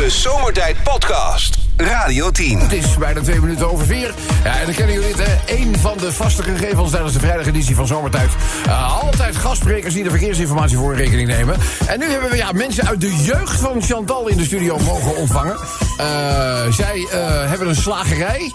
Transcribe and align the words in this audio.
De 0.00 0.10
Zomertijd 0.10 0.82
Podcast. 0.82 1.58
Radio 1.76 2.30
10. 2.30 2.58
Het 2.58 2.72
is 2.72 2.98
bijna 2.98 3.20
twee 3.20 3.40
minuten 3.40 3.70
over 3.70 3.86
vier. 3.86 4.14
Ja, 4.44 4.58
en 4.58 4.64
dan 4.64 4.74
kennen 4.74 4.94
jullie 4.94 5.14
het, 5.14 5.26
hè? 5.26 5.54
Een 5.56 5.78
van 5.78 5.98
de 5.98 6.12
vaste 6.12 6.42
gegevens 6.42 6.90
tijdens 6.90 7.12
de 7.12 7.18
vrijdageditie 7.18 7.74
van 7.74 7.86
Zomertijd. 7.86 8.30
Uh, 8.66 9.02
altijd 9.02 9.36
gastsprekers 9.36 9.94
die 9.94 10.02
de 10.02 10.10
verkeersinformatie 10.10 10.76
voor 10.76 10.92
in 10.92 10.98
rekening 10.98 11.28
nemen. 11.28 11.56
En 11.86 11.98
nu 11.98 12.06
hebben 12.06 12.30
we 12.30 12.36
ja, 12.36 12.52
mensen 12.52 12.88
uit 12.88 13.00
de 13.00 13.16
jeugd 13.16 13.60
van 13.60 13.82
Chantal 13.82 14.28
in 14.28 14.36
de 14.36 14.44
studio 14.44 14.78
mogen 14.78 15.16
ontvangen. 15.16 15.56
Uh, 16.00 16.72
zij 16.72 16.96
uh, 16.96 17.10
hebben 17.48 17.68
een 17.68 17.74
slagerij 17.74 18.52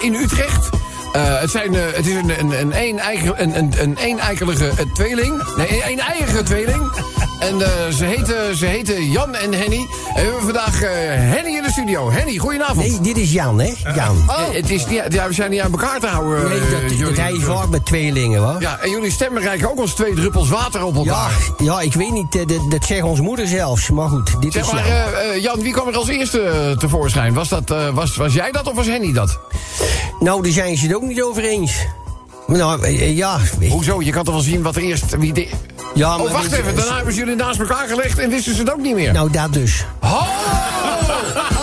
in 0.00 0.14
Utrecht. 0.14 0.68
Uh, 1.16 1.40
het, 1.40 1.50
zijn, 1.50 1.74
uh, 1.74 1.80
het 1.92 2.06
is 2.06 2.14
een, 2.14 2.38
een, 2.38 2.60
een, 2.60 2.82
een, 2.82 2.98
eigen, 2.98 3.42
een, 3.42 3.58
een, 3.58 3.72
een 3.78 3.96
eeneikelige 3.96 4.72
tweeling. 4.92 5.42
Nee, 5.56 5.82
een 5.90 6.00
eiige 6.00 6.42
tweeling. 6.42 6.90
En 7.38 7.58
uh, 7.58 7.66
ze, 7.96 8.04
heten, 8.04 8.56
ze 8.56 8.66
heten 8.66 9.10
Jan 9.10 9.34
en 9.34 9.52
Henny. 9.52 9.76
En 9.78 10.14
we 10.14 10.20
hebben 10.20 10.42
vandaag 10.42 10.80
Henny 10.80 11.56
in 11.56 11.62
de 11.62 11.70
studio. 11.70 12.10
Henny, 12.10 12.36
goedenavond. 12.36 12.88
Nee, 12.88 13.00
dit 13.00 13.16
is 13.16 13.32
Jan, 13.32 13.60
hè? 13.60 13.72
Jan. 13.94 14.16
Oh, 14.26 14.50
het 14.52 14.70
is 14.70 14.86
niet, 14.86 15.02
ja, 15.08 15.26
we 15.28 15.32
zijn 15.32 15.50
niet 15.50 15.60
aan 15.60 15.70
elkaar 15.70 16.00
te 16.00 16.06
houden. 16.06 16.48
Nee, 16.48 16.60
dat, 16.60 17.06
dat 17.08 17.16
hij 17.16 17.32
is 17.32 17.44
vaak 17.44 17.68
met 17.68 17.86
tweelingen, 17.86 18.42
hoor. 18.42 18.60
Ja, 18.60 18.78
en 18.78 18.90
jullie 18.90 19.10
stemmen 19.10 19.42
rijken 19.42 19.70
ook 19.70 19.78
als 19.78 19.94
twee 19.94 20.14
druppels 20.14 20.48
water 20.48 20.84
op 20.84 20.96
elkaar. 20.96 21.30
Ja, 21.58 21.64
ja 21.64 21.80
ik 21.80 21.94
weet 21.94 22.12
niet, 22.12 22.32
dat, 22.32 22.70
dat 22.70 22.84
zegt 22.84 23.02
onze 23.02 23.22
moeder 23.22 23.46
zelfs. 23.46 23.90
Maar 23.90 24.08
goed, 24.08 24.40
dit 24.40 24.52
zeg 24.52 24.66
is 24.66 24.72
maar, 24.72 24.88
Jan. 24.88 25.40
Jan, 25.40 25.62
wie 25.62 25.72
kwam 25.72 25.88
er 25.88 25.96
als 25.96 26.08
eerste 26.08 26.74
tevoorschijn? 26.78 27.34
Was, 27.34 27.48
dat, 27.48 27.74
was, 27.92 28.16
was 28.16 28.32
jij 28.32 28.50
dat 28.50 28.66
of 28.66 28.74
was 28.74 28.86
Henny 28.86 29.12
dat? 29.12 29.38
Nou, 30.20 30.42
daar 30.42 30.52
zijn 30.52 30.76
ze 30.76 30.86
het 30.86 30.94
ook 30.94 31.02
niet 31.06 31.22
over 31.22 31.44
eens. 31.44 31.86
Nou, 32.46 32.88
ja. 32.90 33.38
Hoezo? 33.68 34.00
Je 34.02 34.10
kan 34.10 34.24
toch 34.24 34.34
wel 34.34 34.42
zien 34.42 34.62
wat 34.62 34.76
er 34.76 34.82
eerst... 34.82 35.16
Wie 35.16 35.32
de... 35.32 35.48
Ja, 35.94 36.16
maar 36.16 36.26
oh, 36.26 36.32
wacht 36.32 36.52
even. 36.52 36.76
Daarna 36.76 36.96
hebben 36.96 37.12
ze 37.12 37.18
jullie 37.18 37.36
naast 37.36 37.60
elkaar 37.60 37.88
gelegd 37.88 38.18
en 38.18 38.30
wisten 38.30 38.54
ze 38.54 38.60
het 38.60 38.72
ook 38.72 38.80
niet 38.80 38.94
meer. 38.94 39.12
Nou, 39.12 39.30
dat 39.30 39.52
dus. 39.52 39.84
Oh! 40.00 40.28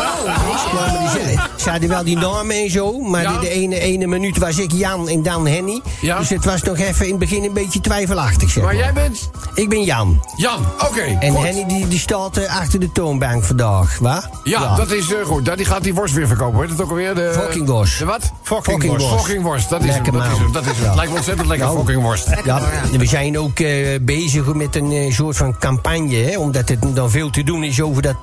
ze 1.62 1.70
hadden 1.70 1.90
wel 1.90 2.04
die 2.04 2.18
namen 2.18 2.56
en 2.56 2.70
zo. 2.72 3.00
Maar 3.00 3.22
Ja. 3.22 3.34
de, 3.34 3.40
de 3.40 3.50
ene, 3.50 3.80
ene 3.80 4.08
minuut 4.08 4.38
was 4.38 4.58
ik 4.58 4.72
Jan 4.72 5.08
en 5.10 5.24
dan 5.24 5.48
Henny. 5.48 5.82
Ja. 6.02 6.18
Dus 6.20 6.30
het 6.30 6.46
was 6.46 6.62
nog 6.64 6.78
even 6.78 7.04
in 7.06 7.10
het 7.12 7.20
begin 7.20 7.44
een 7.44 7.54
beetje 7.54 7.82
twijfelachtig, 7.82 8.50
zeg 8.50 8.64
Maar 8.64 8.74
maar. 8.74 8.84
jij 8.84 8.94
bent 8.94 9.30
Ik 9.54 9.70
ben 9.70 9.84
Jan. 9.84 10.22
Jan. 10.36 10.66
Oké, 10.90 11.02
En 11.20 11.34
goed. 11.36 11.44
Henny 11.46 11.66
die, 11.68 11.88
die 11.88 12.00
staat 12.00 12.38
eh, 12.38 12.60
achter 12.60 12.80
de 12.80 12.92
toonbank 12.92 13.44
vandaag, 13.44 13.98
wa? 14.00 14.30
Ja, 14.44 14.76
dat 14.76 14.92
is 14.92 15.14
eh, 15.14 15.26
goed. 15.26 15.46
Dat- 15.46 15.58
Die 15.58 15.66
gaat 15.66 15.84
die 15.84 15.94
worst 15.94 16.14
weer 16.14 16.28
verkopen. 16.28 16.60
Weet 16.60 16.70
het 16.70 16.82
ook 16.82 16.90
alweer? 16.90 17.16
De, 17.16 17.32
Fucking 17.34 17.68
worst. 17.68 18.00
De 18.00 18.06
wat? 18.06 18.32
Fucking 18.44 18.86
worst. 18.86 19.06
Fucking 19.08 19.44
worst. 19.44 19.70
Dat 19.70 19.80
is 19.84 19.86
hem. 19.86 19.96
Lekker 19.96 20.14
Dat 20.14 20.22
is 20.24 20.30
man. 20.32 20.40
hem. 20.42 20.52
Dat 20.52 20.66
is 20.66 20.72
hem. 20.78 20.84
Ja. 20.86 20.96
Lijkt 20.96 21.12
me 21.12 21.16
ontzettend 21.18 21.48
lekker, 21.48 21.68
Nou. 21.68 21.78
fucking 21.80 22.02
worst. 22.02 22.28
Ja, 22.44 22.62
we 22.98 23.06
zijn 23.06 23.40
ook 23.40 23.60
eh, 23.60 24.00
bezig 24.02 24.54
met 24.54 24.76
een 24.76 25.14
soort 25.14 25.38
van 25.38 25.58
campagne, 25.60 26.16
hè, 26.16 26.38
omdat 26.38 26.70
het 26.70 26.80
dan 26.96 27.10
veel 27.12 27.30
te 27.30 27.44
doen 27.44 27.64
is 27.64 27.82
over 27.82 28.02
dat, 28.02 28.16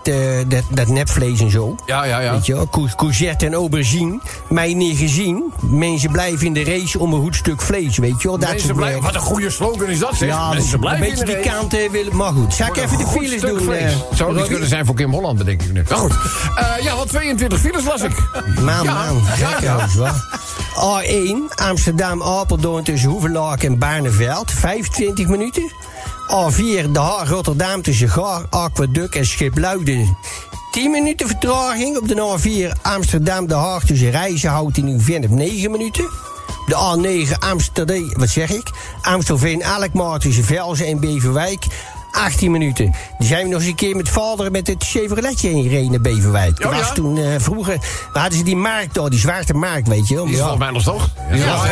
dat, 0.49 0.63
dat 0.71 0.87
nepvlees 0.89 1.41
en 1.41 1.51
zo. 1.51 1.75
Ja, 1.87 2.05
ja, 2.05 2.21
ja. 2.21 2.33
Weet 2.33 2.47
je 2.47 2.55
wel, 2.55 2.67
courgette 3.29 3.47
en 3.47 3.55
aubergine. 3.55 4.21
Mij 4.49 4.75
niet 4.75 4.99
gezien. 4.99 5.53
Mensen 5.61 6.11
blijven 6.13 6.47
in 6.47 6.53
de 6.53 6.65
race 6.65 6.99
om 6.99 7.13
een 7.13 7.21
goed 7.21 7.35
stuk 7.37 7.61
vlees, 7.63 7.99
weet 7.99 8.23
je 8.23 8.29
wel. 8.29 8.39
Dat 8.39 8.49
Mensen 8.51 8.75
blijven, 8.75 9.03
wat 9.03 9.15
een 9.15 9.21
goede 9.21 9.51
slogan 9.51 9.89
is 9.89 9.99
dat, 9.99 10.15
zeg. 10.17 10.29
Ja, 10.29 10.49
Mensen 10.53 10.75
een 10.75 10.81
blijven 10.81 11.05
beetje 11.09 11.25
in 11.25 11.27
de 11.27 11.41
die 11.43 11.51
kant 11.53 11.75
eh, 11.75 11.91
willen. 11.91 12.17
Maar 12.17 12.33
goed, 12.33 12.55
zal 12.55 12.67
ik 12.67 12.77
een 12.77 12.83
even 12.83 12.99
de 12.99 13.07
files 13.07 13.41
doen? 13.41 13.61
vlees. 13.61 13.93
eh, 13.93 13.99
Zou 14.17 14.35
niet 14.35 14.47
kunnen 14.47 14.69
zijn 14.69 14.87
voor 14.87 14.95
Kim 14.95 15.13
Holland, 15.13 15.39
bedenk 15.39 15.63
ik 15.63 15.73
nu. 15.73 15.83
Nou 15.89 16.01
goed. 16.01 16.17
Eh, 16.57 16.85
ja, 16.85 16.97
wat 16.97 17.09
22 17.09 17.59
files 17.61 17.85
las 17.85 18.03
ik. 18.03 18.29
Man, 18.61 18.85
Ja, 18.85 18.95
man, 19.05 19.23
ja, 19.39 19.47
gek 19.47 19.61
ja. 19.61 19.79
huis, 19.79 19.95
wa? 19.95 20.15
A1, 20.79 21.55
Amsterdam-Apeldoorn 21.55 22.85
tussen 22.85 23.11
Hoevelaak 23.11 23.63
en 23.63 23.79
Barneveld, 23.79 24.51
25 24.53 25.27
minuten. 25.27 25.73
A4, 26.29 26.91
De 26.91 26.99
Haag, 26.99 27.29
Rotterdam 27.29 27.83
tussen 27.83 28.09
Gaar, 28.09 28.43
Aquaduct 28.51 29.15
en 29.17 29.27
Schipluiden. 29.27 30.17
10 30.71 30.91
minuten 30.91 31.27
vertraging 31.27 31.97
op 31.97 32.09
de 32.09 32.39
A4 32.39 32.83
Amsterdam-De 32.83 33.55
Haag 33.55 33.85
tussen 33.85 34.11
Rijzenhout 34.11 34.77
en 34.77 34.85
Nieuw-Vennep, 34.85 35.31
9 35.31 35.71
minuten. 35.71 36.09
De 36.67 36.75
A9 36.75 37.39
Amsterdam, 37.39 38.13
wat 38.17 38.29
zeg 38.29 38.51
ik? 38.51 38.71
Amstelveen-Alkmaar 39.03 40.19
tussen 40.19 40.45
Velzen 40.45 40.87
en 40.87 41.01
Beverwijk. 41.01 41.67
18 42.19 42.51
minuten. 42.51 42.95
Die 43.19 43.29
zijn 43.29 43.43
we 43.45 43.49
nog 43.49 43.61
eens 43.61 43.69
een 43.69 43.75
keer 43.75 43.97
met 43.97 44.09
vader 44.09 44.51
met 44.51 44.67
het 44.67 44.85
Chevroletje 44.85 45.49
heen 45.49 45.63
gereden 45.63 46.03
Beverwijk. 46.03 46.57
Dat 46.57 46.67
Oh, 46.67 46.73
ja? 46.73 46.79
was 46.79 46.95
toen 46.95 47.19
eh, 47.19 47.25
vroeger. 47.39 47.79
hadden 48.13 48.39
ze 48.39 48.45
die 48.45 48.57
markt 48.57 48.95
daar, 48.95 49.11
die 49.11 49.19
zwarte 49.19 49.55
markt, 49.55 49.89
weet 49.89 50.09
je 50.09 50.15
wel. 50.15 50.25
Die 50.25 50.35
is 50.35 50.39
volgens 50.41 50.61
mij 50.61 50.71
nog 50.71 50.83
toch? 50.83 51.09
Ja, 51.33 51.63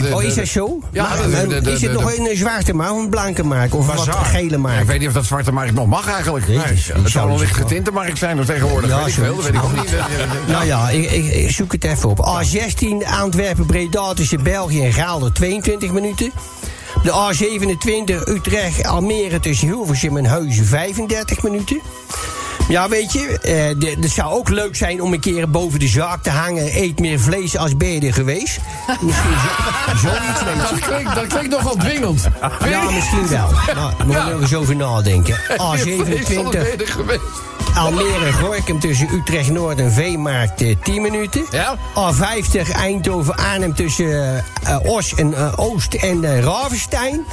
dat 0.00 0.12
oh, 0.12 0.22
is 0.22 0.34
dat 0.34 0.46
zo? 0.46 0.80
Ja, 0.92 1.14
is 1.62 1.82
het 1.82 1.92
nog 1.92 2.14
een 2.16 2.26
eh, 2.26 2.36
zwarte 2.36 2.74
markt 2.74 2.92
of 2.92 3.02
een 3.02 3.10
blanke 3.10 3.42
markt? 3.44 3.74
Of 3.74 4.06
een 4.06 4.24
gele 4.24 4.56
markt? 4.56 4.80
ik 4.80 4.86
weet 4.86 4.98
niet 4.98 5.08
of 5.08 5.14
dat 5.14 5.24
zwarte 5.24 5.52
markt 5.52 5.74
nog 5.74 5.86
mag 5.86 6.08
eigenlijk. 6.08 6.48
Nee, 6.48 6.58
het 6.58 7.10
zou 7.10 7.30
een 7.30 7.38
licht 7.38 7.56
getinte 7.56 7.90
markt 7.90 8.18
zijn 8.18 8.36
nog 8.36 8.46
tegenwoordig. 8.46 8.90
Ja, 8.90 8.98
weet 8.98 9.06
ik 9.06 9.12
veel, 9.12 9.36
dat 9.36 9.44
weet 9.44 9.54
ik 9.54 9.62
ook 9.64 9.76
niet. 9.76 9.94
Nou 10.46 10.64
ja, 10.64 10.90
ik 10.90 11.50
zoek 11.50 11.72
het 11.72 11.84
even 11.84 12.08
op. 12.08 12.18
A16 12.18 13.08
Antwerpen-Breda 13.20 14.14
tussen 14.14 14.42
België 14.42 14.84
en 14.84 14.92
Gaalder 14.92 15.32
22 15.32 15.92
minuten. 15.92 16.32
De 17.02 17.10
A27 17.12 18.28
Utrecht-Almere 18.28 19.40
tussen 19.40 19.66
Hilversum 19.68 20.16
en 20.16 20.24
Huizen 20.24 20.66
35 20.66 21.42
minuten. 21.42 21.80
Ja, 22.68 22.88
weet 22.88 23.12
je, 23.12 23.38
eh, 23.40 23.96
het 24.02 24.10
zou 24.10 24.32
ook 24.32 24.48
leuk 24.48 24.76
zijn 24.76 25.02
om 25.02 25.12
een 25.12 25.20
keer 25.20 25.50
boven 25.50 25.78
de 25.78 25.88
zaak 25.88 26.22
te 26.22 26.30
hangen. 26.30 26.82
Eet 26.82 26.98
meer 27.00 27.20
vlees 27.20 27.56
als 27.56 27.72
er 27.78 28.12
geweest. 28.12 28.58
Misschien 29.00 29.30
zo, 30.02 30.08
zoiets. 30.08 30.40
Dat 30.70 30.78
klinkt, 30.88 31.14
dat 31.14 31.26
klinkt 31.26 31.48
nogal 31.50 31.76
dwingend. 31.76 32.28
Ja, 32.68 32.90
misschien 32.90 33.28
wel. 33.28 33.48
Nou, 33.74 33.92
moet 34.04 34.14
Ja. 34.14 34.26
je 34.26 34.32
nog 34.32 34.40
eens 34.40 34.54
over 34.54 34.76
nadenken. 34.76 35.36
A27 35.74 37.55
Almere 37.74 38.32
Gorkum 38.32 38.80
tussen 38.80 39.08
Utrecht 39.14 39.50
Noord 39.50 39.78
en 39.78 39.92
Veemarkt 39.92 40.60
eh, 40.62 40.76
10 40.82 41.02
minuten. 41.02 41.44
Ja. 41.50 41.76
A50 41.98 42.70
Eindhoven 42.76 43.34
Arnhem 43.36 43.74
tussen 43.74 44.36
eh, 44.64 44.76
Os 44.82 45.14
en 45.14 45.34
eh, 45.34 45.52
Oost 45.56 45.94
en 45.94 46.24
eh, 46.24 46.40
Ravenstein. 46.44 47.24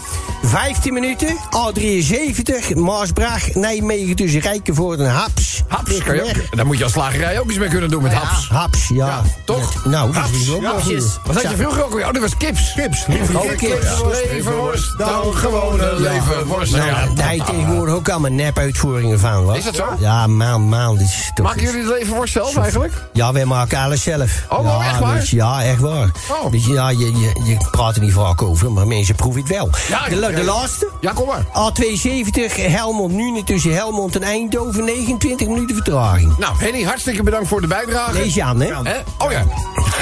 15 0.44 0.94
minuten. 0.94 1.38
A73 1.38 2.76
Maasbracht 2.76 3.56
Nijmegen 3.56 4.16
tussen 4.16 4.40
Rijkenvoort 4.40 5.00
en 5.00 5.10
Haps. 5.12 5.64
Haps, 5.68 5.98
kan 6.04 6.16
je 6.16 6.22
ook- 6.24 6.56
daar 6.58 6.66
moet 6.66 6.78
je 6.78 6.84
als 6.84 6.94
slagerij 6.94 7.40
ook 7.40 7.50
iets 7.50 7.60
mee 7.60 7.70
kunnen 7.70 7.90
doen 7.90 8.04
met 8.04 8.14
haps. 8.14 8.50
Haps, 8.50 8.88
ja. 8.88 9.06
Ja, 9.08 9.22
toch? 9.46 9.86
Nou, 9.86 10.12
dat 10.14 10.24
is 10.42 10.52
ook 10.52 10.62
Ja, 10.62 10.70
goed. 10.70 11.20
Wat 11.26 11.36
had 11.44 11.52
je 11.52 11.58
vroeger 11.58 11.84
ook 11.86 11.94
weer? 11.94 12.06
Oh, 12.08 12.14
dat 12.14 12.22
was 12.22 12.38
kips. 12.38 12.74
Kips. 12.76 13.06
Oh, 13.34 13.42
kips. 13.58 13.86
Leverworst, 14.32 14.98
dan 14.98 15.34
gewone 15.36 15.94
leverworst. 16.00 16.72
Nou, 16.76 16.86
Ja. 16.88 17.06
daar 17.16 17.46
tegenwoordig 17.46 17.96
ook 17.96 18.10
allemaal 18.10 18.32
nep-uitvoeringen 18.32 19.20
van, 19.20 19.32
hoor. 19.34 19.56
Is 19.58 19.64
dat 19.64 19.76
zo? 19.76 19.86
Ja, 20.00 20.23
man, 20.28 20.62
man. 20.62 20.98
Dit 20.98 21.08
is 21.08 21.32
toch... 21.34 21.46
Maken 21.46 21.62
jullie 21.62 21.84
de 21.84 21.96
leverworst 22.00 22.34
zelf 22.34 22.58
eigenlijk? 22.58 22.94
Ja, 23.14 23.34
wij 23.34 23.46
maken 23.46 23.78
alles 23.78 24.04
zelf. 24.04 24.44
Oh, 24.50 24.64
ja, 24.66 24.90
echt 24.90 25.00
waar? 25.00 25.22
je, 25.24 25.36
ja, 25.36 25.64
echt 25.64 25.80
waar. 25.80 26.10
Oh. 26.44 26.52
Je, 26.54 26.72
ja, 26.74 26.90
je, 26.90 26.98
je, 27.06 27.32
je 27.44 27.58
praat 27.72 27.96
er 27.96 28.02
niet 28.02 28.14
vaak 28.14 28.42
over, 28.42 28.72
maar 28.72 28.88
mensen 28.88 29.16
proeven 29.16 29.42
het 29.42 29.50
wel. 29.52 29.70
Ja, 29.90 30.08
de, 30.10 30.16
la- 30.16 30.30
ja, 30.30 30.36
de 30.36 30.42
ja. 30.44 30.48
laatste? 30.54 30.90
Ja, 31.02 31.12
kom 31.12 31.28
maar. 31.28 31.46
A270, 31.46 32.62
Helmond 32.62 33.14
Nune 33.14 33.44
tussen 33.44 33.74
Helmond 33.74 34.16
en 34.16 34.24
Eindhoven, 34.24 34.84
29 34.86 35.48
minuten 35.48 35.76
vertraging. 35.76 36.38
Nou, 36.38 36.54
Henny, 36.58 36.84
hartstikke 36.84 37.24
bedankt 37.24 37.48
voor 37.48 37.62
de 37.62 37.68
bijdrage. 37.68 38.14
Lees 38.14 38.34
je 38.34 38.44
aan, 38.44 38.62
hè? 38.62 38.72
Oh 39.18 39.32
ja. 39.32 39.44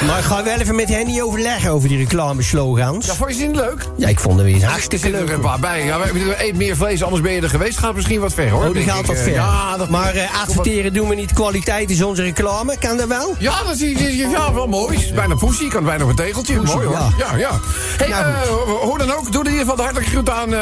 Maar 0.06 0.18
ik 0.18 0.24
ga 0.24 0.44
wel 0.44 0.58
even 0.58 0.74
met 0.74 0.88
Henny 0.88 1.20
overleggen 1.22 1.70
over 1.70 1.88
die 1.88 1.98
reclameslogans. 1.98 3.06
Ja, 3.06 3.14
vond 3.14 3.30
je 3.30 3.36
ze 3.40 3.46
niet 3.46 3.56
leuk? 3.56 3.86
Ja, 3.96 4.08
ik 4.08 4.20
vond 4.20 4.36
het 4.38 4.44
weer 4.46 4.62
Er 4.62 4.68
hartstikke 4.68 4.98
zitten 5.06 5.20
er 5.20 5.26
leuk. 5.26 5.34
een 5.36 5.40
paar 5.42 5.58
bij. 5.58 5.84
Ja, 5.84 5.98
we- 5.98 6.44
eet 6.46 6.56
meer 6.56 6.76
vlees, 6.76 7.02
anders 7.02 7.22
ben 7.22 7.32
je 7.32 7.40
er 7.40 7.48
geweest. 7.48 7.78
Gaat 7.78 7.94
misschien 7.94 8.20
wat 8.20 8.32
ver, 8.32 8.50
hoor. 8.50 8.64
Oh, 8.66 8.72
die 8.74 8.82
gaat 8.84 9.06
wat 9.06 9.16
Eh, 9.16 9.22
ver. 9.22 9.32
Ja, 9.32 9.76
dat... 9.76 9.88
Maar 9.88 10.11
eh, 10.14 10.40
adverteren 10.40 10.92
doen 10.92 11.08
we 11.08 11.14
niet. 11.14 11.32
Kwaliteit 11.32 11.90
is 11.90 12.02
onze 12.02 12.22
reclame. 12.22 12.76
Kan 12.78 12.96
dat 12.96 13.08
wel? 13.08 13.34
Ja, 13.38 13.62
dat 13.62 13.74
is, 13.74 13.80
is- 13.82 14.00
is- 14.00 14.14
ja, 14.30 14.52
wel 14.52 14.66
mooi. 14.66 14.96
Is 14.96 15.12
bijna 15.12 15.34
poesie. 15.34 15.68
Kan 15.68 15.84
bijna 15.84 16.04
een 16.04 16.14
tegeltje. 16.14 16.54
Poesie, 16.56 16.74
mooi 16.76 16.86
hoor. 16.86 16.96
ja. 16.96 17.10
Ja, 17.30 17.36
ja. 17.36 17.50
Hey, 17.96 18.08
Nou, 18.08 18.24
eh, 18.26 18.48
hoe 18.82 18.98
dan 18.98 19.12
ook, 19.12 19.32
doe 19.32 19.40
in 19.44 19.50
ieder 19.50 19.60
geval 19.60 19.76
de 19.76 19.82
hartelijke 19.82 20.10
groet 20.10 20.30
aan 20.30 20.54
eh, 20.54 20.60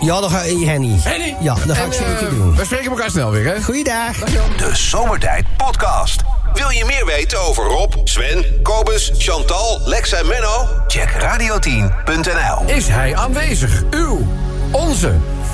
Ja, 0.00 0.20
dan 0.20 0.30
ga 0.30 0.40
ik 0.42 0.64
Henny. 0.66 0.96
Henny. 1.02 1.36
Ja, 1.40 1.54
dat 1.66 1.76
ga 1.76 1.82
En, 1.82 1.86
ik 1.88 1.92
zeker 1.92 2.30
doen. 2.30 2.56
We 2.56 2.64
spreken 2.64 2.90
elkaar 2.90 3.10
snel 3.10 3.30
weer, 3.30 3.54
hè? 3.54 3.62
Goeiedag. 3.62 4.16
De 4.56 4.70
Zomertijd 4.72 5.44
Podcast. 5.56 6.20
Wil 6.54 6.70
je 6.70 6.84
meer 6.84 7.06
weten 7.06 7.40
over 7.40 7.64
Rob, 7.64 7.92
Sven, 8.04 8.44
Kobus, 8.62 9.12
Chantal, 9.18 9.80
Lex 9.84 10.12
en 10.12 10.26
Menno? 10.26 10.68
Check 10.86 11.08
radio10.nl. 11.10 12.74
Is 12.74 12.88
hij 12.88 13.16
aanwezig? 13.16 13.82
Uw, 13.90 14.26
onze, 14.70 15.12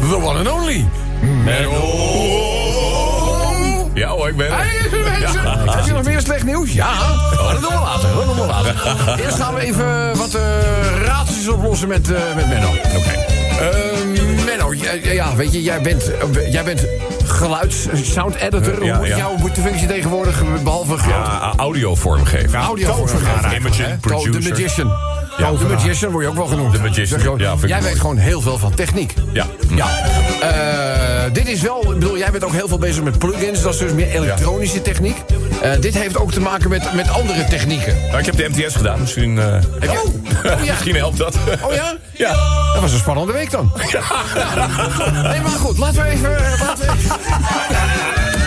the 0.08 0.16
one 0.16 0.38
and 0.38 0.50
only, 0.50 0.88
Menno. 1.44 2.57
Ja 3.98 4.08
hoor, 4.08 4.28
ik 4.28 4.36
ben 4.36 4.46
er. 4.50 4.64
is 4.84 4.90
mensen. 4.90 5.70
Heb 5.70 5.84
je 5.84 5.92
nog 5.92 6.04
meer 6.04 6.20
slecht 6.20 6.44
nieuws? 6.44 6.72
Ja, 6.72 6.90
maar 7.42 7.52
dat 7.52 7.60
doen 7.62 7.70
we 7.72 7.78
later. 7.84 8.08
Dat 8.14 8.24
doen 8.26 8.36
we 8.36 8.46
later. 8.46 8.74
Eerst 9.24 9.36
gaan 9.36 9.54
we 9.54 9.60
even 9.60 10.16
wat 10.16 10.34
eh 10.34 10.42
raadseltjes 11.04 11.48
oplossen 11.48 11.88
met, 11.88 12.10
eh, 12.10 12.20
met 12.36 12.48
Menno. 12.48 12.68
Oké. 12.68 13.10
Ehm, 13.60 14.44
Menno, 14.44 14.74
jij- 14.74 15.14
ja, 15.14 15.34
weet 15.36 15.52
je, 15.52 15.62
jij 15.62 15.80
bent, 15.82 16.10
eh, 16.36 16.52
jij 16.52 16.64
bent 16.64 16.86
geluids 17.24 17.86
sound 17.92 18.34
editor. 18.34 18.74
Hoe 18.76 18.84
Ja, 18.84 18.96
moet 18.98 19.06
ja. 19.08 19.16
jouw 19.16 19.36
moet 19.36 19.54
de 19.54 19.60
functie 19.60 19.86
tegenwoordig, 19.86 20.42
behalve 20.62 20.98
geluid? 20.98 21.26
Ah, 21.26 21.52
audio 21.56 21.94
vormgeven. 21.94 22.58
Audio 22.60 23.06
Imaging, 23.56 23.88
De 23.88 23.96
producer. 24.00 24.50
magician. 24.50 24.92
Ja, 25.38 25.52
de 25.52 25.64
magician 25.64 26.10
word 26.12 26.24
je 26.24 26.30
ook 26.30 26.36
wel 26.36 26.46
genoemd. 26.46 26.72
De 26.72 26.78
magician, 26.80 27.38
ja, 27.38 27.54
Jij 27.66 27.82
weet 27.82 27.98
gewoon 28.00 28.16
heel 28.16 28.40
veel 28.40 28.58
van 28.58 28.74
techniek. 28.74 29.14
Ja. 29.32 29.46
Ja. 29.74 29.86
Eh, 30.40 31.32
dit 31.32 31.48
is 31.48 31.60
wel, 31.60 31.82
ik 31.92 31.98
bedoel, 31.98 32.18
jij 32.18 32.30
bent 32.30 32.44
ook 32.44 32.52
heel 32.52 32.68
veel 32.68 32.78
bezig 32.78 33.02
met 33.02 33.18
plugins. 33.18 33.62
Dat 33.62 33.72
is 33.74 33.78
dus 33.78 33.92
meer 33.92 34.10
elektronische 34.10 34.82
techniek. 34.82 35.16
Eh, 35.62 35.70
dit 35.80 35.94
heeft 35.98 36.16
ook 36.16 36.32
te 36.32 36.40
maken 36.40 36.68
met, 36.70 36.92
met 36.94 37.08
andere 37.10 37.44
technieken. 37.44 37.96
Nou, 38.06 38.18
ik 38.18 38.26
heb 38.26 38.36
de 38.36 38.48
MTS 38.48 38.74
gedaan, 38.74 39.00
misschien, 39.00 39.38
eh, 39.38 39.44
Heb 39.52 39.82
je- 39.82 40.02
Oh, 40.44 40.64
ja. 40.64 40.72
misschien 40.72 40.96
helpt 40.96 41.16
dat. 41.18 41.36
Oh 41.62 41.74
ja? 41.74 41.96
Ja. 42.24 42.32
Dat 42.72 42.80
was 42.80 42.92
een 42.92 42.98
spannende 42.98 43.32
week 43.32 43.50
dan. 43.50 43.72
Ja. 43.90 44.00
Nee, 45.30 45.40
maar 45.40 45.50
goed, 45.50 45.78
laten 45.78 46.02
we 46.02 46.08
even... 46.08 46.30
Laten 46.66 46.86
we 46.86 46.92
even 46.98 47.16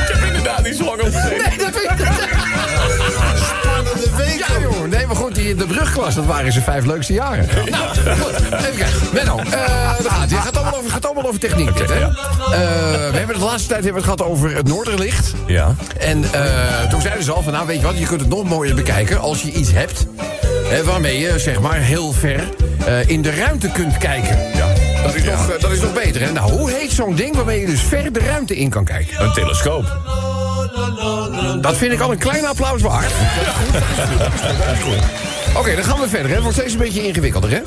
Ik 0.02 0.08
heb 0.08 0.24
inderdaad 0.28 0.64
niet 0.64 0.76
zo 0.76 0.84
lang 0.86 1.02
over 1.02 1.22
nee, 1.30 1.58
dat 1.58 1.76
ik... 1.76 1.90
Goed, 5.51 5.59
die, 5.59 5.68
de 5.68 5.74
brugklas, 5.74 6.15
dat 6.15 6.25
waren 6.25 6.51
zijn 6.51 6.63
vijf 6.63 6.86
leukste 6.86 7.13
jaren. 7.13 7.48
Nou, 7.69 7.88
goed. 8.19 8.33
Even 8.36 8.77
kijken. 8.77 9.00
Menno, 9.13 9.38
eh 9.38 9.51
daar 9.51 10.12
gaat 10.12 10.30
het. 10.30 10.39
Gaat 10.39 10.57
allemaal 10.57 10.77
over, 10.77 10.92
gaat 10.92 11.06
allemaal 11.06 11.27
over 11.27 11.39
techniek, 11.39 11.77
dit, 11.77 11.89
hè? 11.89 12.00
ja. 12.00 12.07
Eh, 12.07 13.12
we 13.12 13.18
hebben 13.18 13.39
de 13.39 13.45
laatste 13.45 13.68
tijd 13.68 13.83
hebben 13.83 14.03
we 14.03 14.09
het 14.09 14.19
gehad 14.19 14.31
over 14.33 14.56
het 14.56 14.68
Noorderlicht. 14.68 15.33
Ja. 15.45 15.75
En 15.98 16.24
eh, 16.31 16.89
toen 16.89 17.01
zeiden 17.01 17.24
ze 17.24 17.31
al 17.31 17.44
van, 17.44 17.53
nou 17.53 17.68
weet 17.68 17.80
je 17.80 17.86
wat, 17.86 17.98
je 17.98 18.06
kunt 18.06 18.19
het 18.21 18.30
nog 18.30 18.44
mooier 18.44 18.75
bekijken 18.75 19.19
als 19.19 19.42
je 19.42 19.51
iets 19.51 19.71
hebt... 19.71 20.06
Hè, 20.71 20.83
waarmee 20.83 21.19
je, 21.19 21.39
zeg 21.39 21.59
maar, 21.59 21.77
heel 21.77 22.12
ver 22.12 22.50
eh, 22.86 23.07
in 23.07 23.21
de 23.21 23.31
ruimte 23.31 23.69
kunt 23.69 23.97
kijken. 23.97 24.38
Ja. 24.54 24.68
Dat 25.04 25.15
is, 25.15 25.24
nog, 25.24 25.50
eh, 25.50 25.59
dat 25.59 25.71
is 25.71 25.81
nog 25.81 25.94
beter, 25.94 26.21
hè? 26.21 26.31
Nou, 26.31 26.51
hoe 26.51 26.71
heet 26.71 26.92
zo'n 26.92 27.15
ding 27.15 27.36
waarmee 27.36 27.59
je 27.59 27.65
dus 27.65 27.81
ver 27.81 28.13
de 28.13 28.19
ruimte 28.19 28.56
in 28.56 28.69
kan 28.69 28.86
kijken? 28.86 29.24
Een 29.24 29.33
telescoop. 29.33 29.97
Dat 31.62 31.77
vind 31.77 31.94
ik 31.94 32.00
al 32.00 32.12
een 32.12 32.18
klein 32.18 32.45
applaus 32.45 32.81
waard. 32.81 33.12
Oké, 35.57 35.75
dan 35.75 35.83
gaan 35.83 36.00
we 36.00 36.09
verder. 36.09 36.27
hè. 36.27 36.33
Het 36.33 36.44
wordt 36.44 36.57
steeds 36.57 36.74
een 36.74 36.80
beetje 36.80 37.07
ingewikkelder, 37.07 37.50
hè? 37.50 37.62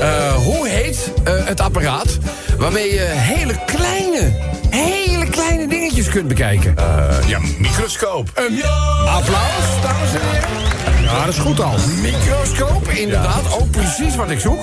Eh, 0.00 0.32
hoe 0.34 0.68
heet 0.68 1.12
eh, 1.24 1.32
het 1.44 1.60
apparaat 1.60 2.18
waarmee 2.58 2.92
je 2.94 3.00
hele 3.00 3.54
kleine, 3.66 4.32
hele 4.70 5.26
kleine 5.26 5.68
dingetjes 5.68 6.08
kunt 6.08 6.28
bekijken? 6.28 6.74
Eh, 6.76 7.28
ja, 7.28 7.38
microscoop. 7.58 8.30
Een 8.34 8.62
applaus, 9.06 9.82
dames 9.82 10.10
en 10.12 10.20
heren. 10.30 11.02
Ja, 11.02 11.24
dat 11.24 11.34
is 11.34 11.40
goed 11.40 11.60
al. 11.60 11.74
Microscoop, 12.02 12.88
inderdaad. 12.88 13.52
Ook 13.60 13.70
precies 13.70 14.16
wat 14.16 14.30
ik 14.30 14.40
zoek. 14.40 14.60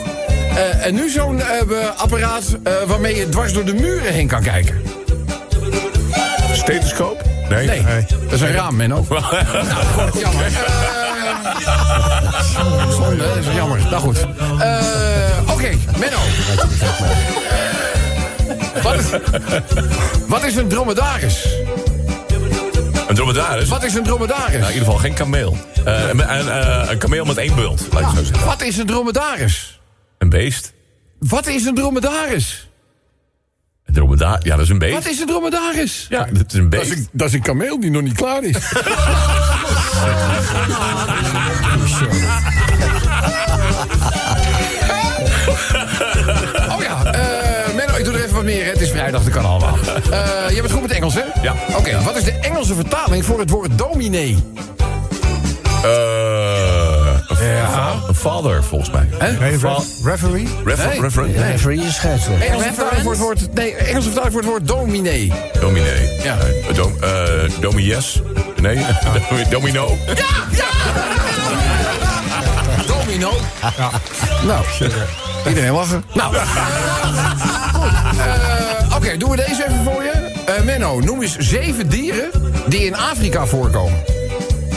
En 0.81 0.93
nu 0.93 1.09
zo'n 1.09 1.41
apparaat 1.97 2.43
waarmee 2.87 3.15
je 3.15 3.29
dwars 3.29 3.53
door 3.53 3.65
de 3.65 3.73
muren 3.73 4.13
heen 4.13 4.27
kan 4.27 4.41
kijken. 4.41 4.81
Stethoscoop? 6.53 7.23
Nee. 7.49 7.67
Nee, 7.67 8.05
dat 8.23 8.31
is 8.31 8.41
een 8.41 8.51
raam, 8.51 8.75
Menno. 8.75 9.05
nou, 9.09 10.19
jammer. 10.19 10.45
Eh, 12.37 12.89
zonde, 12.91 13.17
dat 13.17 13.35
is 13.37 13.45
jammer. 13.55 13.79
Nou 13.89 13.95
goed. 14.01 14.17
Eh, 14.59 14.79
Oké, 15.53 15.69
Menno. 15.99 16.17
Wat 18.83 18.99
is, 18.99 19.05
wat 20.27 20.43
is 20.43 20.55
een 20.55 20.67
dromedaris? 20.67 21.47
Een 23.07 23.15
dromedaris? 23.15 23.69
Wat 23.69 23.83
is 23.83 23.93
een 23.93 24.03
dromedaris? 24.03 24.51
Nou, 24.59 24.61
in 24.61 24.67
ieder 24.73 24.85
geval 24.85 24.97
geen 24.97 25.13
kameel. 25.13 25.57
Eh, 25.85 26.07
een, 26.09 26.19
een, 26.39 26.49
eh, 26.49 26.89
een 26.91 26.97
kameel 26.97 27.25
met 27.25 27.37
één 27.37 27.55
bult, 27.55 27.87
laat 27.91 28.01
ik 28.01 28.17
zo 28.17 28.23
zeggen. 28.23 28.45
Wat 28.45 28.61
is 28.61 28.77
een 28.77 28.85
dromedaris? 28.85 29.79
Een 30.17 30.29
beest. 30.29 30.73
Wat 31.19 31.47
is 31.47 31.65
een 31.65 31.75
dromedaris? 31.75 32.69
Een 33.85 33.93
dromedaris, 33.93 34.43
ja, 34.45 34.55
dat 34.55 34.63
is 34.65 34.69
een 34.69 34.79
beest. 34.79 34.93
Wat 34.93 35.05
is 35.07 35.19
een 35.19 35.27
dromedaris? 35.27 36.05
Ja, 36.09 36.27
dat 36.31 36.45
is 36.47 36.53
een 36.53 36.69
Dat 36.69 36.79
beest. 36.79 36.91
is 36.91 36.97
een, 36.97 37.07
dat 37.11 37.27
is 37.27 37.33
een 37.33 37.41
kameel 37.41 37.79
die 37.79 37.91
nog 37.91 38.01
niet 38.01 38.15
klaar 38.15 38.43
is. 38.43 38.55
oh 46.69 46.81
ja, 46.81 47.03
eh 47.13 47.73
Menno, 47.75 47.95
ik 47.97 48.03
doe 48.05 48.13
er 48.13 48.23
even 48.23 48.35
wat 48.35 48.43
meer. 48.43 48.63
hè. 48.65 48.69
Het 48.71 48.81
is 48.81 48.89
vrijdag, 48.89 49.23
dat 49.23 49.33
kan 49.33 49.45
allemaal. 49.45 49.77
Eh 50.11 50.55
je 50.55 50.61
bent 50.61 50.71
goed 50.73 50.81
met 50.81 50.91
Engels, 50.91 51.13
hè? 51.13 51.21
Ja. 51.41 51.55
Oké, 51.77 52.01
wat 52.03 52.15
is 52.17 52.23
de 52.23 52.31
Engelse 52.31 52.73
vertaling 52.75 53.25
voor 53.25 53.39
het 53.39 53.49
woord 53.49 53.77
dominee? 53.77 54.37
Eh, 55.83 55.89
een, 57.27 57.45
Ja. 57.45 57.93
een 58.07 58.15
father, 58.15 58.63
volgens 58.63 58.91
mij. 58.91 59.07
Hè? 59.17 59.27
Fa- 59.57 59.79
Referee? 60.03 60.47
refer- 60.65 60.87
Nee. 60.87 61.01
referent? 61.01 61.35
Nee. 61.35 61.51
Referee 61.51 61.77
is 61.79 61.95
scheidsrechter. 61.95 62.47
Engelse 62.47 62.73
vertaling 62.73 63.01
voor 63.03 63.11
het 63.11 63.21
woord... 63.21 63.53
Nee, 63.53 63.73
Engelse 63.75 64.01
vertaling 64.09 64.31
voor 64.31 64.41
het 64.41 64.49
woord 64.49 64.67
dominee. 64.67 65.31
Dominee. 65.59 66.09
Ja. 66.23 66.37
Eh, 66.69 66.75
dom, 66.75 66.95
eh, 67.01 67.09
domies? 67.59 68.21
Nee, 68.61 68.85
domino. 69.49 69.97
Domino. 73.19 73.37
Nou, 74.45 74.65
iedereen 75.47 75.71
lachen. 75.71 76.03
Nou. 76.13 76.35
Eh, 76.35 76.41
Oké, 78.95 79.17
doen 79.17 79.29
we 79.29 79.35
deze 79.35 79.65
even 79.67 79.83
voor 79.83 80.03
je. 80.03 80.11
Eh, 80.45 80.63
Menno, 80.63 80.99
noem 80.99 81.21
eens 81.21 81.35
zeven 81.37 81.89
dieren 81.89 82.29
die 82.67 82.85
in 82.85 82.95
Afrika 82.95 83.45
voorkomen. 83.45 83.99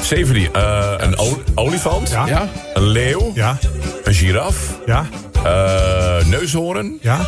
Zeven 0.03 0.35
die. 0.35 0.51
eh, 0.51 0.93
een 0.99 1.17
olifant. 1.55 2.11
Ja. 2.11 2.27
Ja? 2.27 2.49
Een 2.75 2.87
leeuw. 2.87 3.33
Ja, 3.35 3.59
Een 4.05 4.15
giraf. 4.15 4.57
ja, 4.87 5.05
eh, 5.45 6.25
neushoorn. 6.27 6.99
ja, 7.01 7.19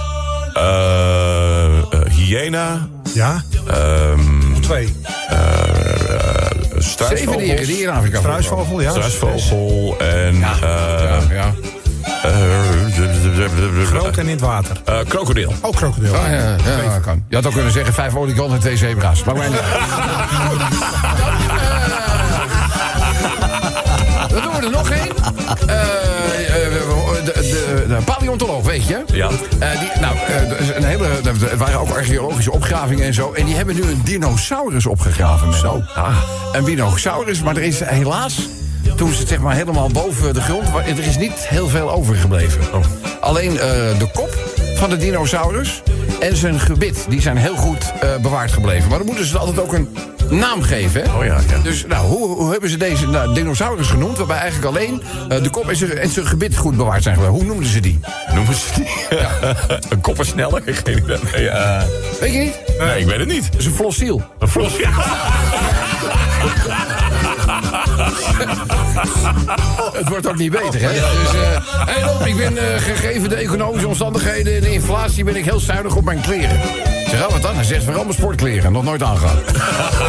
hyena. 2.10 2.88
ja. 3.14 3.42
ehm 3.68 4.60
Twee. 4.60 4.96
Zeven 7.06 7.38
dieren 7.38 7.66
die 7.66 7.82
in 7.82 7.88
Afrika. 7.90 8.18
Struisvogel, 8.18 8.80
ja. 8.80 8.90
Struisvogel 8.90 9.94
en... 9.98 10.38
Ja, 10.38 10.52
eh, 10.62 11.22
ja. 11.30 11.54
eh, 12.22 13.86
Groot 13.86 14.16
en 14.16 14.24
in 14.24 14.30
het 14.30 14.40
water. 14.40 14.76
eh, 14.84 14.98
krokodil. 15.08 15.52
Ook 15.60 15.76
krokodil. 15.76 16.14
Ah, 16.14 16.30
ja, 16.30 16.56
ja, 16.82 16.98
kan. 16.98 17.24
Je 17.28 17.34
had 17.36 17.46
ook 17.46 17.52
kunnen 17.52 17.72
zeggen 17.72 17.94
vijf 17.94 18.14
olifanten 18.14 18.54
en 18.54 18.60
twee 18.60 18.76
zebra's. 18.76 19.24
Maar 19.24 19.36
mij 19.36 19.48
niet. 19.48 19.58
Eh, 19.58 19.64
Dan 24.30 24.42
doen 24.42 24.52
we 24.52 24.64
er 24.66 24.70
nog 24.70 24.90
één. 24.90 25.08
Eh, 25.66 25.76
paleontoloog, 28.36 28.72
weet 28.72 28.86
je? 28.86 29.04
Ja. 29.12 29.30
Eh, 29.58 29.80
die, 29.80 30.00
nou, 30.00 30.16
eh, 30.16 30.50
er 30.50 30.76
een 30.76 30.84
hele, 30.84 31.06
er 31.50 31.56
waren 31.56 31.80
ook 31.80 31.90
archeologische 31.90 32.52
opgravingen 32.52 33.04
en 33.04 33.14
zo. 33.14 33.32
En 33.32 33.44
die 33.44 33.54
hebben 33.54 33.74
nu 33.74 33.82
een 33.82 34.00
dinosaurus 34.04 34.86
opgegraven. 34.86 35.48
Menno. 35.48 35.82
Ah. 35.94 36.16
Een 36.52 36.64
dinosaurus, 36.64 37.42
maar 37.42 37.56
er 37.56 37.62
is 37.62 37.80
helaas... 37.84 38.48
Toen 38.96 39.12
ze 39.12 39.18
het 39.18 39.28
zeg 39.28 39.38
maar 39.38 39.54
helemaal 39.54 39.88
boven 39.88 40.34
de 40.34 40.40
grond... 40.40 40.68
Er 40.74 41.06
is 41.06 41.16
niet 41.16 41.48
heel 41.48 41.68
veel 41.68 41.92
overgebleven. 41.92 42.60
Alleen 43.20 43.50
eh, 43.50 43.98
de 43.98 44.08
kop 44.12 44.51
van 44.82 44.90
de 44.90 44.96
dinosaurus 44.96 45.82
en 46.20 46.36
zijn 46.36 46.60
gebit... 46.60 47.06
die 47.08 47.20
zijn 47.20 47.36
heel 47.36 47.56
goed 47.56 47.92
eh, 48.00 48.16
bewaard 48.16 48.52
gebleven. 48.52 48.88
Maar 48.88 48.98
dan 48.98 49.06
moeten 49.06 49.24
ze 49.24 49.38
altijd 49.38 49.60
ook 49.60 49.72
een 49.72 49.96
naam 50.30 50.62
geven. 50.62 51.02
Hè? 51.02 51.16
Oh 51.18 51.24
ja, 51.24 51.40
ja. 51.48 51.58
Dus 51.62 51.86
nou, 51.86 52.06
hoe, 52.06 52.28
hoe 52.28 52.50
hebben 52.50 52.70
ze 52.70 52.76
deze 52.76 53.06
nou, 53.08 53.34
dinosaurus 53.34 53.88
genoemd... 53.88 54.16
waarbij 54.18 54.36
eigenlijk 54.36 54.76
alleen 54.76 55.02
eh, 55.28 55.42
de 55.42 55.50
kop 55.50 55.68
en 55.68 55.76
zijn, 55.76 55.98
en 55.98 56.08
zijn 56.08 56.26
gebit 56.26 56.56
goed 56.56 56.76
bewaard 56.76 57.02
zijn 57.02 57.14
gebleven? 57.14 57.38
Hoe 57.38 57.46
noemden 57.46 57.68
ze 57.68 57.80
die? 57.80 58.00
Noemen 58.34 58.54
ze 58.54 58.66
die? 58.74 58.86
een 59.90 60.00
koppersneller? 60.00 60.62
Geen 60.66 60.98
idee. 60.98 61.18
Nee, 61.32 61.48
eh, 61.48 61.82
Weet 62.20 62.32
je 62.32 62.38
niet? 62.38 62.58
nee, 62.78 63.00
ik 63.00 63.06
weet 63.06 63.18
het 63.18 63.28
niet. 63.28 63.52
Dat 63.52 63.60
is 63.60 63.66
een 63.66 63.72
fossiel. 63.72 64.22
Een 64.38 64.48
vlos. 64.48 64.72
Het 69.92 70.08
wordt 70.08 70.26
ook 70.26 70.36
niet 70.36 70.50
beter, 70.50 70.80
hè? 70.80 70.92
Dus, 70.92 71.34
eh 71.34 71.86
hey 71.86 72.02
Rob, 72.02 72.26
ik 72.26 72.36
ben 72.36 72.58
eh, 72.58 72.80
gegeven 72.80 73.28
de 73.28 73.34
economische 73.34 73.88
omstandigheden 73.88 74.54
en 74.54 74.60
de 74.60 74.72
inflatie... 74.72 75.24
ben 75.24 75.36
ik 75.36 75.44
heel 75.44 75.60
zuinig 75.60 75.96
op 75.96 76.04
mijn 76.04 76.20
kleren. 76.20 76.60
Zeg, 77.08 77.26
oh, 77.26 77.32
wat 77.32 77.42
dan? 77.42 77.54
Hij 77.54 77.64
zegt, 77.64 77.84
vooral 77.84 78.02
mijn 78.02 78.14
sportkleren. 78.14 78.72
Nog 78.72 78.84
nooit 78.84 79.02
aangehad. 79.02 79.38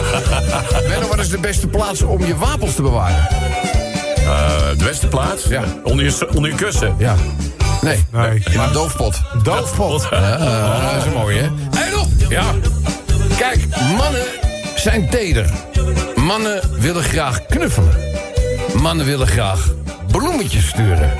Menno, 0.90 1.08
wat 1.08 1.20
is 1.20 1.30
de 1.30 1.40
beste 1.40 1.68
plaats 1.68 2.02
om 2.02 2.26
je 2.26 2.38
wapens 2.38 2.76
te 2.76 2.82
bewaren? 2.82 3.28
Eh, 4.18 4.78
de 4.78 4.84
beste 4.84 5.08
plaats? 5.08 5.44
Ja. 5.44 5.64
Onder 5.84 6.06
je, 6.06 6.28
onder 6.36 6.50
je 6.50 6.56
kussen. 6.56 6.96
Ja. 6.98 7.16
Nee. 7.82 8.06
Nee. 8.12 8.44
Maar 8.56 8.68
een 8.68 8.74
doofpot. 8.74 9.22
Doofpot. 9.44 10.08
Ja, 10.12 10.92
dat 10.92 11.02
is 11.02 11.06
een 11.06 11.14
mooie, 11.14 11.42
hè? 11.42 11.90
Rob! 11.92 12.10
Ja. 12.30 12.44
Kijk, 13.38 13.66
mannen 13.98 14.26
zijn 14.76 15.10
teder. 15.10 15.50
Mannen 16.16 16.62
willen 16.80 17.04
graag 17.04 17.46
knuffelen. 17.46 18.13
Mannen 18.82 19.06
willen 19.06 19.28
graag 19.28 19.70
bloemetjes 20.12 20.68
sturen. 20.68 21.12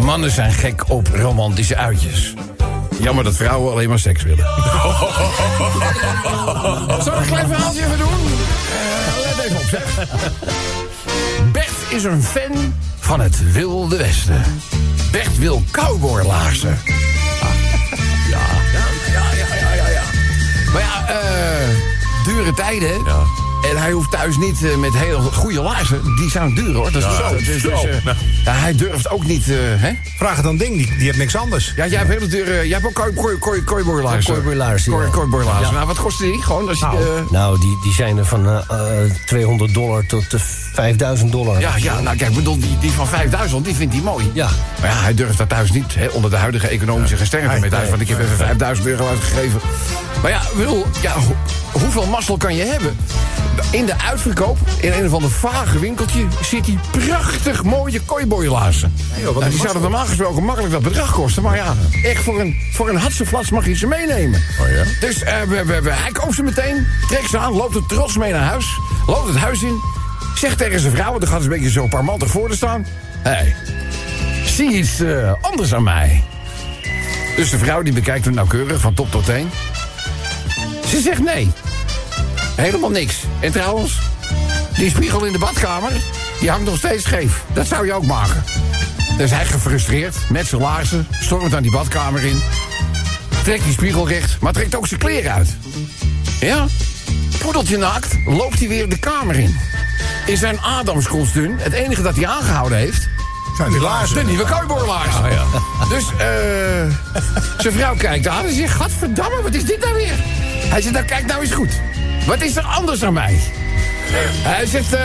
Mannen 0.00 0.30
zijn 0.30 0.52
gek 0.52 0.84
op 0.88 1.08
romantische 1.14 1.76
uitjes. 1.76 2.34
Jammer 3.00 3.24
dat 3.24 3.36
vrouwen 3.36 3.72
alleen 3.72 3.88
maar 3.88 3.98
seks 3.98 4.22
willen. 4.22 4.46
Zal 7.04 7.12
ik 7.12 7.20
een 7.20 7.26
klein 7.26 7.46
verhaaltje 7.46 7.84
even 7.84 7.98
doen? 7.98 8.08
Eh, 8.08 9.36
let 9.36 9.44
even 9.44 9.56
op, 9.56 9.64
zeg. 9.64 10.06
Bert 11.52 11.70
is 11.88 12.04
een 12.04 12.22
fan 12.22 12.74
van 12.98 13.20
het 13.20 13.52
Wilde 13.52 13.96
Westen. 13.96 14.42
Bert 15.10 15.38
wil 15.38 15.62
cowboylaarzen. 15.70 16.78
Ja, 18.30 18.38
ja, 18.72 18.84
ja, 19.12 19.22
ja, 19.34 19.74
ja, 19.74 19.88
ja. 19.88 20.02
Maar 20.72 20.82
ja, 20.82 21.08
eh, 21.08 21.68
dure 22.24 22.54
tijden, 22.54 22.88
hè? 22.88 22.94
Ja. 22.94 23.41
En 23.72 23.78
hij 23.78 23.90
hoeft 23.92 24.10
thuis 24.10 24.36
niet 24.36 24.64
eh, 24.64 24.76
met 24.76 24.94
hele 24.94 25.20
goede 25.20 25.60
laarzen. 25.62 26.16
Die 26.16 26.30
zijn 26.30 26.54
duur 26.54 26.74
hoor. 26.74 26.92
Dat 26.92 27.02
is 27.10 27.16
zo. 27.16 27.36
Dus, 27.36 27.62
dus, 27.62 27.84
eh, 27.84 28.04
ja, 28.44 28.52
hij 28.52 28.74
durft 28.74 29.10
ook 29.10 29.24
niet. 29.26 29.48
eh, 29.50 29.56
hè? 29.58 29.92
Vraag 30.16 30.36
het 30.36 30.46
aan 30.46 30.56
Ding, 30.56 30.76
die, 30.76 30.86
die 30.96 31.04
heeft 31.06 31.18
niks 31.18 31.36
anders. 31.36 31.72
Ja, 31.76 31.86
jij 31.86 31.98
hebt 31.98 32.10
hele 32.10 32.26
dure. 32.26 32.52
Jij 32.68 32.78
hebt 32.80 32.86
ook 32.86 32.94
kooi- 32.94 33.12
kooi- 33.14 33.38
kooi- 33.38 33.62
kooiboorlaarzen. 33.64 34.32
Kooiboorlaarzen, 34.32 34.92
ja. 34.92 34.98
Kooi- 34.98 35.10
kooiboorlaarzen. 35.10 35.66
Ja. 35.66 35.72
Nou, 35.72 35.86
wat 35.86 35.98
kosten 35.98 36.26
die? 36.32 36.42
Gewoon 36.42 36.68
als 36.68 36.78
je. 36.78 36.84
Nou, 36.84 37.26
Nou, 37.30 37.60
die, 37.60 37.78
die 37.82 37.92
zijn 37.92 38.18
er 38.18 38.24
van 38.26 38.46
eh, 38.46 38.58
eh, 39.04 39.10
200 39.26 39.74
dollar 39.74 40.06
tot 40.06 40.34
eh, 40.34 40.40
5000 40.72 41.32
dollar. 41.32 41.60
ja, 41.60 41.76
ja, 41.76 42.00
nou 42.00 42.16
kijk, 42.16 42.30
ik 42.30 42.36
bedoel, 42.36 42.58
die, 42.58 42.78
die 42.78 42.90
van 42.90 43.06
5000, 43.06 43.64
die 43.64 43.74
vindt 43.74 43.94
hij 43.94 44.02
mooi. 44.02 44.30
Ja. 44.34 44.48
Maar 44.80 44.90
ja, 44.90 44.96
hij 45.02 45.14
durft 45.14 45.38
dat 45.38 45.48
thuis 45.48 45.70
niet, 45.72 45.94
hè, 45.94 46.06
onder 46.08 46.30
de 46.30 46.36
huidige 46.36 46.68
economische 46.68 47.16
gesternte 47.16 47.60
met 47.60 47.70
thuis. 47.70 47.88
Want 47.88 48.00
ik 48.00 48.08
heb 48.08 48.18
even 48.20 48.36
5000 48.36 48.86
euro 48.86 49.08
uitgegeven. 49.08 49.60
Maar 50.22 50.30
ja, 50.30 50.40
bedoel, 50.56 50.86
ja, 51.00 51.12
ho- 51.12 51.36
hoeveel 51.80 52.06
mazzel 52.06 52.36
kan 52.36 52.54
je 52.56 52.62
hebben? 52.64 52.96
In 53.70 53.86
de 53.86 53.98
uitverkoop, 53.98 54.58
in 54.80 54.92
een 54.92 55.06
of 55.06 55.12
ander 55.12 55.30
vage 55.30 55.78
winkeltje... 55.78 56.24
zit 56.42 56.64
die 56.64 56.78
prachtig 56.90 57.62
mooie 57.62 58.00
kooiboylaarzen. 58.00 58.94
wat 59.24 59.34
nou, 59.34 59.48
die 59.50 59.58
zouden 59.60 59.82
normaal 59.82 60.06
gesproken 60.06 60.44
makkelijk 60.44 60.72
dat 60.72 60.82
bedrag 60.82 61.12
kosten. 61.12 61.42
Maar 61.42 61.56
ja, 61.56 61.74
echt 62.02 62.22
voor 62.22 62.40
een, 62.40 62.56
voor 62.72 62.88
een 62.88 63.00
mag 63.50 63.66
je 63.66 63.74
ze 63.76 63.86
meenemen. 63.86 64.42
Oh 64.60 64.68
ja? 64.68 64.84
Dus 65.00 65.22
eh, 65.22 65.40
we, 65.42 65.64
we, 65.64 65.80
we- 65.80 65.92
hij 65.92 66.10
koopt 66.12 66.34
ze 66.34 66.42
meteen, 66.42 66.86
trekt 67.08 67.30
ze 67.30 67.38
aan, 67.38 67.52
loopt 67.52 67.74
er 67.74 67.86
trots 67.86 68.16
mee 68.16 68.32
naar 68.32 68.42
huis. 68.42 68.66
Loopt 69.06 69.28
het 69.28 69.36
huis 69.36 69.62
in, 69.62 69.80
zegt 70.34 70.58
tegen 70.58 70.80
zijn 70.80 70.92
vrouw... 70.92 71.10
want 71.10 71.22
er 71.22 71.28
gaat 71.28 71.42
een 71.42 71.48
beetje 71.48 71.70
zo 71.70 71.86
parmantig 71.86 72.30
voor 72.30 72.48
te 72.50 72.56
staan... 72.56 72.86
Hé, 73.22 73.30
hey, 73.30 73.54
zie 74.46 74.70
je 74.70 74.76
iets 74.78 75.00
eh, 75.00 75.32
anders 75.40 75.74
aan 75.74 75.82
mij? 75.82 76.24
Dus 77.36 77.50
de 77.50 77.58
vrouw 77.58 77.82
die 77.82 77.92
bekijkt 77.92 78.24
hem 78.24 78.34
nauwkeurig, 78.34 78.80
van 78.80 78.94
top 78.94 79.10
tot 79.10 79.24
teen. 79.24 79.50
Ze 80.86 81.00
zegt 81.00 81.22
nee. 81.22 81.50
Helemaal 82.56 82.90
niks. 82.90 83.16
En 83.40 83.52
trouwens, 83.52 83.98
die 84.76 84.90
spiegel 84.90 85.24
in 85.24 85.32
de 85.32 85.38
badkamer... 85.38 85.92
die 86.40 86.50
hangt 86.50 86.64
nog 86.64 86.76
steeds 86.76 87.04
scheef. 87.04 87.42
Dat 87.52 87.66
zou 87.66 87.86
je 87.86 87.92
ook 87.92 88.06
maken. 88.06 88.44
Dus 89.16 89.30
hij 89.30 89.44
gefrustreerd, 89.44 90.16
met 90.28 90.46
zijn 90.46 90.60
laarzen... 90.60 91.06
stormt 91.20 91.54
aan 91.54 91.62
die 91.62 91.72
badkamer 91.72 92.24
in... 92.24 92.42
trekt 93.42 93.64
die 93.64 93.72
spiegel 93.72 94.08
recht, 94.08 94.40
maar 94.40 94.52
trekt 94.52 94.74
ook 94.74 94.86
zijn 94.86 95.00
kleren 95.00 95.32
uit. 95.32 95.56
Ja, 96.40 96.66
poedeltje 97.38 97.76
naakt, 97.76 98.16
loopt 98.26 98.58
hij 98.58 98.68
weer 98.68 98.88
de 98.88 98.98
kamer 98.98 99.38
in. 99.38 99.58
In 100.26 100.36
zijn 100.36 100.60
Adamskostuum, 100.60 101.56
het 101.58 101.72
enige 101.72 102.02
dat 102.02 102.16
hij 102.16 102.26
aangehouden 102.26 102.78
heeft... 102.78 103.08
Zijn 103.56 103.70
die 103.70 103.80
laarzen? 103.80 104.16
De 104.16 104.24
nieuwe 104.24 104.44
cowboylaarzen. 104.44 105.22
Dus 105.88 106.04
eh 106.18 106.96
zijn 107.58 107.74
vrouw 107.74 107.96
kijkt 107.96 108.28
aan 108.28 108.44
en 108.44 108.54
zegt... 108.54 108.74
Gadverdamme, 108.74 109.42
wat 109.42 109.54
is 109.54 109.64
dit 109.64 109.80
nou 109.80 109.94
weer? 109.94 110.14
Hij 110.68 110.80
zegt, 110.80 110.94
nou 110.94 111.06
kijk 111.06 111.26
nou 111.26 111.42
eens 111.42 111.52
goed. 111.52 111.80
Wat 112.26 112.42
is 112.42 112.56
er 112.56 112.62
anders 112.62 113.04
aan 113.04 113.12
mij? 113.12 113.38
Hij 114.42 114.66
zegt, 114.66 114.92
eh 114.92 115.00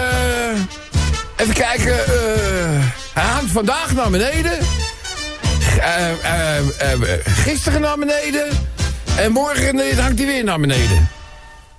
even 1.37 1.53
kijken... 1.53 2.05
eh, 2.05 2.11
hij 3.13 3.23
hangt 3.23 3.51
vandaag 3.51 3.93
naar 3.93 4.09
beneden. 4.09 4.57
Eh, 5.79 7.01
gisteren 7.25 7.81
naar 7.81 7.97
beneden. 7.97 8.47
En 9.17 9.31
morgen 9.31 9.99
hangt 9.99 10.17
hij 10.17 10.27
weer 10.27 10.43
naar 10.43 10.59
beneden. 10.59 11.09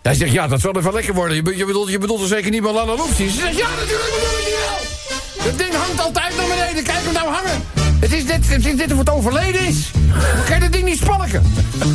Hij 0.02 0.14
zegt, 0.14 0.33
ja, 0.33 0.47
dat 0.49 0.61
zal 0.61 0.73
er 0.73 0.83
wel 0.83 0.92
lekker 0.92 1.14
worden. 1.14 1.37
Je, 1.37 1.42
be- 1.42 1.57
je, 1.57 1.64
bedoelt, 1.64 1.90
je 1.90 1.99
bedoelt 1.99 2.21
er 2.21 2.26
zeker 2.26 2.50
niet 2.50 2.62
meer 2.62 2.73
Lala 2.73 2.95
Loepsie. 2.95 3.30
Ze 3.30 3.37
zegt, 3.40 3.57
ja, 3.57 3.68
natuurlijk 3.78 4.11
bedoel 4.14 4.38
ik 4.38 4.45
die 4.45 4.54
wel. 4.66 5.45
Dat 5.45 5.59
ding 5.59 5.75
hangt 5.75 6.00
altijd 6.00 6.37
naar 6.37 6.47
beneden. 6.47 6.85
Kijk 6.85 7.04
hem 7.04 7.12
nou 7.12 7.28
hangen. 7.28 7.62
Het 8.00 8.12
is 8.12 8.24
net, 8.24 8.48
het 8.48 8.66
is 8.66 8.74
net 8.74 8.92
of 8.92 8.98
het 8.98 9.10
overleden 9.10 9.60
is. 9.66 9.90
Dan 10.34 10.44
kan 10.44 10.54
je 10.54 10.60
dat 10.60 10.72
ding 10.72 10.84
niet 10.84 10.98
spalken. 10.98 11.42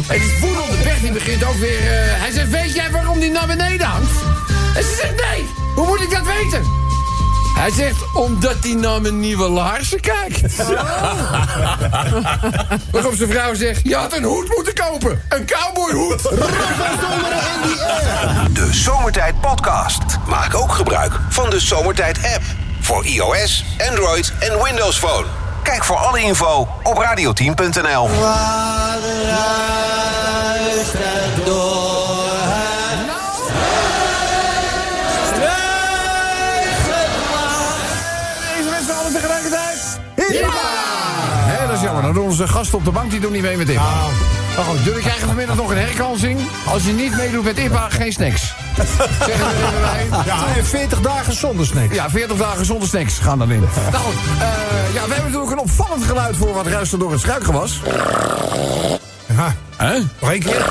En 0.08 0.20
die 0.20 0.38
voedende 0.40 0.84
Bert 0.84 1.02
die 1.02 1.12
begint 1.12 1.44
ook 1.44 1.56
weer... 1.56 1.80
eh, 1.80 2.22
hij 2.22 2.32
zegt, 2.32 2.50
weet 2.50 2.74
jij 2.74 2.92
waarom 2.92 3.20
die 3.20 3.32
naar 3.32 3.48
beneden 3.48 3.88
hangt? 3.88 4.12
En 4.76 4.84
ze 4.84 4.96
zegt, 5.02 5.16
nee. 5.16 5.46
Hoe 5.76 5.88
moet 5.88 6.02
ik 6.02 6.10
dat 6.12 6.26
weten? 6.26 6.62
Hij 7.56 7.72
zegt, 7.72 8.14
omdat 8.14 8.56
hij 8.62 8.74
naar 8.74 9.02
mijn 9.02 9.20
nieuwe 9.20 9.50
laarzen 9.50 10.00
kijkt. 10.00 10.56
Waarop 12.92 13.14
zijn 13.16 13.30
vrouw 13.30 13.54
zegt, 13.54 13.82
je 13.84 13.96
had 13.96 14.18
een 14.18 14.24
hoed 14.24 14.56
moeten 14.56 14.74
kopen. 14.74 15.22
Een 15.30 15.46
cowboyhoed. 15.46 16.22
De 18.60 18.70
Zomertijd 18.72 19.42
Podcast. 19.42 20.02
Maak 20.28 20.56
ook 20.56 20.72
gebruik 20.72 21.14
van 21.30 21.50
de 21.50 21.60
Zomertijd 21.60 22.18
app. 22.18 22.44
Voor 22.80 23.06
iOS, 23.06 23.64
Android 23.90 24.34
en 24.40 24.64
Windows 24.64 24.98
Phone. 24.98 25.26
Kijk 25.64 25.84
voor 25.84 25.96
alle 25.96 26.22
info 26.22 26.68
op 26.84 26.98
radioteam.nl. 26.98 28.08
Deze 38.56 38.70
mensen 38.70 38.96
alle 38.96 39.12
tegelijkertijd. 39.12 40.00
Ja! 40.16 40.50
Hé, 41.46 41.68
dat 41.68 41.76
is 41.76 41.82
jammer. 41.82 42.04
Dan 42.04 42.14
doen 42.14 42.24
onze 42.24 42.48
gasten 42.48 42.78
op 42.78 42.86
de 42.86 42.92
bank 42.92 43.12
die 43.12 43.20
doen 43.20 43.32
niet 43.32 43.42
mee 43.42 43.58
met 43.58 43.70
IPA. 43.70 43.92
Maar 44.56 44.66
goed, 44.66 44.84
jullie 44.84 45.02
krijgen 45.02 45.28
vanmiddag 45.28 45.56
nog 45.56 45.70
een 45.70 45.78
herkansing. 45.78 46.40
Als 46.66 46.84
je 46.84 46.92
niet 46.92 47.16
meedoet 47.16 47.44
met 47.44 47.58
IPA, 47.58 47.90
geen 47.90 48.12
snacks. 48.12 48.54
Zeggen 48.76 49.46
we 49.48 50.12
er. 50.12 50.26
Ja, 50.26 50.56
en 50.58 50.66
40 50.66 51.00
dagen 51.02 51.34
zonder 51.34 51.66
snacks. 51.66 51.96
Ja, 51.96 52.10
40 52.10 52.38
dagen 52.38 52.66
zonder 52.66 52.88
snacks 52.88 53.18
gaan 53.20 53.40
dan 53.40 53.52
in. 53.52 53.60
Nou 53.92 54.04
goed, 54.04 54.14
eh, 54.40 54.48
ja, 54.94 55.08
we 55.08 55.14
hebben 55.14 55.32
natuurlijk 55.32 55.52
een 55.52 55.60
opvallend 55.60 56.04
geluid 56.04 56.38
voor 56.38 56.54
wat 56.54 56.68
ruist 56.68 56.94
er 56.94 57.00
door 57.00 57.12
het 57.12 57.20
struikgewas. 57.20 57.80
Ja, 59.36 59.56
Hè? 59.76 60.00
nog 60.20 60.32
één 60.32 60.40
keer? 60.40 60.66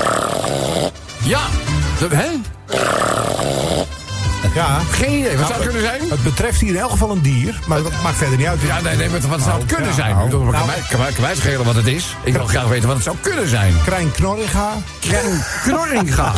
Ja. 1.23 1.39
Hè? 2.09 2.27
Ja. 4.53 4.79
Geen 4.91 5.19
idee. 5.19 5.37
Wat 5.37 5.47
zou 5.47 5.53
het 5.61 5.71
kunnen 5.71 5.81
zijn? 5.81 6.09
Het 6.09 6.23
betreft 6.23 6.59
hier 6.59 6.73
in 6.73 6.79
elk 6.79 6.91
geval 6.91 7.11
een 7.11 7.21
dier, 7.21 7.59
maar 7.67 7.83
dat 7.83 7.91
maakt 8.03 8.17
verder 8.17 8.37
niet 8.37 8.47
uit. 8.47 8.61
Ja, 8.61 8.79
nee, 8.81 8.95
nee, 8.95 9.09
maar 9.09 9.19
wat 9.21 9.41
zou 9.41 9.59
het 9.59 9.65
kunnen 9.73 9.89
ja, 9.89 9.95
zijn? 9.95 10.15
nou, 10.15 10.25
Ik 10.25 10.31
kan, 10.31 10.51
nou. 10.51 10.65
mij, 10.65 10.81
kan, 10.89 10.99
mij, 10.99 11.11
kan 11.11 11.21
mij 11.21 11.35
schelen 11.35 11.65
wat 11.65 11.75
het 11.75 11.87
is? 11.87 12.15
Ik 12.23 12.33
wil 12.33 12.45
graag 12.45 12.67
weten 12.67 12.87
wat 12.87 12.95
het 12.95 13.05
zou 13.05 13.17
kunnen 13.21 13.47
zijn. 13.47 13.73
Krijn 13.85 14.11
Knorringa. 14.11 14.69
Krijn 14.99 15.43
Knorringa. 15.63 16.33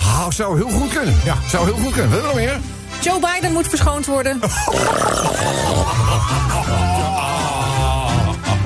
Ah, 0.00 0.26
zou 0.38 0.56
heel 0.56 0.70
goed 0.70 0.92
kunnen. 0.92 1.16
Ja. 1.24 1.36
Zou 1.48 1.64
heel 1.64 1.76
goed 1.84 1.92
kunnen. 1.92 2.10
Wil 2.10 2.20
je 2.20 2.26
nog 2.26 2.34
meer? 2.34 2.58
Joe 3.00 3.20
Biden 3.20 3.52
moet 3.52 3.66
verschoond 3.66 4.06
worden. 4.06 4.40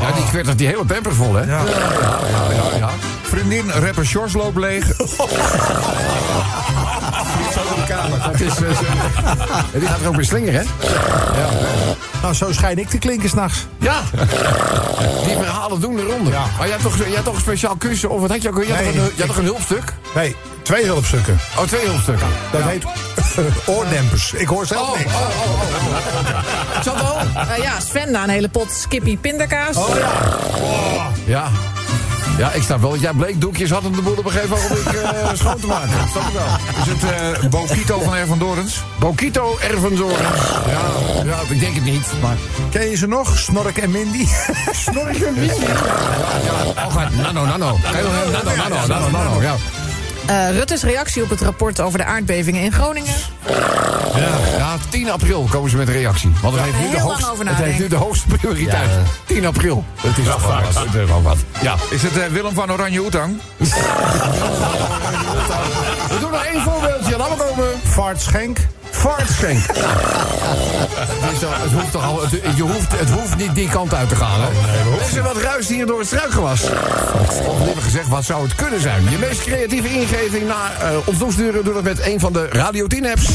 Ja, 0.00 0.12
die 0.12 0.25
kwettert 0.25 0.59
die 0.59 0.67
hele 0.67 0.85
pamper 0.85 1.14
vol, 1.14 1.35
hè? 1.35 1.41
Ja. 1.45 1.62
ja, 1.64 2.19
ja, 2.50 2.76
ja. 2.76 2.91
Vriendin, 3.23 3.71
rapper 3.71 4.07
Sjors 4.07 4.33
loopt 4.33 4.57
leeg. 4.57 4.87
Het 8.11 8.41
is, 8.41 8.55
eh, 8.57 8.79
die 9.81 9.89
gaat 9.89 10.01
er 10.01 10.09
ook 10.09 10.15
weer 10.17 10.25
slingeren, 10.25 10.61
hè? 10.61 10.67
Nou, 12.23 12.35
zo 12.35 12.53
schijn 12.53 12.79
ik 12.79 12.89
te 12.89 12.99
klinken 12.99 13.29
s'nachts. 13.29 13.67
Ja. 13.79 14.01
Die 15.25 15.37
verhalen 15.37 15.81
doen 15.81 15.97
de 15.97 16.03
ronde. 16.05 16.31
Ja. 16.31 16.45
Maar 16.59 16.67
jij 16.67 16.77
had, 16.77 16.83
toch, 16.83 16.97
jij 17.07 17.15
had 17.15 17.25
toch 17.25 17.35
een 17.35 17.41
speciaal 17.41 17.77
kussen? 17.77 18.11
Of 18.11 18.21
wat 18.21 18.31
had 18.31 18.43
je 18.43 18.49
ook? 18.49 18.65
Je 18.65 18.73
had, 18.75 18.83
Nee, 18.85 18.93
toch, 18.93 18.95
een, 18.97 19.03
je 19.03 19.11
had 19.11 19.19
ik- 19.21 19.27
toch 19.27 19.37
een 19.37 19.45
hulpstuk? 19.45 19.93
Nee, 20.15 20.37
twee 20.63 20.85
hulpstukken. 20.85 21.39
Oh, 21.59 21.65
twee 21.65 21.87
hulpstukken. 21.87 22.27
Dat 22.53 22.61
heet 22.63 22.85
oordempers. 23.77 24.33
Ik 24.33 24.47
hoor 24.47 24.67
zelf 24.67 24.81
Oh, 24.89 24.91
oh, 24.93 24.99
niks. 24.99 25.13
oh, 25.15 25.21
oh, 25.21 27.03
oh. 27.03 27.11
Al? 27.11 27.43
Eh, 27.57 27.63
ja, 27.63 27.81
Sven 27.81 28.11
na 28.11 28.23
een 28.23 28.29
hele 28.29 28.49
pot 28.49 28.71
skippy 28.73 29.19
pindakaas. 29.19 29.77
Oh 29.77 29.97
ja. 29.97 30.11
Ja. 31.27 31.49
Ja, 32.43 32.53
ik 32.53 32.63
snap 32.63 32.81
wel 32.81 32.91
dat 32.91 33.01
jij 33.01 33.13
bleekdoekjes 33.13 33.71
had 33.71 33.85
om 33.85 33.93
de 33.93 34.03
boel 34.03 34.17
op 34.17 34.25
een 34.25 34.31
gegeven 34.31 34.57
moment 34.63 34.87
eh, 34.87 35.29
schoon 35.41 35.57
te 35.61 35.67
maken. 35.67 35.91
Dat 35.99 36.09
snap 36.11 36.29
ik 36.29 36.33
wel. 36.33 36.45
Is 36.83 37.03
het 37.03 37.43
eh 37.43 37.51
Bokito 37.51 38.01
van 38.01 38.23
R. 38.23 38.27
van 38.27 38.39
Dorens? 38.39 38.83
Bokito 38.99 39.59
Ervenzorens. 39.59 40.39
Ja, 40.67 40.81
ja, 41.25 41.39
ik 41.49 41.61
denk 41.61 41.75
het 41.75 41.85
niet. 41.85 42.07
Maar 42.21 42.37
Ken 42.71 42.91
je 42.91 42.97
ze 42.97 43.07
nog? 43.07 43.39
Snork 43.39 43.79
en 43.79 43.91
Mindy? 43.91 44.27
Snorken 44.73 45.35
wie? 45.35 45.45
Ja, 45.45 45.67
ja. 46.45 46.87
Oh, 46.87 46.95
gaat 46.95 47.15
nano, 47.15 47.45
nano. 47.45 47.79
Nano, 47.83 48.11
nano, 48.33 48.57
nano, 48.57 48.87
nano, 48.87 49.11
nano, 49.11 49.43
ja. 49.43 49.55
Eh, 50.26 50.50
Rutte's 50.50 50.83
reactie 50.83 51.23
op 51.23 51.31
het 51.31 51.41
rapport 51.41 51.81
over 51.81 51.99
de 51.99 52.05
aardbevingen 52.05 52.62
in 52.62 52.73
Groningen. 52.73 53.14
Ja, 54.14 54.57
ja, 54.57 54.76
10 54.88 55.11
april 55.11 55.47
komen 55.50 55.71
ze 55.71 55.76
met 55.76 55.88
een 55.88 55.95
reactie. 55.95 56.33
Want 56.43 56.55
het, 56.55 56.64
heeft, 56.64 56.79
nu 56.79 56.91
de 56.91 57.50
het 57.50 57.57
heeft 57.57 57.79
nu 57.79 57.88
de 57.88 57.97
hoogste 57.97 58.26
prioriteit. 58.26 58.91
10 59.26 59.47
april. 59.47 59.85
Het 60.00 60.19
is 60.19 60.25
wel 60.25 60.41
wat. 60.41 60.85
Het 60.85 60.95
is 60.95 61.09
wel 61.09 61.23
wat. 61.23 61.37
Ja. 61.62 61.75
Is 61.91 62.02
het 62.02 62.19
eh, 62.19 62.26
Willem 62.26 62.55
van 62.55 62.73
Oranje 62.73 63.00
Oetang? 63.00 63.41
We 66.09 66.17
doen 66.21 66.31
nog 66.31 66.45
één 66.45 66.62
voorbeeldje. 66.62 67.17
Laten 67.17 67.37
we 67.37 67.45
komen. 67.45 67.81
Vaartschenk. 67.85 68.59
Vartschenk. 68.93 69.65
Het, 70.93 71.33
is 71.33 71.39
toch- 71.39 71.63
het 71.63 71.73
hoeft 71.73 71.93
toch 71.93 72.05
al, 72.05 72.23
het, 72.23 72.31
je 72.57 72.63
hoeft, 72.63 72.99
het 72.99 73.11
hoeft 73.11 73.37
niet 73.37 73.55
die 73.55 73.69
kant 73.69 73.95
uit 73.95 74.09
te 74.09 74.17
gaan. 74.17 74.41
Hè? 74.41 74.49
Is 75.09 75.17
er 75.17 75.23
wat 75.23 75.37
ruis 75.37 75.69
hier 75.69 75.87
door 75.87 75.99
het 75.99 76.07
struikgewas? 76.07 76.63
Of 77.47 77.65
liever 77.65 77.83
gezegd, 77.83 78.09
wat 78.09 78.25
zou 78.25 78.43
het 78.43 78.55
kunnen 78.55 78.81
zijn? 78.81 79.03
Je 79.11 79.19
meest 79.19 79.41
creatieve 79.45 79.89
ingeving 79.89 80.47
naar 80.47 80.73
eh, 80.81 80.97
ons 81.05 81.19
toesturen. 81.19 81.65
Doe 81.65 81.75
dat 81.75 81.83
met 81.83 82.07
een 82.07 82.21
van 82.21 82.33
de 82.33 82.47
Radio 82.51 82.87
10 82.87 83.07
apps. 83.07 83.29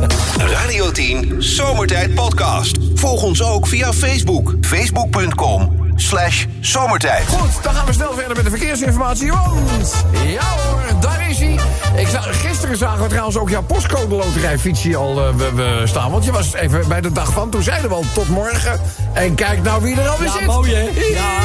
Radio 0.60 0.90
10 0.90 1.34
Zomertijd 1.38 2.14
Podcast. 2.14 2.76
Volg 2.94 3.22
ons 3.22 3.42
ook 3.42 3.66
via 3.66 3.92
Facebook. 3.92 4.54
Facebook.com 4.60 5.84
slash 5.96 6.44
zomertijd. 6.60 7.26
Goed, 7.28 7.62
dan 7.62 7.74
gaan 7.74 7.86
we 7.86 7.92
snel 7.92 8.12
verder 8.14 8.36
met 8.36 8.44
de 8.44 8.45
verkeersinformatie. 8.58 9.30
Want, 9.32 10.04
ja 10.26 10.42
hoor, 10.42 11.00
daar 11.00 11.30
is 11.30 11.38
hij. 11.38 11.58
Ik 11.96 12.08
zag, 12.08 12.40
gisteren 12.40 12.76
zagen 12.76 13.02
we 13.02 13.08
trouwens 13.08 13.36
ook 13.36 13.50
jouw 13.50 13.62
postcode 13.62 14.14
loterijfietsje 14.14 14.96
al 14.96 15.14
we, 15.36 15.52
we 15.54 15.82
staan. 15.84 16.10
Want 16.10 16.24
je 16.24 16.32
was 16.32 16.54
even 16.54 16.88
bij 16.88 17.00
de 17.00 17.12
dag 17.12 17.32
van. 17.32 17.50
Toen 17.50 17.62
zeiden 17.62 17.88
we 17.88 17.94
al 17.94 18.04
tot 18.14 18.28
morgen. 18.28 18.80
En 19.12 19.34
kijk 19.34 19.62
nou 19.62 19.82
wie 19.82 20.00
er 20.00 20.08
alweer 20.08 20.26
Ja, 20.26 20.32
zit. 20.38 20.46
mooi, 20.46 20.74
hè? 20.74 20.90
Ja. 21.14 21.36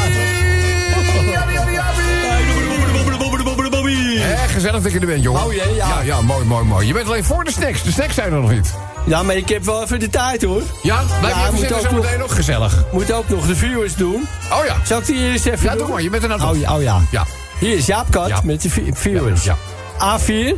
Gezellig 4.47 4.81
dat 4.81 4.91
je 4.91 4.99
er 4.99 5.05
bent, 5.05 5.23
jongen. 5.23 5.41
Mooi, 5.41 5.59
hè? 5.59 5.69
Ja. 5.69 5.87
ja. 5.87 6.01
Ja, 6.01 6.21
mooi, 6.21 6.45
mooi, 6.45 6.65
mooi. 6.65 6.87
Je 6.87 6.93
bent 6.93 7.07
alleen 7.07 7.23
voor 7.23 7.43
de 7.43 7.51
snacks. 7.51 7.83
De 7.83 7.91
snacks 7.91 8.15
zijn 8.15 8.33
er 8.33 8.39
nog 8.39 8.51
niet. 8.51 8.73
Ja, 9.05 9.23
maar 9.23 9.35
ik 9.35 9.49
heb 9.49 9.63
wel 9.63 9.83
even 9.83 9.99
de 9.99 10.09
tijd 10.09 10.43
hoor. 10.43 10.61
Ja, 10.81 11.03
blijf 11.19 11.35
Ja, 11.35 11.41
even 11.41 11.53
moet 11.53 11.73
ook 11.73 11.79
zo 11.81 11.91
nog- 11.95 12.03
meteen 12.03 12.19
nog 12.19 12.35
gezellig. 12.35 12.83
Moet 12.91 13.11
ook 13.13 13.29
nog 13.29 13.45
de 13.47 13.55
viewers 13.55 13.95
doen. 13.95 14.27
Oh 14.51 14.65
ja. 14.65 14.75
Zal 14.85 14.99
ik 14.99 15.05
die 15.05 15.17
eerst 15.17 15.45
even 15.45 15.63
Ja, 15.65 15.69
doen? 15.69 15.79
doe 15.79 15.89
maar. 15.89 16.01
Je 16.01 16.09
bent 16.09 16.23
er 16.23 16.29
nou 16.29 16.41
Oh, 16.55 16.59
ja, 16.59 16.75
oh 16.75 16.81
ja. 16.81 17.01
Ja. 17.11 17.25
Hier 17.59 17.75
is 17.77 17.85
Jaap 17.85 18.11
Kat 18.11 18.27
Ja. 18.27 18.39
met 18.43 18.61
de 18.61 18.69
vi- 18.69 18.91
viewers. 18.93 19.43
Ja. 19.43 19.57
A4. 19.99 20.55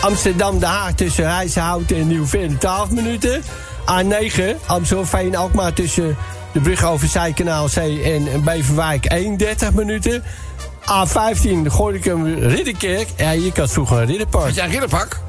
Amsterdam-De 0.00 0.66
Haag 0.66 0.92
tussen 0.92 1.24
Rijsselhouten 1.24 1.96
en 1.96 2.06
Nieuw-Veen 2.06 2.58
12 2.58 2.90
minuten. 2.90 3.42
A9. 3.90 4.42
Amstelveen-Alkmaar 4.66 5.72
tussen 5.72 6.16
de 6.52 6.60
brug 6.60 6.84
over 6.84 7.08
Zijkanaal 7.08 7.66
C 7.66 7.76
en 8.04 8.44
Beverwijk 8.44 9.12
31 9.12 9.72
minuten. 9.72 10.22
A15 10.82 11.66
Gorinchem 11.70 12.38
Ridderkerk. 12.38 13.08
Ja, 13.16 13.30
je 13.30 13.50
had 13.56 13.70
vroeger 13.72 13.98
een 14.00 14.06
ridderpark. 14.06 14.44
Had 14.44 14.54
jij 14.54 14.64
een 14.64 14.70
ridderpak? 14.70 15.20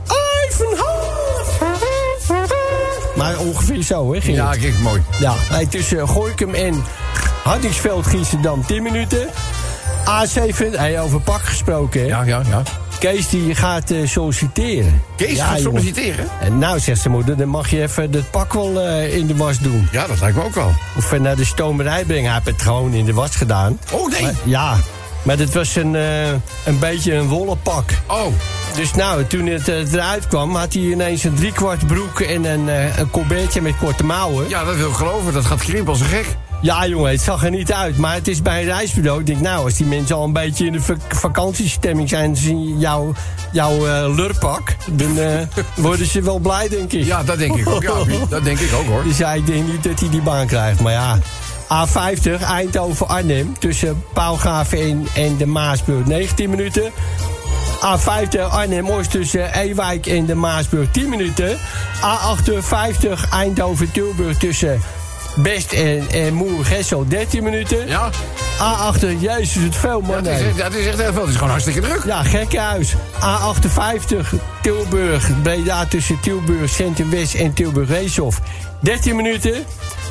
Maar 3.18 3.40
ongeveer 3.40 3.84
zo, 3.84 4.14
hè, 4.14 4.22
ging 4.22 4.38
Ja, 4.38 4.50
het. 4.50 4.60
kijk, 4.60 4.80
mooi. 4.80 5.02
Ja, 5.20 5.34
tussen 5.70 6.08
Gooikum 6.10 6.54
en 6.54 6.84
Hardingsveld 7.44 8.08
Giesendam 8.08 8.66
10 8.66 8.84
minuten. 8.84 9.28
A7, 10.04 10.56
hey, 10.72 11.02
over 11.02 11.22
pak 11.22 11.42
gesproken, 11.42 12.02
hè. 12.02 12.08
Ja, 12.08 12.24
ja, 12.24 12.42
ja. 12.50 12.62
Kees 13.00 13.30
die 13.30 13.56
gaat 13.56 13.92
eh, 13.92 14.08
solliciteren. 14.08 15.02
Kees 15.16 15.36
ja, 15.38 15.46
gaat 15.46 15.60
solliciteren? 15.60 16.28
En 16.42 16.58
nou, 16.58 16.80
zegt 16.80 17.02
zijn 17.02 17.14
moeder, 17.14 17.38
dan 17.38 17.48
mag 17.48 17.70
je 17.70 17.82
even 17.82 18.12
dat 18.12 18.32
pak 18.32 18.54
wel 18.54 18.82
eh, 18.82 19.16
in 19.16 19.28
de 19.28 19.36
was 19.36 19.60
doen. 19.60 19.88
Ja, 19.92 20.08
dat 20.08 20.20
lijkt 20.20 20.38
me 20.38 20.44
ook 20.44 20.56
wel. 20.56 20.72
Of 20.98 21.18
naar 21.20 21.36
de 21.36 21.46
stomerij 21.46 22.06
brengen. 22.06 22.32
Hij 22.32 22.42
heeft 22.44 22.58
het 22.58 22.62
gewoon 22.68 22.94
in 22.94 23.06
de 23.06 23.14
was 23.14 23.36
gedaan. 23.36 23.80
Oh, 23.92 24.12
nee. 24.12 24.22
Maar, 24.22 24.34
ja, 24.44 24.78
maar 25.24 25.38
het 25.38 25.54
was 25.54 25.76
een, 25.76 25.96
eh, 25.96 26.30
een 26.66 26.80
beetje 26.80 27.14
een 27.14 27.28
wollen 27.28 27.62
pak. 27.62 27.90
Oh, 28.08 28.26
Dus 28.78 28.94
nou, 28.94 29.26
toen 29.26 29.46
het 29.46 29.68
eh, 29.68 29.94
eruit 29.94 30.28
kwam, 30.28 30.56
had 30.56 30.74
hij 30.74 30.82
ineens 30.82 31.24
een 31.24 31.34
driekwart 31.34 31.88
broek 31.88 32.20
en 32.20 32.44
een, 32.46 32.70
eh 32.70 32.98
een 32.98 33.10
colbertje 33.10 33.62
met 33.62 33.78
korte 33.78 34.04
mouwen. 34.04 34.50
ja, 34.50 34.64
dat 34.64 34.76
wil 34.76 34.90
ik 34.90 34.96
geloven. 34.96 35.34
Dat 35.34 35.46
gaat 35.46 35.60
krimpen 35.60 35.88
als 35.88 36.00
een 36.00 36.06
gek. 36.08 36.26
Ja, 36.62 36.88
jongen, 36.88 37.12
het 37.12 37.22
zag 37.22 37.44
er 37.44 37.50
niet 37.52 37.74
uit. 37.74 37.98
Maar 37.98 38.14
het 38.14 38.28
is 38.28 38.42
bij 38.42 38.60
een 38.62 38.66
reisbureau. 38.68 39.20
Ik 39.20 39.26
denk, 39.26 39.40
nou, 39.40 39.64
als 39.64 39.74
die 39.74 39.86
mensen 39.86 40.16
al 40.16 40.24
een 40.24 40.34
beetje 40.34 40.66
in 40.66 40.72
de 40.72 40.82
vak- 40.82 41.16
vakantiestemming 41.16 42.10
zijn... 42.10 42.24
en 42.30 42.36
zien 42.36 42.80
jouw 42.80 43.14
jouw 43.52 43.88
eh, 43.88 44.16
lurpak, 44.16 44.76
dan 44.92 45.18
worden 45.76 46.06
ze 46.06 46.22
wel 46.22 46.40
blij, 46.40 46.68
denk 46.70 46.94
ik. 46.94 47.06
Ja, 47.06 47.24
dat 47.24 47.38
denk 47.38 47.56
ik 47.56 47.70
ook. 47.70 47.82
Ja, 47.84 47.94
dat 48.30 48.44
denk 48.44 48.60
ik 48.60 48.74
ook, 48.74 48.86
hoor. 48.86 49.04
Dus 49.04 49.18
ja, 49.18 49.34
ik 49.34 49.46
denk 49.46 49.68
niet 49.68 49.84
dat 49.84 50.00
hij 50.00 50.10
die 50.10 50.22
baan 50.22 50.48
krijgt. 50.48 50.80
Maar 50.80 50.92
ja, 50.94 51.18
A50, 51.64 52.42
Eindhoven-Arnhem... 52.48 53.60
tussen 53.60 54.04
Paalgraven 54.14 54.80
en, 54.80 55.08
en 55.16 55.38
de 55.38 55.46
Maasburg, 55.46 56.06
19 56.06 56.50
minuten. 56.50 56.92
A50 57.78 58.42
Arnhem-Oost 58.50 59.12
tussen 59.12 59.54
Ewijk 59.54 60.06
en 60.06 60.26
de 60.26 60.36
Maasburg 60.36 60.88
10 60.92 61.10
minuten. 61.10 61.58
A58 62.02 63.30
Eindhoven-Tilburg 63.32 64.38
tussen 64.38 64.82
Best 65.36 65.74
en, 65.74 66.10
en 66.10 66.34
Moer-Gessel 66.34 67.08
13 67.08 67.44
minuten. 67.44 67.88
Ja, 67.88 68.10
A8, 68.58 69.20
jezus, 69.20 69.64
het 69.64 69.76
veel 69.76 70.02
ja 70.02 70.08
man. 70.08 70.26
het, 70.26 70.40
is, 70.56 70.64
het 70.64 70.74
is 70.74 70.86
echt 70.86 71.02
heel 71.02 71.14
veel. 71.14 71.22
Het 71.22 71.30
is 71.30 71.36
gewoon 71.36 71.50
hartstikke 71.50 71.80
druk. 71.80 72.04
Ja, 72.06 72.24
gekke 72.24 72.60
huis. 72.60 72.94
A58 73.20 74.36
Tilburg, 74.62 75.42
Breda 75.42 75.86
tussen 75.86 76.20
Tilburg 76.20 76.70
Centrum 76.70 77.10
West 77.10 77.34
en 77.34 77.54
Tilburg 77.54 77.90
Reeshof. 77.90 78.42
13 78.82 79.16
minuten. 79.16 79.66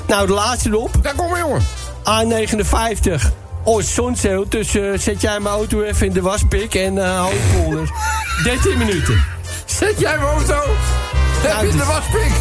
Nou, 0.07 0.27
de 0.27 0.33
laatste 0.33 0.69
erop. 0.69 0.91
Daar 1.03 1.15
kom 1.15 1.31
maar, 1.31 1.39
jongen. 1.39 1.63
A59 2.05 3.46
Oost 3.69 3.89
Zonzeel 3.89 4.49
tussen 4.49 5.01
zet 5.01 5.21
jij 5.21 5.41
mijn 5.41 5.55
auto 5.55 5.83
even 5.83 6.07
in 6.07 6.13
de 6.13 6.21
waspik 6.21 6.75
en 6.75 7.05
eh 7.05 7.21
Hoogpolder. 7.21 7.91
13 8.45 8.79
minuten. 8.79 9.25
Zet 9.65 10.01
jij 10.01 10.19
mijn 10.19 10.29
auto? 10.31 10.63
Je 11.43 11.67
dus- 11.67 11.77
de 11.77 11.85
waspik? 11.85 12.33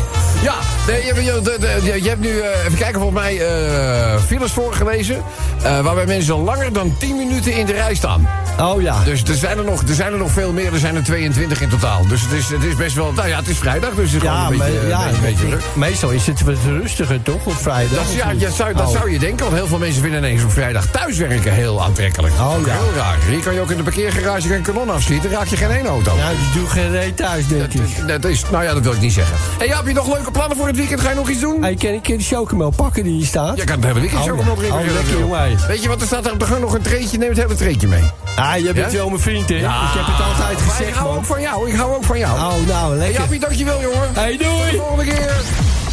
Ja, 0.41 0.55
nee, 0.87 1.05
je, 1.05 1.23
je, 1.23 1.81
je, 1.83 2.03
je 2.03 2.09
hebt 2.09 2.21
nu, 2.21 2.39
eh, 2.39 2.65
even 2.65 2.77
kijken, 2.77 3.01
volgens 3.01 3.21
mij 3.21 3.39
eh 3.47 4.21
files 4.27 4.51
voorgelezen... 4.51 5.23
eh, 5.63 5.79
waarbij 5.79 6.05
mensen 6.05 6.35
langer 6.35 6.73
dan 6.73 6.95
10 6.99 7.15
minuten 7.15 7.53
in 7.53 7.65
de 7.65 7.73
rij 7.73 7.95
staan. 7.95 8.27
Oh 8.59 8.81
ja. 8.81 9.03
Dus 9.03 9.23
er 9.23 9.35
zijn 9.35 9.57
er 9.57 9.63
nog, 9.63 9.81
er 9.87 9.93
zijn 9.95 10.11
er 10.11 10.17
nog 10.17 10.31
veel 10.31 10.51
meer, 10.53 10.73
er 10.73 10.79
zijn 10.79 10.95
er 10.95 11.03
22 11.03 11.61
in 11.61 11.69
totaal. 11.69 12.07
Dus 12.07 12.21
het 12.21 12.31
is, 12.31 12.49
het 12.49 12.63
is 12.63 12.75
best 12.75 12.95
wel, 12.95 13.11
nou 13.13 13.27
ja, 13.27 13.37
het 13.37 13.47
is 13.47 13.57
vrijdag, 13.57 13.89
dus 13.93 14.11
het 14.11 14.21
is 14.23 14.27
Ja, 14.29 14.35
gewoon 14.45 14.51
een 14.61 14.71
beetje, 14.71 14.87
ja, 14.87 15.07
een 15.07 15.21
beetje, 15.21 15.43
een 15.43 15.49
druk. 15.49 15.63
meestal 15.75 16.09
is 16.09 16.27
het 16.27 16.41
wat 16.41 16.55
rustiger 16.67 17.21
toch 17.21 17.45
op 17.45 17.55
vrijdag? 17.61 17.97
Dat, 17.97 18.39
ja, 18.39 18.49
zou, 18.49 18.73
dat 18.73 18.83
Oh. 18.87 18.91
zou 18.91 19.11
je 19.11 19.19
denken, 19.19 19.45
want 19.45 19.57
heel 19.57 19.67
veel 19.67 19.77
mensen 19.77 20.01
vinden 20.01 20.19
ineens 20.19 20.43
op 20.43 20.51
vrijdag 20.51 20.85
thuiswerken 20.85 21.53
heel 21.53 21.83
aantrekkelijk. 21.83 22.33
Oh, 22.33 22.55
ja. 22.65 22.71
Heel 22.73 22.93
raar. 22.95 23.17
Hier 23.29 23.39
kan 23.39 23.53
je 23.53 23.61
ook 23.61 23.71
in 23.71 23.77
de 23.77 23.83
parkeergarage 23.83 24.47
geen 24.47 24.61
kanon 24.61 24.89
afschieten, 24.89 25.29
raak 25.29 25.47
je 25.47 25.57
geen 25.57 25.71
één 25.71 25.85
auto. 25.85 26.15
Ja, 26.17 26.29
die 26.29 26.59
doe 26.61 26.67
geen 26.69 26.91
reet 26.91 27.17
thuis, 27.17 27.47
denk 27.47 27.73
ik. 27.73 28.07
Dat, 28.07 28.21
dat 28.21 28.31
is, 28.31 28.43
nou 28.51 28.63
ja, 28.63 28.73
dat 28.73 28.83
wil 28.83 28.93
ik 28.93 28.99
niet 28.99 29.13
zeggen. 29.13 29.35
Hey, 29.57 29.67
ja, 29.67 29.75
heb 29.77 29.87
je 29.87 29.93
nog 29.93 30.13
leuke 30.13 30.31
plannen 30.31 30.57
voor 30.57 30.67
het 30.77 30.87
weekend? 30.87 31.01
Ga 31.01 31.09
je 31.09 31.15
nog 31.15 31.29
iets 31.29 31.39
doen? 31.39 31.61
Hey, 31.61 31.75
kan 31.75 31.89
ik 31.89 32.05
die 32.05 32.19
chocomel 32.19 32.69
pakken 32.69 33.03
die 33.03 33.13
hier 33.13 33.25
staat? 33.25 33.57
Je 33.57 33.63
kan 33.63 33.75
het 33.75 33.85
hele 33.85 33.99
weekend 33.99 34.21
Oh, 34.31 34.37
ja. 34.39 34.45
nog 34.45 34.57
drinken. 34.57 34.79
Oh, 34.79 34.85
lekker, 34.93 35.19
jongen. 35.19 35.67
Weet 35.67 35.81
je 35.83 35.89
wat, 35.89 36.01
er 36.01 36.07
staat 36.07 36.23
daar 36.23 36.33
op 36.33 36.39
de 36.39 36.45
gang 36.45 36.61
nog 36.61 36.73
een 36.73 36.81
treetje. 36.81 37.17
Neem 37.17 37.29
het 37.29 37.37
hele 37.37 37.55
treetje 37.55 37.87
mee. 37.87 38.03
Ah, 38.35 38.57
je 38.57 38.73
bent 38.73 38.91
Ja? 38.91 38.97
wel 38.97 39.09
mijn 39.09 39.21
vriend, 39.21 39.49
hè? 39.49 39.55
ik 39.55 39.61
heb 39.63 40.05
het 40.05 40.25
altijd 40.25 40.37
Maar 40.37 40.51
ik 40.51 40.57
gezegd, 40.57 40.95
hou 40.97 41.07
man. 41.09 41.17
ook 41.17 41.25
van 41.25 41.41
jou, 41.41 41.69
ik 41.69 41.75
hou 41.75 41.95
ook 41.95 42.03
van 42.03 42.17
jou. 42.19 42.37
Oh, 42.39 42.67
nou, 42.67 42.95
lekker. 42.95 43.19
Jaapie, 43.19 43.39
dankjewel, 43.39 43.81
jongen. 43.81 44.09
Hey, 44.13 44.29
Tot 44.31 44.39
de 44.39 44.45
doei! 44.45 44.77
volgende 44.77 45.03
keer. 45.03 45.33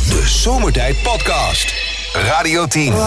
De 0.09 0.23
Zomertijd 0.27 1.03
Podcast. 1.03 1.73
Radio 2.13 2.67
10. 2.67 2.93
Het 2.93 3.01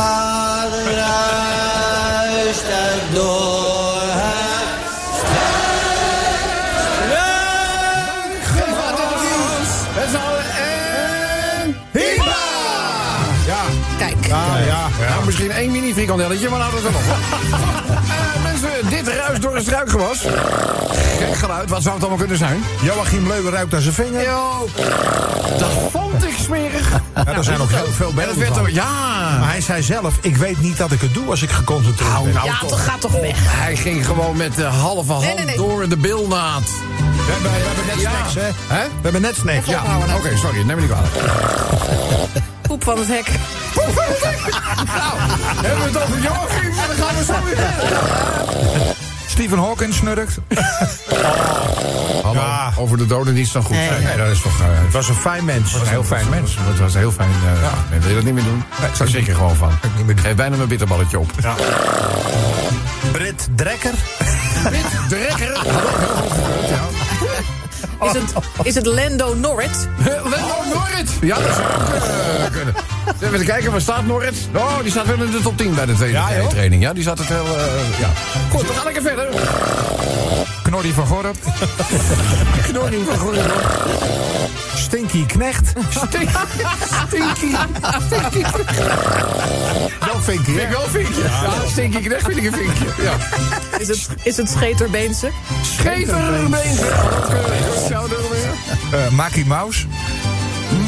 één 15.66 15.74
mini 15.82 15.94
frikandelletje, 15.94 16.50
maar 16.50 16.60
nou 16.60 16.72
dat 16.72 16.84
er 16.84 16.92
nog. 16.92 17.02
Eh, 17.02 18.44
mensen, 18.44 18.90
dit 18.90 19.08
ruist 19.08 19.42
door 19.42 19.56
een 19.56 19.62
struikgewas. 19.62 20.20
Gek 21.18 21.36
geluid, 21.36 21.70
wat 21.70 21.82
zou 21.82 21.94
het 21.94 22.02
allemaal 22.04 22.20
kunnen 22.20 22.38
zijn? 22.38 22.64
Joachim 22.82 23.28
Leuwen 23.28 23.52
ruikt 23.52 23.74
aan 23.74 23.82
zijn 23.82 23.94
vinger. 23.94 24.24
Yo, 24.24 24.68
dat 25.58 25.70
vond 25.92 26.24
ik 26.24 26.36
smerig. 26.44 26.90
Ja, 27.16 27.26
er 27.34 27.44
zijn 27.44 27.60
ook 27.62 27.70
heel 27.70 27.86
veel 27.92 28.10
En 28.10 28.16
het 28.16 28.26
beelden 28.26 28.40
werd 28.40 28.54
van. 28.54 28.66
er, 28.66 28.74
ja. 28.74 29.38
Maar 29.40 29.50
hij 29.50 29.62
zei 29.62 29.84
zelf, 29.84 30.14
ik 30.22 30.38
weet 30.38 30.60
niet 30.62 30.78
dat 30.78 30.92
ik 30.92 31.02
het 31.02 31.14
doe 31.14 31.30
als 31.30 31.42
ik 31.42 31.50
geconcentreerd 31.50 32.12
Nou, 32.12 32.24
ben. 32.26 32.34
nou 32.34 32.46
Ja, 32.48 32.58
toch. 32.60 32.70
toch 32.70 32.86
gaat 32.86 33.02
toch 33.02 33.12
weg. 33.12 33.36
Hij 33.38 33.76
ging 33.76 34.06
gewoon 34.06 34.38
met 34.38 34.56
de 34.56 34.64
halve 34.64 35.12
hand 35.12 35.26
Nee, 35.26 35.36
nee, 35.36 35.46
nee. 35.46 35.56
door 35.56 35.90
de 35.90 35.98
bilnaad. 35.98 36.62
We 36.64 37.32
hebben, 37.32 37.52
we 37.52 37.58
hebben 37.66 37.86
net 37.88 38.02
Ja. 38.02 38.10
snacks, 38.10 38.34
hè? 38.34 38.76
Hè? 38.76 38.84
We 38.86 38.92
hebben 39.02 39.22
net 39.22 39.36
snacks. 39.36 39.68
Ja, 39.68 39.82
oké, 40.18 40.38
sorry, 40.38 40.58
neem 40.62 40.76
me 40.76 40.82
niet 40.82 40.92
kwalijk. 40.92 41.14
Poep 42.76 42.84
van 42.84 42.98
het 43.00 43.08
hek. 43.08 43.26
Nou, 44.86 45.18
hebben 45.66 45.92
we 45.92 46.00
het 46.00 46.04
over 46.04 46.20
Joachim 46.22 46.72
en 46.72 46.88
dan 46.88 47.08
gaan 47.08 47.16
we 47.18 47.24
zo 47.24 47.34
weer 47.44 47.56
verder. 47.56 48.96
Stephen 49.28 49.58
Hawking 49.60 49.94
snurkt. 49.94 50.38
Hallo, 52.24 52.40
Ja. 52.40 52.74
over 52.78 52.98
de 52.98 53.06
doden 53.06 53.34
niets 53.34 53.52
dan 53.52 53.64
goed. 53.64 53.76
Nee. 53.76 53.90
Nee, 53.90 54.18
dat 54.18 54.28
is 54.28 54.42
toch... 54.42 54.60
eh, 54.60 54.66
Het 54.84 54.94
was 54.94 55.08
een 55.10 55.16
fijn 55.16 55.46
mens. 55.46 55.74
een 55.74 55.88
heel 55.88 56.04
fijn 56.04 56.30
mens. 56.30 56.56
Het 56.60 56.80
was 56.80 56.94
een 56.94 57.00
heel 57.00 57.12
fijn... 57.12 57.30
eh, 57.30 57.72
nee, 57.90 58.00
Wil 58.00 58.10
je 58.10 58.16
dat 58.16 58.24
niet 58.24 58.34
meer 58.34 58.44
doen? 58.44 58.64
Nee, 58.82 58.90
zou 58.94 59.10
ik 59.10 59.16
zeker 59.16 59.36
gewoon 59.36 59.56
van. 59.56 59.72
ik 59.98 60.06
niet. 60.08 60.20
Geef 60.20 60.36
bijna 60.36 60.56
mijn 60.56 60.68
bitterballetje 60.70 61.20
op. 61.20 61.32
Brit 63.12 63.48
Drekker. 63.56 63.94
Wit, 64.70 65.10
de 65.10 65.18
rekker. 65.28 65.58
Had 65.58 65.66
ook 65.68 65.98
heel 65.98 66.16
goed 66.16 66.32
gekund, 66.32 66.70
ja. 66.70 66.84
Is 68.06 68.12
het, 68.14 68.34
is 68.64 68.76
het 68.76 68.86
Lando 68.86 69.34
Norrit? 69.36 69.88
Lendo 70.04 70.56
Norrit. 70.74 71.10
Ja, 71.22 71.36
dat 71.36 71.46
ook 71.46 71.94
eh, 71.94 72.45
Even 73.36 73.48
kijken, 73.48 73.72
waar 73.72 73.82
staat 73.82 74.06
Norrit? 74.06 74.36
Oh, 74.56 74.80
die 74.82 74.92
staat 74.92 75.06
wel 75.06 75.22
in 75.26 75.32
de 75.32 75.42
top 75.42 75.58
10 75.58 75.76
bij 75.76 75.86
de 75.86 75.94
tweede 75.94 76.14
Ja, 76.18 76.48
training. 76.50 76.82
Ja, 76.84 76.94
die 76.94 77.04
zat 77.04 77.18
het 77.18 77.28
wel... 77.28 77.46
eh, 77.46 78.00
ja. 78.00 78.10
Goed, 78.52 78.62
we 78.68 78.74
gaan 78.74 78.84
lekker 78.84 79.02
verder. 79.02 79.28
Knorrie 80.64 80.94
van 80.94 81.08
Gorp. 81.08 81.36
Knorring 82.70 83.06
van 83.06 83.18
Goeie. 83.18 83.40
Stinky 84.76 85.26
Knecht. 85.26 85.74
Stinky. 85.90 86.28
Stinky. 87.10 87.52
Wel 90.06 90.22
Vinky, 90.22 90.44
Vind 90.44 90.58
hè? 90.58 90.64
ik 90.64 90.70
wel 90.70 90.84
een 90.84 90.90
vinkje. 90.90 91.22
Ja, 91.24 91.52
Stinky 91.70 92.00
Knecht 92.02 92.26
vind 92.26 92.38
ik 92.38 92.44
een 92.46 92.54
vinkje. 92.54 93.04
Ja. 93.04 93.14
Is 93.80 93.88
het, 93.88 94.08
is 94.24 94.38
het 94.38 94.50
Scheterbeense? 94.50 95.30
Scheterbeen. 95.64 96.76
Zou 97.90 98.10
er 98.12 98.18
weer. 98.32 99.00
Eh 99.00 99.10
Maki 99.12 99.46
Mouse. 99.46 99.86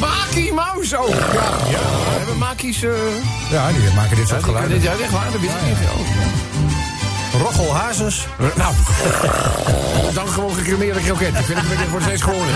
Maki 0.00 0.52
Mouse 0.52 0.96
ook. 0.96 1.08
Ja, 1.08 1.76
Hebben 2.28 2.46
Maki's... 2.46 2.82
eh 2.82 2.90
Ja, 3.50 3.72
die 3.72 3.92
maken 3.94 4.16
dit 4.16 4.28
soort 4.28 4.40
ja, 4.40 4.46
geluiden. 4.46 4.82
Ja, 4.82 4.92
echt 4.92 5.10
waar, 5.10 5.32
dat 5.32 5.40
wist 5.40 5.52
ik 5.54 5.62
niet. 5.68 5.78
Roggel 7.42 7.74
Hazes. 7.74 8.26
Nou, 8.56 8.74
dan 10.18 10.28
gewoon 10.28 10.54
gecremeerde 10.54 11.00
kroket. 11.00 11.34
Die 11.36 11.44
vind 11.44 11.58
ik 11.58 11.64
het 11.68 11.90
wordt 11.90 12.04
steeds 12.04 12.22
geworden. 12.22 12.54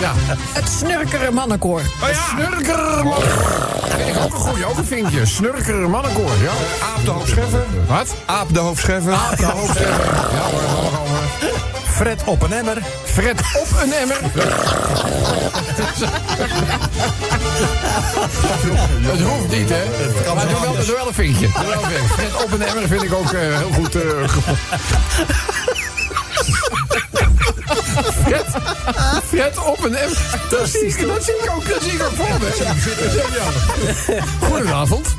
Ja. 0.00 0.12
Het 0.52 0.68
snurkeren 0.68 1.34
mannenkoor. 1.34 1.80
Oh 1.80 2.08
ja. 2.08 2.14
Snurker 2.14 3.04
mannenkoor. 3.04 3.68
Vind 3.88 4.08
ik 4.16 4.22
ook 4.22 4.32
een 4.32 4.40
goeie, 4.40 4.64
ook 4.66 4.76
een 4.76 4.84
vinkje. 4.86 5.26
Snurker 5.26 5.90
mannenkoor, 5.90 6.32
ja. 6.42 6.52
Aap 6.94 7.04
de 7.04 7.10
hoofdscheffer. 7.10 7.64
Wat? 7.86 8.14
Aap 8.24 8.54
de 8.54 8.60
hoofdscheffer. 8.60 9.12
Aap 9.12 9.36
de 9.36 9.44
hoofdscheffer. 9.44 10.04
Ja 10.34 10.42
hoor. 10.42 10.93
Fred 11.94 12.24
op 12.24 12.42
een 12.42 12.52
emmer. 12.52 12.82
Fred 13.04 13.40
op 13.40 13.68
een 13.82 13.92
emmer. 13.92 14.16
Het 19.02 19.20
hoeft 19.20 19.48
niet, 19.48 19.68
hè? 19.68 19.84
Maar 20.34 20.48
doe 20.48 20.60
wel, 20.60 20.84
doe 20.84 20.94
wel 20.96 21.06
een 21.06 21.14
vinkje. 21.14 21.48
Fred 22.12 22.42
op 22.44 22.52
een 22.52 22.62
emmer 22.62 22.88
vind 22.88 23.02
ik 23.02 23.14
ook 23.14 23.32
eh, 23.32 23.40
heel 23.40 23.72
goed. 23.72 23.96
gevonden. 24.26 24.58
Fred, 28.24 28.46
Fred 29.28 29.58
op 29.58 29.84
een 29.84 29.94
emmer. 29.94 30.18
Dat 30.50 30.68
zie 30.68 30.86
ik, 30.86 31.06
dat 31.06 31.24
zie 31.24 31.34
ik 31.34 31.50
ook, 31.56 31.68
dat 31.68 31.82
zie 31.82 31.92
ik 31.92 32.02
ook 32.02 32.14
voor 32.16 32.38
me. 32.40 32.50
Goedenavond. 34.40 35.16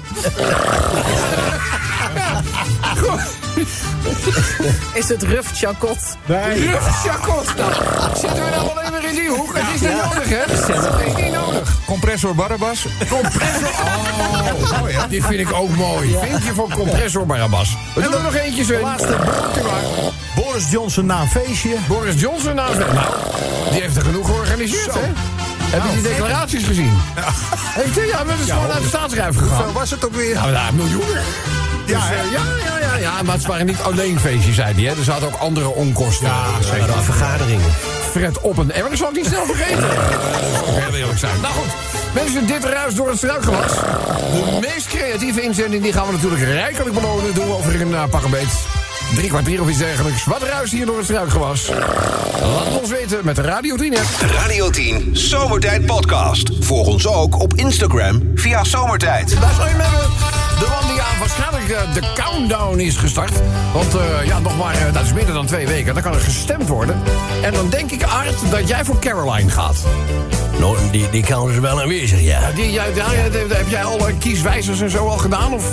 Goed. 2.97 3.34
Is 4.99 5.09
het 5.09 5.23
Ruf 5.23 5.51
Chakot? 5.53 5.97
Ruf 6.25 7.03
Chakot. 7.03 7.55
Nou, 7.55 7.71
zitten 8.17 8.43
we 8.43 8.49
nou 8.49 8.69
alleen 8.69 8.91
maar 8.91 9.05
in 9.05 9.15
die 9.15 9.29
hoek? 9.29 9.57
Het 9.57 9.75
is 9.75 9.81
niet 9.81 10.03
nodig, 10.03 10.29
hè? 10.29 10.35
Het 10.35 11.07
is 11.07 11.23
niet 11.23 11.33
nodig. 11.33 11.77
Compressor 11.85 12.35
Barabbas. 12.35 12.85
Compressor. 13.09 13.69
Oh, 13.69 14.81
oh 14.81 14.89
ja. 14.89 15.07
Die 15.07 15.23
vind 15.23 15.39
ik 15.39 15.53
ook 15.53 15.75
mooi. 15.75 16.17
Vinkje 16.21 16.53
van 16.53 16.71
compressor 16.71 17.25
Barabbas. 17.25 17.77
We 17.95 18.01
doen 18.01 18.13
er 18.13 18.21
nog 18.21 18.35
eentje, 18.35 18.63
Sven. 18.63 18.81
Laatste. 18.81 19.17
Boris 20.35 20.71
Johnson 20.71 21.05
na 21.05 21.21
een 21.21 21.29
feestje. 21.29 21.75
Boris 21.87 22.21
Johnson 22.21 22.55
nou, 22.55 22.77
nou, 22.77 23.13
die 23.71 23.81
heeft 23.81 23.95
er 23.95 24.01
genoeg 24.01 24.27
georganiseerd, 24.27 24.93
hè? 24.93 25.01
Heb 25.59 25.83
je 25.83 25.91
die 25.91 26.01
declaraties 26.01 26.63
gezien? 26.63 26.93
Heeft 27.15 27.95
hij? 27.95 28.05
Ja, 28.05 28.23
met 28.23 28.35
gewoon 28.39 28.71
uit 28.71 28.81
de 28.81 28.87
staatsruif 28.87 29.37
gegaan. 29.37 29.67
Zo 29.67 29.71
was 29.71 29.91
het 29.91 30.05
ook 30.05 30.15
weer. 30.15 30.35
Nou, 30.35 30.51
ja, 30.51 30.71
miljoenen. 30.71 31.21
Ja, 31.85 31.99
Dus, 31.99 32.17
eh, 32.17 32.31
ja, 32.31 32.43
ja, 32.65 32.77
ja, 32.87 32.95
ja, 32.97 33.21
maar 33.23 33.35
het 33.35 33.45
waren 33.45 33.65
niet 33.65 33.81
alleen 33.81 34.19
feestjes, 34.19 34.55
zei 34.55 34.73
hij. 34.73 34.83
Hè. 34.83 34.97
Er 34.97 35.03
zaten 35.03 35.27
ook 35.27 35.35
andere 35.35 35.67
onkosten. 35.67 36.27
Ja, 36.27 36.45
Maar 36.79 36.89
ook 36.89 37.03
vergaderingen. 37.03 37.71
Fred 38.11 38.39
op 38.39 38.57
een 38.57 38.71
emmer, 38.71 38.89
dat 38.89 38.99
zal 38.99 39.09
ik 39.09 39.15
niet 39.15 39.25
snel 39.25 39.45
vergeten. 39.45 39.89
Heel 40.81 40.95
eerlijk 40.95 41.19
zijn. 41.19 41.41
Nou 41.41 41.53
goed, 41.53 41.73
mensen, 42.13 42.47
dit 42.47 42.63
ruis 42.63 42.95
door 42.95 43.07
het 43.09 43.17
struikgewas. 43.17 43.71
De 43.71 44.57
meest 44.61 44.87
creatieve 44.87 45.41
inzending 45.41 45.83
die 45.83 45.93
gaan 45.93 46.05
we 46.05 46.11
natuurlijk 46.11 46.41
rijkelijk 46.41 46.93
belonen. 46.93 47.33
Doen 47.33 47.47
we 47.47 47.53
over 47.53 47.81
een 47.81 47.89
uh, 47.89 48.03
pak 48.09 48.23
een 48.23 48.29
beet. 48.29 48.53
Drie 49.15 49.29
kwartier 49.29 49.61
of 49.61 49.69
iets 49.69 49.77
dergelijks. 49.77 50.23
Wat 50.23 50.43
ruist 50.43 50.71
hier 50.71 50.85
door 50.85 50.95
het 50.95 51.05
struikgewas? 51.05 51.69
Laat 52.41 52.65
het 52.65 52.79
ons 52.79 52.89
weten 52.89 53.19
met 53.23 53.35
de 53.35 53.41
Radio 53.41 53.75
10 53.75 53.97
app. 53.97 54.07
Radio 54.31 54.69
10 54.69 55.09
Zomertijd 55.11 55.85
Podcast. 55.85 56.49
Volg 56.59 56.87
ons 56.87 57.07
ook 57.07 57.41
op 57.41 57.53
Instagram 57.53 58.31
via 58.35 58.63
Zomertijd. 58.63 59.41
Daar 59.41 59.53
zal 59.53 59.67
je 59.67 59.75
met 59.75 59.85
hebben. 59.85 60.44
De 60.59 60.67
man 60.69 60.93
die 60.93 61.01
aan 61.01 61.19
waarschijnlijk 61.19 61.69
eh, 61.69 61.93
de 61.93 62.01
countdown 62.13 62.79
is 62.79 62.97
gestart. 62.97 63.31
Want 63.73 63.95
eh, 63.95 64.25
ja, 64.25 64.39
nog 64.39 64.57
maar, 64.57 64.75
eh, 64.75 64.93
dat 64.93 65.03
is 65.03 65.13
minder 65.13 65.33
dan 65.33 65.45
twee 65.45 65.67
weken. 65.67 65.93
Dan 65.93 66.03
kan 66.03 66.13
er 66.13 66.19
gestemd 66.19 66.67
worden. 66.67 67.01
En 67.41 67.53
dan 67.53 67.69
denk 67.69 67.91
ik, 67.91 68.03
Art, 68.03 68.51
dat 68.51 68.67
jij 68.67 68.85
voor 68.85 68.99
Caroline 68.99 69.49
gaat. 69.49 69.77
Nou, 70.59 70.77
die, 70.91 71.09
die 71.09 71.23
kans 71.23 71.51
is 71.51 71.59
wel 71.59 71.81
aanwezig, 71.81 72.21
ja. 72.21 72.39
Ja, 72.39 72.51
die, 72.51 72.71
jij, 72.71 72.91
heb 73.49 73.69
jij 73.69 73.83
alle 73.83 74.13
kieswijzers 74.17 74.81
en 74.81 74.89
zo 74.89 75.07
al 75.07 75.17
gedaan? 75.17 75.53
Of? 75.53 75.63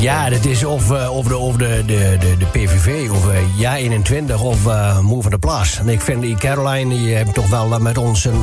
Ja, 0.00 0.30
dat 0.30 0.44
is 0.44 0.64
of, 0.64 0.90
eh, 0.90 1.16
of, 1.16 1.26
de, 1.26 1.36
of 1.36 1.56
de, 1.56 1.82
de, 1.86 2.16
de, 2.20 2.36
de 2.36 2.46
PVV, 2.46 3.10
of 3.10 3.28
eh, 3.28 3.38
Ja 3.56 3.76
21, 3.76 4.42
of 4.42 4.66
eh 4.66 4.98
Moe 4.98 5.22
van 5.22 5.30
der 5.30 5.38
Plas. 5.40 5.78
En 5.78 5.88
ik 5.88 6.00
vind 6.00 6.22
die 6.22 6.36
Caroline, 6.36 6.94
die 6.94 7.14
heeft 7.14 7.34
toch 7.34 7.48
wel 7.48 7.78
met 7.80 7.98
ons 7.98 8.24
een 8.24 8.42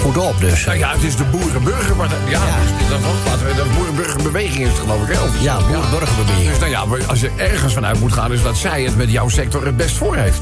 goed 0.00 0.16
op, 0.16 0.40
dus... 0.40 0.64
Nou 0.64 0.78
ja, 0.78 0.92
het 0.92 1.02
is 1.02 1.16
de 1.16 1.24
boerenburgerpartij. 1.24 2.18
Ja, 2.28 2.44
dus 2.78 2.88
dat 2.88 3.00
was 3.00 3.38
de 3.40 3.66
boerenburgerbeweging 3.76 4.64
is 4.64 4.68
het 4.68 4.78
geloof 4.78 5.02
ik 5.02 5.08
wel. 5.08 5.26
Ja, 5.40 5.56
boerenburgerbeweging. 5.56 6.48
Dus 6.48 6.58
nou 6.58 6.70
ja, 6.70 7.06
als 7.06 7.20
je 7.20 7.30
ergens 7.36 7.74
vanuit 7.74 8.00
moet 8.00 8.12
gaan, 8.12 8.32
is 8.32 8.42
dat 8.42 8.56
zij 8.56 8.82
het 8.82 8.96
met 8.96 9.10
jouw 9.10 9.28
sector 9.28 9.66
het 9.66 9.76
best 9.76 9.96
voor 9.96 10.16
heeft. 10.16 10.40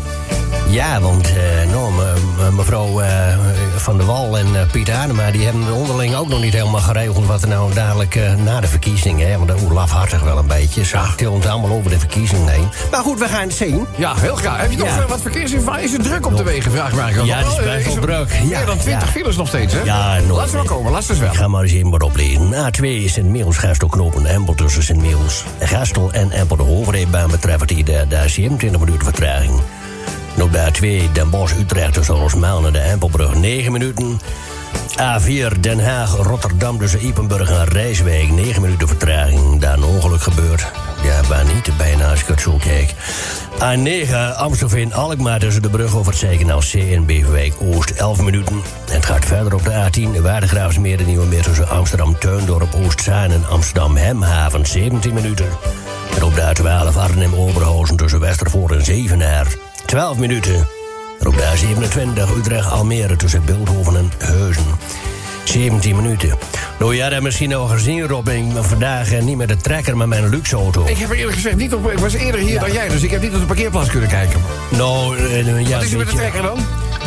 Ja, 0.75 1.01
want 1.01 1.27
eh, 1.29 1.71
nou, 1.71 1.93
me- 1.93 2.13
me- 2.37 2.51
mevrouw 2.53 3.01
eh, 3.01 3.39
Van 3.77 3.97
der 3.97 4.07
Wal 4.07 4.39
en 4.39 4.47
eh, 4.61 4.67
Piet 4.71 4.91
Adema... 4.91 5.31
die 5.31 5.45
hebben 5.45 5.73
onderling 5.73 6.15
ook 6.15 6.29
nog 6.29 6.41
niet 6.41 6.53
helemaal 6.53 6.81
geregeld... 6.81 7.27
wat 7.27 7.43
er 7.43 7.49
nou 7.49 7.75
dadelijk 7.75 8.19
na 8.45 8.61
de 8.61 8.67
verkiezingen... 8.67 9.31
Hè, 9.31 9.37
want 9.37 9.49
dat 9.49 9.61
hoe 9.61 9.73
lafhartig 9.73 10.23
wel 10.23 10.39
een 10.39 10.47
beetje. 10.47 10.85
Ze 10.85 10.99
tillen 11.17 11.35
het 11.35 11.47
allemaal 11.47 11.71
over 11.71 11.91
de 11.91 11.99
verkiezingen 11.99 12.49
heen. 12.49 12.69
Maar 12.91 13.01
goed, 13.01 13.19
we 13.19 13.29
gaan 13.29 13.41
het 13.43 13.55
zien. 13.55 13.87
Ja, 13.97 14.15
heel 14.17 14.35
graag. 14.37 14.61
Heb 14.61 14.71
je 14.71 14.77
nog 14.77 14.87
Ja. 14.87 15.07
wat 15.07 15.21
verkeersinformatie? 15.21 15.85
Is 15.85 15.93
het 15.93 16.03
druk 16.03 16.27
op 16.27 16.37
de 16.37 16.43
wegen? 16.43 16.71
Vraag 16.71 16.89
ik 16.89 16.95
me 16.95 17.01
eigenlijk 17.01 17.33
Ja, 17.33 17.39
het 17.39 17.47
is 17.47 17.59
Oh, 17.59 17.65
best 17.65 17.85
wel 17.95 17.95
druk. 18.05 18.31
Ja, 18.43 18.57
Meer 18.59 18.67
dan 18.67 18.79
20 18.79 19.07
ja. 19.07 19.13
files 19.13 19.37
nog 19.37 19.49
steeds, 19.49 19.73
hè? 19.75 19.83
Ja, 19.83 20.15
nooit 20.19 20.29
Laat 20.29 20.49
ze 20.49 20.55
maar 20.57 20.65
meer. 20.65 20.73
komen, 20.73 20.93
laat 20.93 21.05
ze 21.05 21.19
wel. 21.19 21.29
Ik 21.31 21.37
ga 21.37 21.49
maar 21.49 21.63
eens 21.63 21.73
even 21.73 21.91
wat 21.91 22.03
oplezen. 22.03 22.53
A2 22.53 22.81
is 22.85 23.13
Sint-Meels, 23.13 23.57
Gastel 23.57 23.89
knopen 23.89 24.27
Empel 24.27 24.55
tussen 24.55 24.83
Sint-Meels, 24.83 25.45
Gastel 25.61 26.13
en 26.13 26.31
Empel 26.31 26.57
de 26.57 26.63
hoofdrijbaan 26.63 27.31
betreft 27.31 27.69
die 27.69 27.85
daar, 27.85 28.09
daar 28.09 28.29
27 28.29 28.81
minuten 28.81 29.05
vertraging. 29.05 29.61
En 30.37 30.43
op 30.43 30.53
de 30.53 30.71
A2 30.71 31.13
Den 31.13 31.31
Bosch 31.31 31.59
Utrecht 31.59 31.93
tussen 31.93 32.15
Rosmalen 32.15 32.63
naar 32.63 32.73
de 32.73 32.79
Empelbrug 32.79 33.35
9 33.35 33.73
minuten. 33.73 34.21
A4 35.01 35.61
Den 35.61 35.85
Haag 35.85 36.17
Rotterdam 36.17 36.79
tussen 36.79 37.07
Ipenburg 37.07 37.51
en 37.51 37.65
Rijswijk 37.65 38.31
9 38.31 38.63
minuten 38.63 38.89
vertraging. 38.89 39.61
Daar 39.61 39.77
een 39.77 39.85
ongeluk 39.85 40.23
gebeurd. 40.23 40.67
Ja, 41.03 41.21
waar 41.29 41.45
niet, 41.45 41.77
bijna 41.77 42.11
als 42.11 42.21
ik 42.21 42.27
het 42.27 42.41
zo 42.41 42.57
kijk. 42.57 42.95
A9 43.55 44.37
Amstelveen 44.37 44.95
Alkmaar 44.95 45.39
tussen 45.39 45.63
de 45.63 45.69
brug 45.71 45.97
over 45.97 46.13
het 46.13 46.21
Zeikenaal 46.21 46.59
C 46.59 46.75
en 46.75 47.07
Beverwijk 47.07 47.55
Oost 47.61 47.91
11 47.91 48.23
minuten. 48.23 48.63
En 48.89 48.95
het 48.95 49.07
gaat 49.07 49.25
verder 49.25 49.55
op 49.55 49.65
de 49.65 49.91
A10 49.91 50.21
Waardegraafsmeer 50.23 50.99
en 50.99 51.07
Nieuwe 51.07 51.27
Meer 51.27 51.43
tussen 51.43 51.69
Amsterdam 51.69 52.19
Tuindorp 52.19 52.75
Oostzaan 52.75 53.31
en 53.31 53.47
Amsterdam 53.49 53.97
Hemhaven 53.97 54.67
17 54.67 55.15
minuten. 55.15 55.47
En 56.17 56.23
op 56.23 56.35
de 56.35 56.53
A12 56.55 56.97
Arnhem 56.97 57.35
Oberhausen 57.35 57.97
tussen 57.97 58.21
Westervoort 58.21 58.73
en 58.73 58.85
Zevenaar 58.85 59.47
12 59.95 60.19
minuten. 60.19 60.67
En 61.21 61.27
op 61.27 61.37
de 61.37 61.43
A27 61.43 62.37
Utrecht 62.37 62.71
Almere 62.71 63.17
tussen 63.17 63.45
Beeldhoven 63.45 63.97
en 63.97 64.11
Heuzen 64.19 64.65
17 65.45 65.97
minuten. 65.97 66.39
Nou 66.79 66.95
ja, 66.95 67.09
dat 67.09 67.23
misschien 67.23 67.49
nog 67.49 67.71
gezien, 67.71 68.07
Rob. 68.07 68.29
Ik 68.29 68.53
ben 68.53 68.65
vandaag 68.65 69.13
eh, 69.13 69.23
niet 69.23 69.37
met 69.37 69.49
de 69.49 69.57
trekker, 69.57 69.97
maar 69.97 70.09
met 70.09 70.19
een 70.19 70.29
luxe 70.29 70.57
auto. 70.57 70.85
Ik 70.87 70.97
heb 70.97 71.11
er 71.11 71.17
eerlijk 71.17 71.35
gezegd 71.35 71.57
niet 71.57 71.75
op... 71.75 71.91
Ik 71.91 71.99
was 71.99 72.13
eerder 72.13 72.41
hier 72.41 72.61
dan 72.61 72.73
jij, 72.73 72.89
dus 72.89 73.03
ik 73.03 73.11
heb 73.11 73.23
niet 73.23 73.35
op 73.35 73.41
de 73.41 73.47
parkeerplaats 73.47 73.91
kunnen 73.91 74.09
kijken. 74.09 74.41
Nou, 74.69 75.19
eh, 75.19 75.69
ja, 75.69 75.75
Wat 75.75 75.83
is 75.83 75.93
er 75.93 75.99
met 75.99 76.11
de 76.11 76.17
trekker 76.17 76.43
dan? 76.43 76.59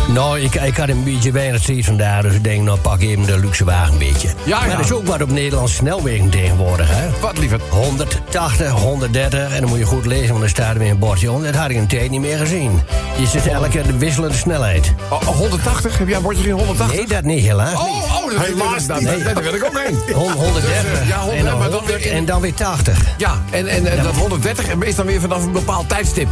Nou, 0.08 0.40
ik, 0.40 0.56
ik 0.56 0.78
had 0.78 0.90
een 0.90 1.04
beetje 1.04 1.32
weinig 1.32 1.62
tijd 1.62 1.86
vandaag, 1.86 2.22
dus 2.22 2.34
ik 2.34 2.44
denk, 2.44 2.64
nou 2.64 2.80
pak 2.80 3.02
even 3.02 3.24
de 3.26 3.40
luxe 3.40 3.64
wagen 3.64 3.94
een 3.94 4.00
beetje. 4.00 4.30
Ja, 4.46 4.60
maar 4.60 4.70
er 4.70 4.80
is 4.80 4.92
ook 4.92 5.08
wat 5.08 5.22
op 5.22 5.30
Nederlandse 5.32 5.76
snelwegen 5.76 6.30
tegenwoordig, 6.30 6.90
hè? 6.92 7.08
Wat 7.22 7.38
liever? 7.38 7.60
180, 7.70 8.70
130, 8.72 9.54
en 9.54 9.60
dan 9.62 9.70
moet 9.70 9.78
je 9.80 9.86
goed 9.86 10.06
lezen, 10.06 10.30
want 10.32 10.44
er 10.44 10.50
staat 10.50 10.74
er 10.74 10.80
weer 10.80 10.90
een 10.90 11.00
bordje 11.00 11.32
onder. 11.32 11.52
Dat 11.52 11.62
had 11.62 11.70
ik 11.70 11.78
een 11.78 11.88
tijd 11.88 12.10
niet 12.10 12.22
meer 12.22 12.38
gezien. 12.38 12.82
Je 13.20 13.26
zit 13.28 13.48
elke 13.48 13.70
keer 13.70 13.84
de 13.84 13.98
wisselende 13.98 14.36
snelheid. 14.38 14.94
Oh, 15.10 15.22
180? 15.22 15.98
Heb 15.98 16.08
jij 16.08 16.18
een 16.18 16.24
bordje 16.24 16.44
in 16.48 16.52
180? 16.54 16.96
Nee, 16.98 17.08
dat 17.08 17.24
niet, 17.24 17.44
helaas 17.46 17.70
niet. 17.70 17.80
Oh, 17.80 18.24
oh, 18.24 18.32
dat, 18.32 18.46
Helaas 18.46 18.86
dat, 18.86 19.00
niet. 19.00 19.24
dat, 19.34 19.44
wil 19.44 19.54
ik 19.54 19.64
ook 19.66 19.80
heen. 19.86 19.98
Hon- 20.16 20.32
130, 20.32 20.92
Dus, 20.92 21.00
eh, 21.00 21.08
ja, 21.08 21.18
100, 21.20 21.38
en, 21.40 21.46
dan 21.46 21.58
maar 21.58 21.70
dan 21.70 21.78
100 21.80 21.98
weer 22.04 22.12
in- 22.12 22.18
en 22.18 22.26
dan 22.26 22.42
weer 22.42 22.54
80. 22.54 23.00
Ja, 23.18 23.42
en, 23.52 23.68
en, 23.68 23.86
en 23.86 24.04
dat 24.04 24.16
130 24.16 24.66
is 24.80 24.96
dan 24.96 25.06
weer 25.06 25.22
vanaf 25.22 25.44
een 25.44 25.52
bepaald 25.52 25.90
tijdstip. 25.90 26.28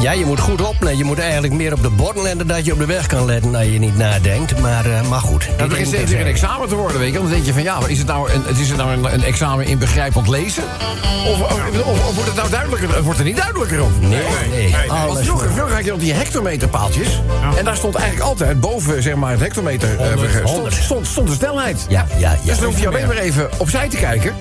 Ja, 0.00 0.12
je 0.12 0.24
moet 0.24 0.40
goed 0.40 0.60
opletten. 0.60 0.96
Je 0.98 1.04
moet 1.04 1.18
eigenlijk 1.18 1.52
meer 1.52 1.72
op 1.72 1.82
de 1.82 1.90
borden 1.90 2.22
letten 2.22 2.46
dat 2.46 2.64
je 2.64 2.72
op 2.72 2.78
de 2.78 2.86
weg 2.86 3.06
kan 3.06 3.24
letten 3.24 3.54
als 3.54 3.64
je 3.64 3.78
niet 3.78 3.96
nadenkt. 3.96 4.60
Maar, 4.60 4.86
eh, 4.86 5.08
maar 5.08 5.20
goed. 5.20 5.46
Dat 5.48 5.58
dit 5.58 5.68
begint 5.68 5.86
steeds 5.88 6.02
er 6.02 6.08
weer 6.08 6.20
een 6.20 6.32
examen 6.32 6.68
te 6.68 6.74
worden, 6.74 6.98
weet 6.98 7.12
je. 7.12 7.18
Dan 7.18 7.28
denk 7.28 7.44
je 7.44 7.52
van, 7.52 7.62
ja, 7.62 7.80
maar 7.80 7.90
is 7.90 7.98
het 7.98 8.06
nou 8.06 8.30
een, 8.30 8.42
is 8.58 8.68
het 8.68 8.76
nou 8.76 8.92
een, 8.92 9.14
een 9.14 9.24
examen 9.24 9.66
in 9.66 9.78
begrijpend 9.78 10.28
lezen? 10.28 10.62
Of, 11.26 11.40
of, 11.40 11.52
of, 11.84 12.08
of 12.08 12.14
wordt 12.14 12.28
het 12.28 12.36
nou 12.36 12.50
duidelijker? 12.50 12.94
Het 12.94 13.04
wordt 13.04 13.18
er 13.18 13.24
niet 13.24 13.36
duidelijker 13.36 13.82
op. 13.82 13.90
Nee, 14.00 14.22
nee. 14.50 14.74
Want 14.88 14.90
Alles 15.00 15.24
vroeger, 15.26 15.50
vroeger 15.52 15.74
had 15.74 15.84
je 15.84 15.90
nog 15.90 16.00
die 16.00 16.12
hectometerpaaltjes. 16.12 17.20
En 17.58 17.64
daar 17.64 17.76
stond 17.76 17.94
eigenlijk 17.94 18.28
altijd 18.28 18.60
boven 18.60 19.02
zeg 19.02 19.14
maar, 19.14 19.30
het 19.30 19.40
hectometer... 19.40 20.00
eh, 20.00 20.06
100, 20.06 20.30
stond, 20.30 20.48
100. 20.50 20.74
stond, 20.74 21.06
stond 21.06 21.28
de 21.28 21.34
snelheid. 21.34 21.86
Ja, 21.88 22.06
ja, 22.18 22.30
ja. 22.30 22.38
Dus 22.44 22.58
dan 22.58 22.66
hoef 22.66 22.80
je 22.80 22.88
alleen 22.88 23.06
maar 23.06 23.16
even 23.16 23.48
opzij 23.56 23.88
te 23.88 23.96
kijken. 23.96 24.34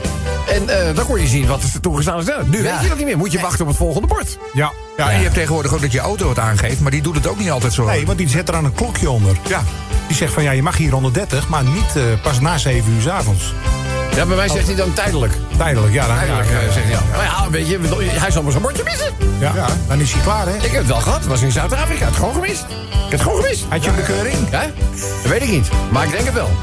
En 0.52 0.70
eh, 0.88 0.96
dan 0.96 1.06
kon 1.06 1.20
je 1.22 1.28
zien 1.28 1.48
wat 1.48 1.64
er 1.64 1.80
toegestaan 1.80 2.20
is. 2.20 2.26
Nu 2.26 2.64
Ja. 2.64 2.72
weet 2.74 2.82
je 2.82 2.88
dat 2.88 2.98
niet 2.98 3.06
meer. 3.06 3.18
Moet 3.18 3.32
je 3.32 3.40
wachten 3.40 3.62
op 3.62 3.68
het 3.68 3.78
volgende 3.78 4.08
bord. 4.08 4.38
Ja. 4.54 4.72
Ja, 4.98 5.10
en 5.10 5.18
je 5.18 5.24
hebt 5.24 5.34
tegenwoordig 5.36 5.74
ook 5.74 5.82
dat 5.82 5.92
je 5.92 6.00
auto 6.00 6.30
het 6.30 6.40
aangeeft, 6.40 6.80
maar 6.80 6.92
die 6.92 7.02
doet 7.02 7.16
het 7.16 7.28
ook 7.28 7.40
niet 7.40 7.52
altijd 7.52 7.74
zo. 7.74 7.86
Nee, 7.86 8.06
want 8.06 8.18
die 8.18 8.30
zet 8.30 8.50
er 8.50 8.56
aan 8.56 8.66
een 8.66 8.74
klokje 8.74 9.10
onder. 9.10 9.38
Ja. 9.48 9.64
Die 10.08 10.16
zegt 10.18 10.34
van 10.34 10.44
ja, 10.44 10.52
je 10.52 10.64
mag 10.64 10.78
hier 10.78 10.92
130, 10.92 11.48
maar 11.50 11.64
niet 11.64 11.96
eh, 11.96 12.04
pas 12.22 12.40
na 12.40 12.58
7 12.58 12.94
uur 12.96 13.02
's 13.02 13.08
avonds. 13.08 13.54
Ja, 14.15 14.26
bij 14.26 14.36
mij 14.36 14.48
zegt 14.50 14.67
hij 14.67 14.76
dan 14.76 14.93
tijdelijk. 14.93 15.34
Tijdelijk, 15.58 15.93
ja. 15.93 16.08
Dan, 16.08 16.15
Tijdelijk 16.15 16.50
ja, 16.50 16.56
eh, 16.56 16.72
zegt 16.74 16.86
hij 16.86 16.93
dan. 16.93 17.04
Maar 17.15 17.24
ja, 17.24 17.50
weet 17.50 17.67
je, 17.67 17.80
hij 18.19 18.32
zal 18.32 18.41
maar 18.41 18.52
zijn 18.52 18.63
bordje 18.63 18.84
missen. 18.84 19.13
ja, 19.39 19.52
ja, 19.56 19.67
dan 19.88 20.00
is 20.00 20.12
hij 20.13 20.22
klaar, 20.22 20.48
hè? 20.48 20.56
Ik 20.56 20.62
heb 20.72 20.74
het 20.74 20.88
wel 20.88 21.00
gehad. 21.02 21.19
Het 21.19 21.28
was 21.28 21.41
in 21.41 21.52
Zuid-Afrika. 21.52 21.93
Ik 21.93 22.00
heb 22.00 22.08
het 22.08 22.17
gewoon 22.17 22.34
gemist. 22.34 22.62
Ik 22.62 23.15
heb 23.15 23.19
het 23.19 23.22
gewoon 23.22 23.43
gemist. 23.43 23.65
Had 23.69 23.84
je 23.84 23.89
een 23.89 23.95
bekeuring? 23.95 24.36
Ja? 24.52 24.62
Dat 25.22 25.32
weet 25.32 25.41
ik 25.41 25.50
niet, 25.50 25.69
maar 25.91 26.04
ik 26.06 26.12
denk 26.12 26.26
het 26.26 26.34
wel. 26.34 26.50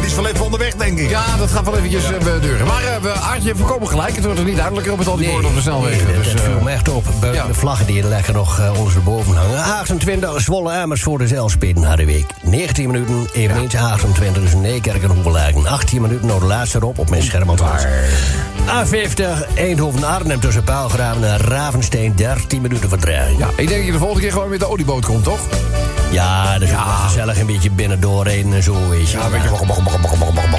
Het 0.00 0.04
is 0.04 0.14
wel 0.14 0.26
even 0.26 0.44
onderweg, 0.44 0.74
denk 0.74 0.98
ik. 0.98 1.10
Ja, 1.10 1.24
dat 1.38 1.50
gaat 1.50 1.64
wel 1.64 1.76
eventjes 1.76 2.04
eh, 2.04 2.18
deuren. 2.40 2.66
Maar 2.66 2.82
we- 3.02 3.12
Aartje 3.12 3.54
voorkomen 3.56 3.88
gelijk. 3.88 4.14
Het 4.14 4.24
wordt 4.24 4.38
er 4.38 4.44
niet 4.44 4.56
duidelijker 4.56 4.92
op 4.92 4.98
het 4.98 5.08
al 5.08 5.16
die 5.16 5.28
woorden 5.28 5.50
op 5.50 5.56
de 5.56 5.62
snelwegen. 5.62 6.06
Nee, 6.06 6.16
dus, 6.16 6.32
dat 6.32 6.40
eh, 6.40 6.46
viel 6.46 6.60
me 6.60 6.70
echt 6.70 6.88
op. 6.88 7.04
Buiten 7.20 7.42
ja. 7.42 7.46
de 7.48 7.54
vlaggen 7.54 7.86
die 7.86 8.02
er 8.02 8.08
lekker 8.08 8.32
nog 8.32 8.58
uh, 8.60 8.72
ondersteboven 8.76 9.36
hangen. 9.36 9.62
28 9.64 10.40
Zwolle 10.40 10.72
Amersfoort 10.72 11.22
is 11.22 11.32
Elspeten 11.32 11.82
hadden 11.82 12.06
week. 12.06 12.26
19 12.42 12.90
minuten, 12.90 13.28
eveneens 13.32 13.74
28 13.74 14.42
dus 14.42 14.54
Nijkerk 14.54 15.02
en 15.02 15.10
Hoevelaken. 15.10 15.66
18 15.66 16.02
minuten, 16.02 16.30
de 16.40 16.46
laatste 16.46 16.76
erop 16.78 16.98
op 16.98 17.10
mijn 17.10 17.22
scherm 17.22 17.48
althans. 17.48 17.82
A50 18.68 19.54
Eindhoven 19.54 20.04
Arnhem 20.04 20.40
tussen 20.40 20.64
Paalgraven 20.64 21.24
en 21.32 21.36
Ravensteen. 21.38 22.12
13 22.16 22.60
minuten 22.62 22.88
vertraging. 22.88 23.38
ja, 23.38 23.48
ik 23.56 23.56
denk 23.56 23.70
dat 23.70 23.84
je 23.86 23.92
de 23.92 23.98
volgende 23.98 24.22
keer 24.22 24.32
gewoon 24.32 24.48
met 24.48 24.60
de 24.60 24.68
olieboot 24.68 25.04
komt, 25.04 25.24
toch? 25.24 25.38
Ja, 26.10 26.52
dat 26.52 26.62
is 26.62 26.70
wel 26.70 26.80
gezellig 26.80 27.38
een 27.40 27.46
beetje 27.46 27.70
binnen 27.70 28.00
doorrijden 28.00 28.52
en 28.52 28.62
zo, 28.62 28.88
weet 28.88 29.10
je. 29.10 29.16
Ja. 29.18 29.24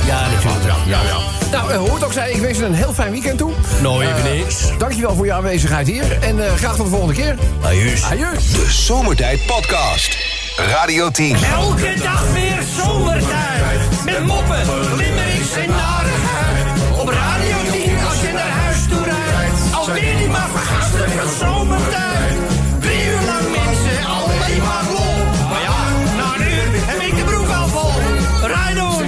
Ja, 0.06 0.30
natuurlijk. 0.30 0.63
Ja, 0.88 1.00
ja. 1.02 1.17
Nou, 1.52 1.72
eh, 1.72 1.78
hoe 1.78 1.94
het 1.94 2.04
ook 2.04 2.13
zij, 2.13 2.32
ik 2.32 2.41
wens 2.41 2.58
je 2.58 2.65
een 2.65 2.74
heel 2.74 2.94
fijn 2.94 3.12
weekend 3.12 3.38
toe. 3.38 3.52
Nou, 3.82 4.04
Eh, 4.04 4.10
eveneens. 4.17 4.72
dankjewel 4.78 5.15
voor 5.15 5.26
je 5.26 5.34
aanwezigheid 5.34 5.88
hier. 5.88 6.17
En 6.22 6.46
eh, 6.46 6.54
graag 6.54 6.76
tot 6.76 6.86
de 6.86 6.91
volgende 6.91 7.13
keer. 7.13 7.36
Ajuus. 7.62 8.04
Adieu. 8.04 8.34
De 8.34 8.65
Zomertijd 8.70 9.46
Podcast. 9.46 10.41
Radio 10.56 11.12
10. 11.12 11.36
Elke 11.36 11.94
dag 12.02 12.32
weer 12.34 12.64
zomertijd. 12.78 14.04
Met 14.06 14.26
moppen, 14.26 14.96
limmerings 14.96 15.54
en 15.56 15.70
narigheid. 15.70 17.00
Op 17.00 17.10
Radio 17.10 17.58
10 17.72 18.06
als 18.08 18.22
je 18.22 18.32
naar 18.34 18.50
huis 18.50 18.88
toe 18.90 19.04
rijdt. 19.04 19.60
Alweer 19.74 20.18
die 20.18 20.28
maar 20.28 20.50
vergastige 20.50 21.38
zomertijd. 21.40 22.38
Drie 22.80 23.06
uur 23.06 23.22
lang 23.26 23.46
mensen, 23.52 24.06
alleen 24.06 24.62
maar 24.62 24.84
lol. 24.94 25.26
Maar 25.50 25.62
ja, 25.62 25.78
na 26.18 26.36
een 26.36 26.52
uur 26.52 26.86
heb 26.86 27.02
ik 27.02 27.16
de 27.18 27.24
broek 27.24 27.50
al 27.50 27.68
vol. 27.68 28.02
Rijdoen, 28.48 29.06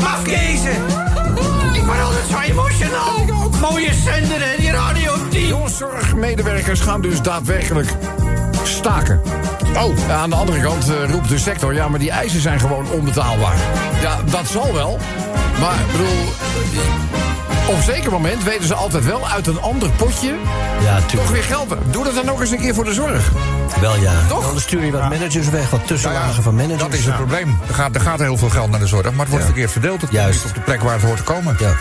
mafkezen. 0.00 0.76
Ik 1.72 1.82
word 1.84 2.00
altijd 2.00 2.26
zo 2.30 2.38
emotional. 2.38 3.24
Mooie 3.60 3.94
zender 3.94 4.40
hè, 4.40 4.56
die 4.56 4.70
Radio 4.70 5.12
10. 5.30 5.56
Zorgmedewerkers 5.68 6.80
gaan 6.80 7.00
dus 7.00 7.22
daadwerkelijk 7.22 7.88
staken. 8.78 9.20
Oh. 9.76 10.10
Aan 10.10 10.30
de 10.30 10.36
andere 10.36 10.60
kant 10.60 10.88
eh, 10.88 11.10
roept 11.10 11.28
de 11.28 11.38
sector... 11.38 11.74
ja, 11.74 11.88
maar 11.88 11.98
die 11.98 12.10
eisen 12.10 12.40
zijn 12.40 12.60
gewoon 12.60 12.90
onbetaalbaar. 12.90 13.56
Ja, 14.00 14.16
dat 14.24 14.46
zal 14.46 14.72
wel. 14.72 14.98
Maar, 15.60 15.80
ik 15.80 15.92
bedoel... 15.92 16.32
Op 17.68 17.74
een 17.74 17.82
zeker 17.82 18.10
moment 18.10 18.44
weten 18.44 18.66
ze 18.66 18.74
altijd 18.74 19.04
wel 19.04 19.28
uit 19.28 19.46
een 19.46 19.60
ander 19.60 19.90
potje... 19.90 20.34
Ja, 20.82 21.00
toch 21.00 21.30
weer 21.30 21.42
geld. 21.42 21.74
Doe 21.90 22.04
dat 22.04 22.14
dan 22.14 22.24
nog 22.24 22.40
eens 22.40 22.50
een 22.50 22.58
keer 22.60 22.74
voor 22.74 22.84
de 22.84 22.92
zorg. 22.92 23.30
Wel 23.80 23.96
ja. 23.96 24.12
Toch? 24.28 24.50
Dan 24.50 24.60
stuur 24.60 24.84
je 24.84 24.90
wat 24.92 25.08
managers 25.08 25.48
weg, 25.48 25.70
wat 25.70 25.86
tussenlagen 25.86 26.36
Ja, 26.36 26.42
van 26.42 26.54
managers. 26.54 26.82
Dat 26.82 26.92
is 26.92 27.04
het 27.04 27.16
probleem. 27.16 27.58
Er 27.68 27.74
gaat, 27.74 27.94
er 27.94 28.00
gaat 28.00 28.18
heel 28.18 28.36
veel 28.36 28.50
geld 28.50 28.70
naar 28.70 28.80
de 28.80 28.86
zorg, 28.86 29.10
maar 29.10 29.20
het 29.20 29.28
wordt 29.28 29.44
verkeerd 29.44 29.72
verdeeld. 29.72 30.00
Het 30.00 30.10
Juist. 30.10 30.44
op 30.44 30.54
de 30.54 30.60
plek 30.60 30.82
waar 30.82 30.92
het 30.92 31.02
hoort 31.02 31.16
te 31.16 31.22
komen. 31.22 31.56
Ja. 31.58 31.74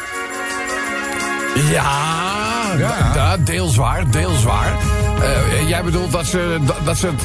Ja, 1.69 3.37
deels 3.37 3.75
waar, 3.75 4.11
deels 4.11 4.43
waar. 4.43 4.75
Eh, 5.21 5.69
jij 5.69 5.83
bedoelt 5.83 6.11
dat 6.11 6.25
ze, 6.25 6.57
dat, 6.61 6.75
dat 6.83 6.97
ze 6.97 7.07
het... 7.07 7.21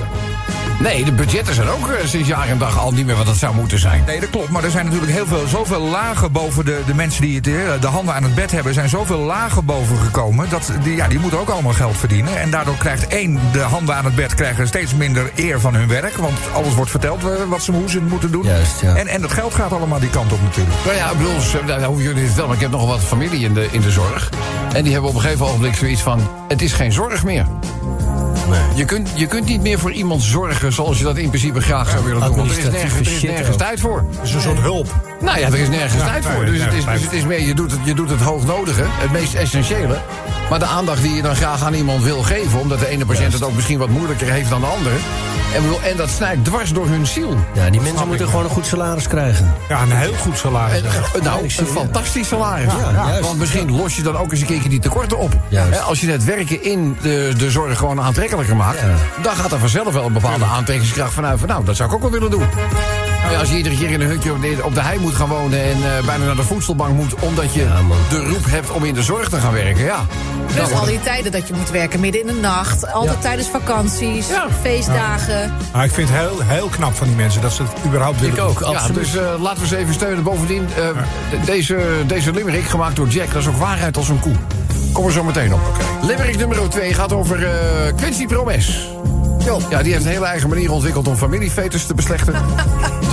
Nee, 0.80 1.04
de 1.04 1.12
budgetten 1.12 1.54
zijn 1.54 1.68
ook 1.68 1.88
eh, 1.88 2.06
sinds 2.06 2.28
jaar 2.28 2.48
en 2.48 2.58
dag 2.58 2.78
al 2.78 2.90
niet 2.92 3.06
meer 3.06 3.16
wat 3.16 3.26
het 3.26 3.36
zou 3.36 3.54
moeten 3.54 3.78
zijn. 3.78 4.02
Nee, 4.06 4.20
dat 4.20 4.30
klopt. 4.30 4.48
Maar 4.48 4.64
er 4.64 4.70
zijn 4.70 4.84
natuurlijk 4.84 5.12
heel 5.12 5.26
veel, 5.26 5.46
zoveel 5.46 5.80
lagen 5.80 6.32
boven 6.32 6.64
de, 6.64 6.80
de 6.86 6.94
mensen 6.94 7.22
die 7.22 7.36
het, 7.36 7.46
eh, 7.46 7.52
de 7.80 7.86
handen 7.86 8.14
aan 8.14 8.22
het 8.22 8.34
bed 8.34 8.50
hebben. 8.50 8.74
zijn 8.74 8.88
zoveel 8.88 9.18
lagen 9.18 9.64
boven 9.64 9.98
gekomen. 9.98 10.48
Dat, 10.50 10.72
die, 10.82 10.96
ja, 10.96 11.08
die 11.08 11.18
moeten 11.18 11.38
ook 11.38 11.48
allemaal 11.48 11.72
geld 11.72 11.96
verdienen. 11.96 12.40
En 12.40 12.50
daardoor 12.50 12.76
krijgt 12.76 13.06
één, 13.06 13.38
de 13.52 13.60
handen 13.60 13.94
aan 13.96 14.04
het 14.04 14.14
bed 14.14 14.34
krijgen 14.34 14.66
steeds 14.66 14.94
minder 14.94 15.30
eer 15.34 15.60
van 15.60 15.74
hun 15.74 15.88
werk. 15.88 16.16
Want 16.16 16.38
alles 16.54 16.74
wordt 16.74 16.90
verteld 16.90 17.22
wat 17.48 17.62
ze, 17.62 17.72
hoe 17.72 17.90
ze 17.90 17.98
het 17.98 18.08
moeten 18.08 18.30
doen. 18.30 18.42
Juist, 18.44 18.80
ja. 18.80 18.94
en, 18.94 19.06
en 19.06 19.20
dat 19.20 19.32
geld 19.32 19.54
gaat 19.54 19.72
allemaal 19.72 20.00
die 20.00 20.10
kant 20.10 20.32
op 20.32 20.42
natuurlijk. 20.42 20.76
Nou 20.84 20.96
ja, 20.96 21.10
ik 21.10 21.16
bedoel, 21.18 21.40
ze- 21.40 21.64
dat 21.66 21.82
hoef 21.82 21.96
je 21.96 22.02
jullie 22.02 22.22
niet 22.22 22.22
te 22.22 22.26
vertellen, 22.26 22.46
maar 22.48 22.56
ik 22.56 22.62
heb 22.62 22.70
nog 22.70 22.80
wel 22.80 22.90
wat 22.90 23.00
familie 23.00 23.44
in 23.44 23.54
de, 23.54 23.68
in 23.70 23.80
de 23.80 23.90
zorg. 23.90 24.28
En 24.74 24.82
die 24.82 24.92
hebben 24.92 25.10
op 25.10 25.16
een 25.16 25.22
gegeven 25.22 25.46
ogenblik 25.46 25.74
zoiets 25.74 26.00
van: 26.00 26.28
het 26.48 26.62
is 26.62 26.72
geen 26.72 26.92
zorg 26.92 27.24
meer. 27.24 27.46
Nee. 28.48 28.60
Je 28.74 28.84
kunt, 28.84 29.08
je 29.14 29.26
kunt 29.26 29.46
niet 29.46 29.62
meer 29.62 29.78
voor 29.78 29.92
iemand 29.92 30.22
zorgen 30.22 30.72
zoals 30.72 30.98
je 30.98 31.04
dat 31.04 31.16
in 31.16 31.28
principe 31.28 31.60
graag 31.60 31.90
zou 31.90 32.04
willen 32.04 32.20
doen. 32.20 32.36
Want 32.36 32.50
er 32.50 32.58
is 32.58 32.64
nergens, 32.64 33.08
er 33.08 33.14
is 33.14 33.22
nergens 33.22 33.56
tijd 33.56 33.80
voor. 33.80 34.04
Het 34.10 34.28
is 34.28 34.34
een 34.34 34.40
soort 34.40 34.60
hulp. 34.60 34.94
Nou 35.20 35.38
ja, 35.38 35.46
er 35.46 35.58
is 35.58 35.68
nergens 35.68 36.02
Ja, 36.02 36.06
tijd 36.06 36.24
voor. 36.24 36.44
Dus, 36.44 36.64
het 36.64 36.72
is, 36.72 36.84
dus 36.84 37.02
het 37.02 37.12
is 37.12 37.24
meer, 37.24 37.40
je 37.40 37.54
doet 37.54 37.70
het, 37.70 37.80
je 37.84 37.94
doet 37.94 38.10
het 38.10 38.20
hoognodige, 38.20 38.82
het 38.86 39.12
meest 39.12 39.34
essentiële. 39.34 39.98
Maar 40.50 40.58
de 40.58 40.64
aandacht 40.64 41.02
die 41.02 41.14
je 41.14 41.22
dan 41.22 41.36
graag 41.36 41.62
aan 41.62 41.74
iemand 41.74 42.02
wil 42.02 42.22
geven... 42.22 42.60
omdat 42.60 42.78
de 42.78 42.88
ene 42.88 43.06
patiënt 43.06 43.32
het 43.32 43.42
ook 43.42 43.54
misschien 43.54 43.78
wat 43.78 43.88
moeilijker 43.88 44.30
heeft 44.30 44.50
dan 44.50 44.60
de 44.60 44.66
andere... 44.66 44.94
en, 45.54 45.62
bedoel, 45.62 45.82
en 45.82 45.96
dat 45.96 46.10
snijdt 46.10 46.44
dwars 46.44 46.72
door 46.72 46.86
hun 46.86 47.06
ziel. 47.06 47.36
Ja, 47.52 47.70
die 47.70 47.80
mensen 47.80 48.06
moeten 48.06 48.28
gewoon 48.28 48.44
een 48.44 48.50
goed 48.50 48.66
salaris 48.66 49.08
krijgen. 49.08 49.54
Ja, 49.68 49.82
een 49.82 49.90
heel 49.90 50.14
goed 50.14 50.38
salaris. 50.38 50.82
En, 50.82 50.84
eh, 50.84 51.22
nou, 51.22 51.42
een 51.42 51.66
fantastisch 51.66 52.28
salaris. 52.28 52.72
Ja, 52.72 53.06
juist. 53.06 53.20
Want 53.20 53.38
misschien 53.38 53.76
los 53.76 53.96
je 53.96 54.02
dan 54.02 54.16
ook 54.16 54.30
eens 54.30 54.40
een 54.40 54.46
keertje 54.46 54.68
die 54.68 54.78
tekorten 54.78 55.18
op. 55.18 55.32
Juist. 55.48 55.78
Hè, 55.78 55.80
als 55.80 56.00
je 56.00 56.10
het 56.10 56.24
werken 56.24 56.64
in 56.64 56.96
de, 57.02 57.32
de 57.36 57.50
zorg 57.50 57.78
gewoon 57.78 58.00
aantrekkelijker 58.00 58.56
maakt... 58.56 58.80
Ja. 58.80 59.22
dan 59.22 59.34
gaat 59.34 59.52
er 59.52 59.58
vanzelf 59.58 59.92
wel 59.92 60.06
een 60.06 60.12
bepaalde 60.12 60.44
aantrekkingskracht 60.44 61.12
vanuit. 61.12 61.38
Van, 61.38 61.48
nou, 61.48 61.64
dat 61.64 61.76
zou 61.76 61.88
ik 61.88 61.94
ook 61.94 62.02
wel 62.02 62.10
willen 62.10 62.30
doen. 62.30 62.46
Ja, 63.30 63.38
als 63.38 63.50
je 63.50 63.56
iedere 63.56 63.76
keer 63.76 63.90
in 63.90 64.00
een 64.00 64.06
hutje 64.08 64.32
op 64.32 64.40
de, 64.40 64.58
op 64.62 64.74
de 64.74 64.80
hei 64.82 64.98
moet 64.98 65.14
gaan 65.14 65.28
wonen... 65.28 65.62
en 65.62 65.96
eh, 65.96 66.04
bijna 66.06 66.24
naar 66.24 66.36
de 66.36 66.42
voedselbank 66.42 66.94
moet... 66.96 67.14
omdat 67.14 67.54
je 67.54 67.62
Ja, 67.62 67.82
man. 67.82 67.96
de 68.10 68.24
roep 68.24 68.44
hebt 68.48 68.70
om 68.70 68.84
in 68.84 68.94
de 68.94 69.02
zorg 69.02 69.28
te 69.28 69.36
gaan 69.36 69.52
werken, 69.52 69.84
ja. 69.84 70.06
Dus 70.54 70.72
al 70.72 70.84
die 70.84 71.00
tijden 71.00 71.32
dat 71.32 71.48
je 71.48 71.54
moet 71.54 71.70
werken 71.70 72.00
midden 72.00 72.20
in 72.20 72.26
de 72.26 72.40
nacht. 72.40 72.92
Altijd 72.92 73.20
tijdens 73.20 73.48
vakanties, 73.48 74.28
Ja. 74.28 74.46
feestdagen. 74.62 75.52
Maar 75.72 75.84
ik 75.84 75.90
vind 75.92 76.08
het 76.08 76.18
heel, 76.18 76.40
heel 76.42 76.68
knap 76.68 76.94
van 76.94 77.06
die 77.06 77.16
mensen 77.16 77.40
dat 77.42 77.52
ze 77.52 77.62
het 77.62 77.72
überhaupt 77.86 78.20
willen 78.20 78.34
Ik 78.36 78.42
ook, 78.42 78.60
absoluut. 78.60 78.94
dus 78.98 79.16
eh, 79.16 79.24
laten 79.40 79.60
we 79.60 79.66
ze 79.66 79.76
even 79.76 79.94
steunen. 79.94 80.22
Bovendien, 80.22 80.66
eh, 80.76 80.84
de- 81.30 81.44
deze, 81.44 81.78
deze 82.06 82.32
limerick 82.32 82.64
gemaakt 82.64 82.96
door 82.96 83.08
Jack, 83.08 83.32
dat 83.32 83.42
is 83.42 83.48
ook 83.48 83.56
waarheid 83.56 83.96
als 83.96 84.08
een 84.08 84.20
koe. 84.20 84.34
Kom 84.92 85.06
er 85.06 85.12
zo 85.12 85.24
meteen 85.24 85.54
op. 85.54 85.60
Limerick 86.02 86.36
nummer 86.36 86.68
2 86.70 86.94
gaat 86.94 87.12
over 87.12 87.44
eh, 87.46 87.52
Quincy 87.96 88.26
Promes. 88.26 88.88
Ja, 89.70 89.82
die 89.82 89.92
heeft 89.92 90.04
een 90.04 90.10
hele 90.10 90.24
eigen 90.26 90.48
manier 90.48 90.72
ontwikkeld 90.72 91.08
om 91.08 91.16
familiefetus 91.16 91.86
te 91.86 91.94
beslechten. 91.94 92.34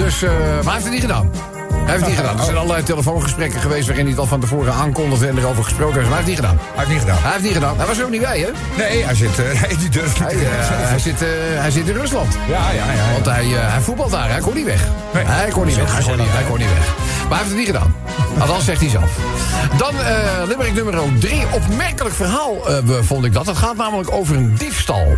dus, 0.04 0.22
eh, 0.22 0.30
maar 0.30 0.64
hij 0.64 0.74
heeft 0.74 0.84
het 0.84 0.94
niet 0.94 1.02
gedaan. 1.02 1.30
Hij 1.72 1.98
heeft 1.98 2.00
het 2.00 2.08
niet 2.08 2.18
gedaan. 2.18 2.38
Er 2.38 2.44
zijn 2.44 2.58
allerlei 2.58 2.84
telefoongesprekken 2.84 3.62
geweest 3.62 3.86
waarin 3.88 4.04
hij 4.04 4.14
het 4.14 4.22
al 4.22 4.28
van 4.28 4.40
tevoren 4.40 4.74
aankondigde 4.74 5.28
en 5.28 5.38
erover 5.38 5.64
gesproken 5.64 5.96
heeft. 5.96 6.10
Maar 6.10 6.18
hij 6.18 6.26
heeft 6.26 6.40
het 6.40 6.48
niet 6.48 6.58
gedaan. 6.58 6.74
Hij 6.74 6.86
heeft 6.86 6.92
niet 6.92 7.02
gedaan. 7.02 7.22
Hij 7.22 7.32
heeft 7.32 7.36
het 7.36 7.44
niet 7.44 7.54
gedaan. 7.54 7.78
Hij 7.78 7.86
was 7.88 7.98
er 7.98 8.04
ook 8.06 8.12
niet 8.12 8.22
bij, 8.22 8.40
hè? 8.40 8.50
Nee, 8.78 9.04
hij 9.04 9.16
zit, 9.16 9.40
eh, 9.40 9.46
hij, 9.62 9.76
die 9.78 9.90
durft 9.90 10.20
niet. 10.20 10.30
Hij, 10.30 10.34
eh, 10.34 10.90
hij, 10.94 11.00
zit, 11.00 11.20
hij 11.56 11.72
zit 11.72 11.88
in 11.88 11.96
Rusland. 11.96 12.38
ja, 12.48 12.72
ja, 12.72 12.92
ja. 12.92 13.12
Want 13.14 13.26
hij, 13.26 13.46
hij 13.46 13.82
voetbalt 13.82 14.12
daar, 14.12 14.30
hij 14.30 14.40
kon 14.40 14.54
niet 14.54 14.66
weg. 14.66 14.88
Nee. 15.14 15.24
Hij 15.26 15.50
kon 15.50 15.66
niet 15.66 15.76
weg. 15.76 15.94
Hij 15.94 16.04
kon 16.04 16.18
niet, 16.18 16.32
hij 16.32 16.44
kon 16.44 16.58
niet 16.58 16.74
weg. 16.74 16.88
Maar 17.30 17.38
hij 17.38 17.38
heeft 17.38 17.50
het 17.50 17.58
niet 17.58 17.68
gedaan. 17.68 17.96
Althans, 18.40 18.66
zegt 18.66 18.80
hij 18.80 18.90
zelf. 18.90 19.12
Dan 19.78 19.94
Limerick 20.48 20.74
nummer 20.74 21.02
3. 21.20 21.44
Opmerkelijk 21.52 22.16
verhaal 22.16 22.56
vond 23.02 23.26
ik 23.26 23.34
dat. 23.34 23.46
Het 23.46 23.58
gaat 23.58 23.76
namelijk 23.76 24.12
over 24.12 24.36
een 24.36 24.56
diefstal. 24.58 25.18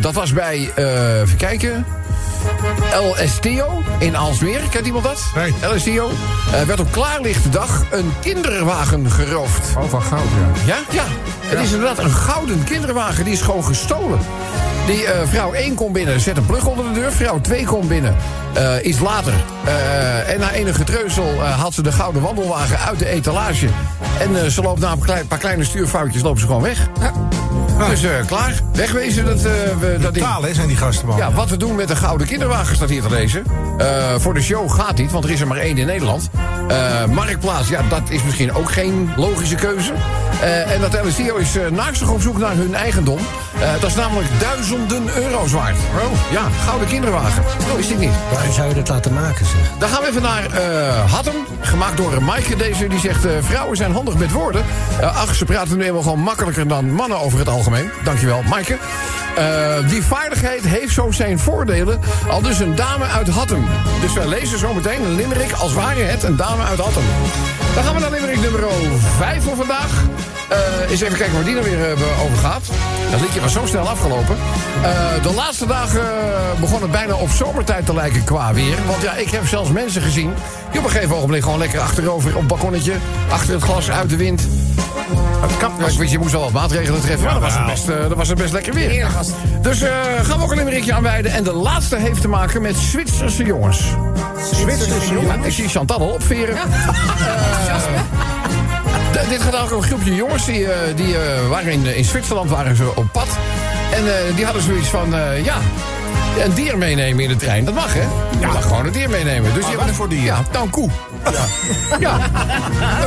Dat 0.00 0.14
was 0.14 0.32
bij, 0.32 0.70
even 1.22 1.36
kijken... 1.36 1.84
El 2.92 3.16
Estio 3.16 3.82
in 3.98 4.16
Aalsmeer. 4.16 4.60
Kent 4.70 4.86
iemand 4.86 5.04
dat? 5.04 5.22
Nee. 5.34 5.54
El 5.60 5.74
Estio. 5.74 6.10
Eh, 6.52 6.62
werd 6.62 6.80
op 6.80 6.92
klaarlichte 6.92 7.48
dag 7.48 7.84
een 7.90 8.12
kinderwagen 8.20 9.10
geroofd. 9.10 9.76
Oh, 9.76 9.84
van 9.88 10.02
goud, 10.02 10.22
ja. 10.64 10.74
Ja? 10.74 10.78
Ja. 10.90 11.04
Het 11.40 11.58
is 11.58 11.72
inderdaad 11.72 11.98
een 11.98 12.10
gouden 12.10 12.64
kinderwagen. 12.64 13.24
Die 13.24 13.32
is 13.32 13.40
gewoon 13.40 13.64
gestolen. 13.64 14.18
Die 14.86 15.06
eh, 15.06 15.28
vrouw 15.28 15.52
1 15.52 15.74
komt 15.74 15.92
binnen, 15.92 16.20
zet 16.20 16.36
een 16.36 16.46
plug 16.46 16.66
onder 16.66 16.84
de 16.84 16.92
deur. 17.00 17.12
Vrouw 17.12 17.40
2 17.40 17.64
komt 17.64 17.88
binnen, 17.88 18.16
eh, 18.54 18.74
iets 18.82 18.98
later. 18.98 19.32
Eh, 19.64 20.32
en 20.32 20.40
na 20.40 20.52
enige 20.52 20.84
treuzel 20.84 21.24
eh, 21.34 21.58
haalt 21.58 21.74
ze 21.74 21.82
de 21.82 21.92
gouden 21.92 22.22
wandelwagen 22.22 22.78
uit 22.78 22.98
de 22.98 23.08
etalage. 23.08 23.68
En 24.20 24.42
eh, 24.42 24.46
ze 24.50 24.62
loopt 24.62 24.80
na 24.80 24.92
een 24.92 25.26
paar 25.26 25.38
kleine 25.38 25.64
stuurfoutjes 25.64 26.22
lopen 26.22 26.40
ze 26.40 26.46
gewoon 26.46 26.62
weg. 26.62 26.88
Dus 27.78 28.04
klaar, 28.26 28.60
wegwezen 28.72 29.24
dat, 29.24 29.36
eh, 29.36 29.52
we, 29.80 29.96
dat. 30.00 30.14
Taal, 30.14 30.42
hè, 30.42 30.54
zijn 30.54 30.68
die 30.68 30.76
gasten 30.76 31.06
man. 31.06 31.16
Ja, 31.16 31.32
wat 31.32 31.48
we 31.48 31.56
doen 31.56 31.74
met 31.74 31.88
de 31.88 31.96
gouden 31.96 32.26
kinderwagen 32.26 32.76
staat 32.76 32.88
hier 32.88 33.02
te 33.02 33.10
lezen. 33.10 33.44
Eh, 33.78 34.14
voor 34.18 34.34
de 34.34 34.42
show 34.42 34.70
gaat 34.70 34.96
niet, 34.96 35.10
want 35.10 35.24
er 35.24 35.30
is 35.30 35.40
er 35.40 35.46
maar 35.46 35.56
één 35.56 35.78
in 35.78 35.86
Nederland. 35.86 36.30
Marktplaats, 37.10 37.68
ja, 37.68 37.82
dat 37.88 38.02
is 38.08 38.22
misschien 38.22 38.52
ook 38.54 38.72
geen 38.72 39.10
logische 39.16 39.54
keuze. 39.54 39.92
En 40.66 40.80
dat 40.80 40.98
LSTO 41.04 41.36
is 41.36 41.56
uh, 41.56 41.66
naastig 41.70 42.10
op 42.10 42.20
zoek 42.20 42.38
naar 42.38 42.54
hun 42.54 42.74
eigendom. 42.74 43.18
Dat 43.80 43.90
is 43.90 43.96
namelijk 43.96 44.28
duizenden 44.40 45.02
euro's 45.16 45.52
waard. 45.52 45.76
Oh. 45.76 46.32
Ja, 46.32 46.42
gouden 46.64 46.88
kinderwagen. 46.88 47.42
Dat 47.66 47.76
wist 47.76 47.90
ik 47.90 47.98
niet. 47.98 48.10
Waarom 48.32 48.52
zou 48.52 48.68
je 48.68 48.74
dat 48.74 48.88
laten 48.88 49.12
maken, 49.12 49.46
zeg? 49.46 49.78
Dan 49.78 49.88
gaan 49.88 50.02
we 50.02 50.08
even 50.08 50.22
naar 50.22 50.56
Hattem. 51.10 51.34
Gemaakt 51.60 51.96
door 51.96 52.22
Maaike. 52.22 52.56
Deze 52.56 52.86
die 52.88 53.00
zegt: 53.00 53.26
Vrouwen 53.40 53.76
zijn 53.76 53.92
handig 53.92 54.16
met 54.16 54.32
woorden. 54.32 54.64
Ach, 55.02 55.34
ze 55.34 55.44
praten 55.44 55.76
nu 55.76 55.84
eenmaal 55.84 56.02
gewoon 56.02 56.20
makkelijker 56.20 56.68
dan 56.68 56.90
mannen 56.90 57.20
over 57.20 57.38
het 57.38 57.48
algemeen. 57.48 57.65
Dankjewel, 58.04 58.42
Maaike. 58.42 58.78
Eh, 59.36 59.88
die 59.88 60.02
vaardigheid 60.02 60.66
heeft 60.66 60.94
zo 60.94 61.10
zijn 61.10 61.38
voordelen. 61.38 62.00
Al 62.28 62.42
dus 62.42 62.58
een 62.58 62.74
dame 62.74 63.04
uit 63.04 63.28
Hattem. 63.28 63.64
Dus 64.00 64.12
wij 64.12 64.26
lezen 64.26 64.58
zometeen 64.58 65.04
een 65.04 65.14
limerick 65.14 65.52
als 65.52 65.72
ware 65.72 66.00
het 66.00 66.22
een 66.22 66.36
dame 66.36 66.62
uit 66.62 66.78
Hattem. 66.78 67.02
Dan 67.74 67.84
gaan 67.84 67.94
we 67.94 68.00
naar 68.00 68.10
limerick 68.10 68.40
nummer 68.40 68.60
5 69.16 69.42
voor 69.42 69.56
vandaag. 69.56 70.04
Eh 70.48 70.90
eens 70.90 71.00
even 71.00 71.16
kijken 71.16 71.34
waar 71.34 71.44
die 71.44 71.54
nou 71.54 71.64
weer 71.70 71.92
eh, 71.92 72.22
over 72.24 72.38
gaat. 72.38 72.62
Dat 73.10 73.20
liedje 73.20 73.40
was 73.40 73.52
zo 73.52 73.66
snel 73.66 73.88
afgelopen. 73.88 74.36
De 75.22 75.32
laatste 75.34 75.66
dagen 75.66 76.04
begon 76.60 76.82
het 76.82 76.90
bijna 76.90 77.14
op 77.14 77.30
zomertijd 77.30 77.86
te 77.86 77.94
lijken 77.94 78.24
qua 78.24 78.54
weer. 78.54 78.76
Want 78.86 79.02
ja, 79.02 79.14
ik 79.14 79.30
heb 79.30 79.46
zelfs 79.46 79.70
mensen 79.70 80.02
gezien... 80.02 80.34
die 80.70 80.78
op 80.80 80.86
een 80.86 80.92
gegeven 80.92 81.16
ogenblik 81.16 81.42
gewoon 81.42 81.58
lekker 81.58 81.80
achterover 81.80 82.30
op 82.30 82.38
het 82.38 82.46
balkonnetje... 82.46 82.92
achter 83.28 83.54
het 83.54 83.62
glas, 83.62 83.90
uit 83.90 84.10
de 84.10 84.16
wind... 84.16 84.48
Het 85.40 85.50
Ja, 85.96 86.02
ik 86.02 86.08
je 86.08 86.18
moest 86.18 86.32
wel 86.32 86.40
wat 86.40 86.52
maatregelen 86.52 87.00
treffen, 87.00 87.24
maar 87.24 87.32
dan 87.32 87.42
was, 87.42 87.54
het 87.54 87.66
best, 87.66 87.88
eh, 87.88 88.08
dan 88.08 88.14
was 88.16 88.28
het 88.28 88.38
best 88.38 88.52
lekker 88.52 88.72
weer. 88.74 89.06
Dus 89.60 89.80
eh, 89.80 89.90
gaan 90.22 90.38
we 90.38 90.44
ook 90.44 90.50
een 90.50 90.58
limerickje 90.58 90.92
aanwijden. 90.94 91.32
En 91.32 91.44
de 91.44 91.52
laatste 91.52 91.96
heeft 91.96 92.20
te 92.20 92.28
maken 92.28 92.62
met 92.62 92.76
Zwitserse 92.76 93.44
jongens. 93.44 93.80
Zwitserse 94.52 95.12
jongens. 95.12 95.34
Ja, 95.40 95.44
ik 95.44 95.52
zie 95.52 95.68
Chantal 95.68 95.98
al 95.98 96.08
opveren. 96.08 96.56
Eh, 99.16 99.22
d- 99.22 99.28
dit 99.28 99.42
gaat 99.42 99.54
eigenlijk 99.54 99.72
om 99.72 99.78
een 99.78 99.82
groepje 99.88 100.14
jongens. 100.14 100.44
Die, 100.44 100.66
die 100.94 101.16
waren 101.48 101.72
in, 101.72 101.96
in 101.96 102.04
Zwitserland 102.04 102.50
waren 102.50 102.76
ze 102.76 102.92
op 102.94 103.12
pad. 103.12 103.26
En 103.92 104.02
die 104.36 104.44
hadden 104.44 104.62
zoiets 104.62 104.88
van, 104.88 105.14
eh, 105.14 105.44
ja... 106.36 106.44
Een 106.44 106.54
dier 106.54 106.78
meenemen 106.78 107.22
in 107.22 107.28
de 107.28 107.36
trein, 107.36 107.64
dat 107.64 107.74
mag 107.74 107.94
hè? 107.94 108.02
Je 108.40 108.46
mag 108.46 108.62
gewoon 108.62 108.86
een 108.86 108.92
dier 108.92 109.10
meenemen. 109.10 109.54
Dus 109.54 109.66
die 109.66 109.76
wat 109.76 109.90
voor 109.90 110.08
dier? 110.08 110.22
Ja, 110.22 110.42
nou 110.52 110.64
een 110.64 110.70
koe. 110.70 110.90
Ja. 112.00 112.18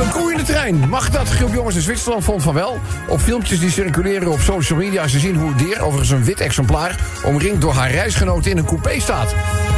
Een 0.00 0.10
koe 0.10 0.30
in 0.32 0.36
de 0.36 0.42
trein. 0.44 0.88
Mag 0.88 1.10
dat? 1.10 1.28
Groep 1.28 1.54
jongens 1.54 1.74
in 1.74 1.80
Zwitserland 1.80 2.24
vond 2.24 2.42
van 2.42 2.54
wel. 2.54 2.78
Op 3.08 3.20
filmpjes 3.20 3.60
die 3.60 3.70
circuleren 3.70 4.28
op 4.28 4.40
social 4.40 4.78
media... 4.78 5.06
ze 5.08 5.18
zien 5.18 5.36
hoe 5.36 5.48
het 5.48 5.58
dier, 5.58 5.80
overigens 5.80 6.10
een 6.10 6.24
wit 6.24 6.40
exemplaar... 6.40 6.98
omringd 7.24 7.60
door 7.60 7.72
haar 7.72 7.90
reisgenoten 7.90 8.50
in 8.50 8.58
een 8.58 8.64
coupé 8.64 9.00
staat. 9.00 9.34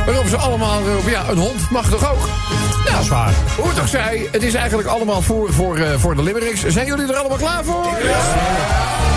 Waarop 0.07 0.27
ze 0.27 0.37
allemaal 0.37 0.83
roepen, 0.83 1.11
ja, 1.11 1.23
een 1.29 1.39
hond 1.39 1.71
mag 1.71 1.89
toch 1.89 2.11
ook? 2.13 2.29
Ja, 2.87 2.93
Dat 2.93 3.01
is 3.03 3.09
waar. 3.09 3.33
hoe 3.57 3.69
het 3.69 3.81
ook 3.81 3.89
zij, 3.89 4.29
het 4.31 4.43
is 4.43 4.55
eigenlijk 4.55 4.89
allemaal 4.89 5.23
voor, 5.23 5.53
voor, 5.53 5.77
eh, 5.77 5.99
voor 5.99 6.17
de 6.17 6.23
Limericks. 6.23 6.67
Zijn 6.67 6.87
jullie 6.87 7.07
er 7.09 7.17
allemaal 7.17 7.39
klaar 7.39 7.65
voor? 7.65 7.85
Limerick 7.85 9.12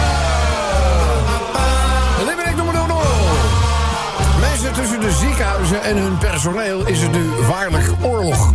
tussen 4.75 4.99
de 4.99 5.11
ziekenhuizen 5.11 5.83
en 5.83 5.97
hun 5.97 6.17
personeel 6.17 6.87
is 6.87 7.01
het 7.01 7.11
nu 7.11 7.23
waarlijk 7.47 7.85
oorlog. 8.01 8.53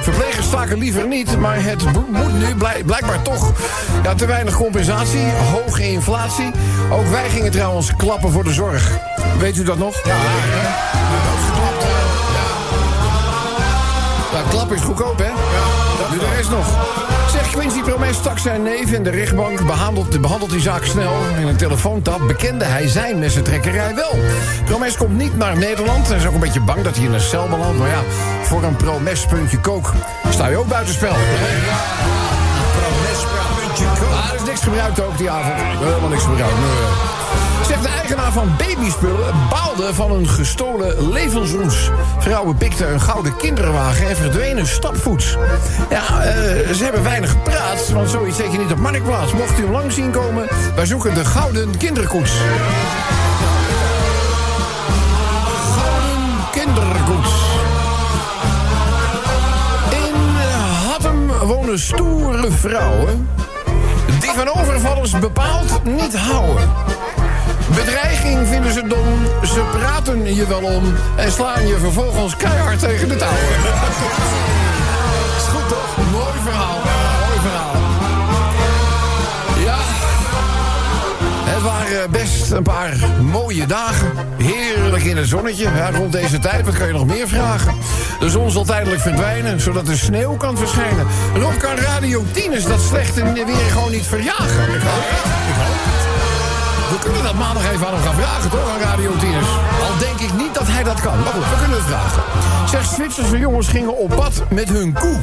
Verplegers 0.00 0.46
staken 0.46 0.78
liever 0.78 1.06
niet, 1.06 1.38
maar 1.38 1.62
het 1.62 1.84
moet 1.92 2.38
nu 2.38 2.54
blijk- 2.54 2.86
blijkbaar 2.86 3.22
toch. 3.22 3.52
Ja, 4.02 4.14
te 4.14 4.26
weinig 4.26 4.54
compensatie, 4.56 5.26
hoge 5.52 5.90
inflatie. 5.90 6.50
Ook 6.90 7.06
wij 7.06 7.28
gingen 7.28 7.50
trouwens 7.50 7.96
klappen 7.96 8.32
voor 8.32 8.44
de 8.44 8.52
zorg. 8.52 8.90
Weet 9.38 9.56
u 9.56 9.62
dat 9.62 9.78
nog? 9.78 9.94
Ja. 10.04 10.16
Nou, 14.32 14.48
klap 14.48 14.72
is 14.72 14.80
goedkoop, 14.80 15.18
hè? 15.18 15.24
Ja. 15.24 16.10
Nu 16.10 16.18
de 16.18 16.28
rest 16.36 16.50
nog. 16.50 16.66
Quincy 17.52 17.80
Promes 17.80 18.16
stak 18.16 18.38
zijn 18.38 18.62
neef 18.62 18.92
in 18.92 19.02
de 19.02 19.10
rechtbank... 19.10 19.66
behandelt, 19.66 20.20
behandelt 20.20 20.50
die 20.50 20.60
zaak 20.60 20.84
snel. 20.84 21.12
In 21.40 21.46
een 21.46 21.56
telefoontap 21.56 22.26
bekende 22.26 22.64
hij 22.64 22.88
zijn 22.88 23.18
messentrekkerij 23.18 23.94
wel. 23.94 24.18
Promes 24.64 24.96
komt 24.96 25.16
niet 25.16 25.36
naar 25.36 25.56
Nederland. 25.56 26.08
Hij 26.08 26.16
is 26.16 26.26
ook 26.26 26.34
een 26.34 26.40
beetje 26.40 26.60
bang 26.60 26.82
dat 26.82 26.96
hij 26.96 27.04
in 27.04 27.12
een 27.12 27.20
cel 27.20 27.48
belandt. 27.48 27.78
Maar 27.78 27.88
ja, 27.88 28.02
voor 28.42 28.62
een 28.62 28.76
Promes-puntje 28.76 29.60
kook 29.60 29.92
sta 30.30 30.46
je 30.46 30.56
ook 30.56 30.68
buitenspel. 30.68 31.12
Promes-puntje 31.12 32.17
niks 34.48 34.60
gebruikt 34.60 35.00
ook 35.00 35.18
die 35.18 35.30
avond. 35.30 35.56
Helemaal 35.78 36.08
niks 36.08 36.22
gebruikt. 36.22 36.54
Nee. 36.54 37.66
Zegt 37.66 37.82
de 37.82 37.88
eigenaar 37.88 38.32
van 38.32 38.56
babyspullen 38.58 39.34
baalde 39.50 39.94
van 39.94 40.12
een 40.12 40.28
gestolen 40.28 41.12
levensroes. 41.12 41.90
Vrouwen 42.18 42.56
pikten 42.56 42.92
een 42.92 43.00
gouden 43.00 43.36
kinderwagen 43.36 44.08
en 44.08 44.16
verdwenen 44.16 44.66
stapvoets. 44.66 45.36
Ja, 45.90 46.22
eh, 46.22 46.72
ze 46.74 46.84
hebben 46.84 47.02
weinig 47.02 47.30
gepraat, 47.30 47.88
want 47.88 48.10
zoiets 48.10 48.36
zet 48.36 48.52
je 48.52 48.58
niet 48.58 48.72
op 48.72 48.78
marktplaats. 48.78 49.32
Mocht 49.32 49.58
u 49.58 49.62
hem 49.62 49.72
lang 49.72 49.92
zien 49.92 50.10
komen, 50.10 50.46
wij 50.74 50.86
zoeken 50.86 51.14
de 51.14 51.24
gouden 51.24 51.76
kinderkoets. 51.76 52.32
Gouden 55.74 56.50
kinderkoets. 56.52 57.46
Wonen 61.44 61.78
stoere 61.78 62.50
vrouwen... 62.50 63.28
die 64.20 64.32
van 64.34 64.48
overvallers 64.48 65.18
bepaald 65.18 65.84
niet 65.84 66.16
houden. 66.16 66.70
Bedreiging 67.74 68.48
vinden 68.48 68.72
ze 68.72 68.86
dom, 68.86 69.26
ze 69.44 69.62
praten 69.78 70.34
je 70.34 70.46
wel 70.46 70.62
om... 70.62 70.94
en 71.16 71.32
slaan 71.32 71.66
je 71.66 71.78
vervolgens 71.78 72.36
keihard 72.36 72.78
tegen 72.78 73.08
de 73.08 73.16
touwen. 73.16 73.38
Is 75.36 75.44
goed 75.44 75.68
toch? 75.68 75.96
Mooi 76.12 76.38
verhaal, 76.42 76.80
een 82.50 82.62
paar 82.62 82.96
mooie 83.22 83.66
dagen. 83.66 84.12
Heerlijk 84.36 85.04
in 85.04 85.16
het 85.16 85.28
zonnetje. 85.28 85.64
Ja, 85.64 85.90
rond 85.90 86.12
deze 86.12 86.38
tijd, 86.38 86.64
wat 86.64 86.76
kan 86.76 86.86
je 86.86 86.92
nog 86.92 87.06
meer 87.06 87.28
vragen? 87.28 87.74
De 88.20 88.30
zon 88.30 88.50
zal 88.50 88.64
tijdelijk 88.64 89.00
verdwijnen, 89.00 89.60
zodat 89.60 89.86
de 89.86 89.96
sneeuw 89.96 90.36
kan 90.36 90.56
verschijnen. 90.56 91.06
Rob 91.34 91.58
kan 91.58 91.76
Radio 91.76 92.24
10 92.32 92.52
is 92.52 92.64
dat 92.64 92.80
slechte 92.80 93.32
weer 93.32 93.70
gewoon 93.72 93.90
niet 93.90 94.06
verjagen. 94.06 94.74
Ik 94.74 94.80
hoop. 94.80 95.38
We 96.90 96.98
kunnen 97.04 97.22
dat 97.22 97.34
maandag 97.34 97.72
even 97.72 97.86
aan 97.86 97.94
hem 97.94 98.02
gaan 98.02 98.14
vragen, 98.14 98.50
toch, 98.50 98.70
aan 98.70 98.80
Radio 98.80 99.10
10'ers. 99.10 99.50
Al 99.80 99.98
denk 99.98 100.30
ik 100.30 100.38
niet 100.38 100.54
dat 100.54 100.66
hij 100.66 100.82
dat 100.82 101.00
kan. 101.00 101.18
Maar 101.18 101.32
goed, 101.32 101.50
we 101.50 101.56
kunnen 101.58 101.78
het 101.78 101.86
vragen. 101.86 102.22
Zeg, 102.68 102.84
Zwitserse 102.84 103.38
jongens 103.38 103.68
gingen 103.68 103.96
op 103.96 104.08
pad 104.08 104.42
met 104.50 104.68
hun 104.68 104.92
koe. 104.92 105.16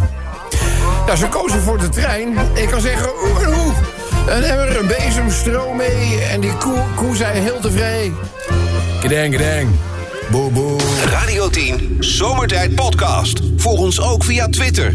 Ja, 1.08 1.16
ze 1.16 1.28
kozen 1.28 1.62
voor 1.62 1.78
de 1.78 1.90
trein. 1.90 2.38
Ik 2.54 2.68
kan 2.68 2.82
zeggen, 2.82 3.10
oeh. 3.24 3.95
Een 4.28 4.44
emmer, 4.44 4.80
een 4.80 4.88
bezem, 4.88 5.30
stro 5.30 5.74
mee. 5.74 6.22
En 6.22 6.42
die 6.42 6.58
koe, 6.58 6.80
koe 6.96 7.16
zei 7.16 7.40
heel 7.40 7.60
tevreden. 7.60 8.16
Gedeng, 9.00 9.34
gedeng. 9.34 9.70
Boe, 10.32 10.52
boe. 10.52 10.80
Radio 11.10 11.50
10 11.50 11.98
Zomertijd 12.00 12.76
Podcast. 12.76 13.40
Volg 13.58 13.80
ons 13.80 14.02
ook 14.02 14.24
via 14.24 14.48
Twitter. 14.48 14.94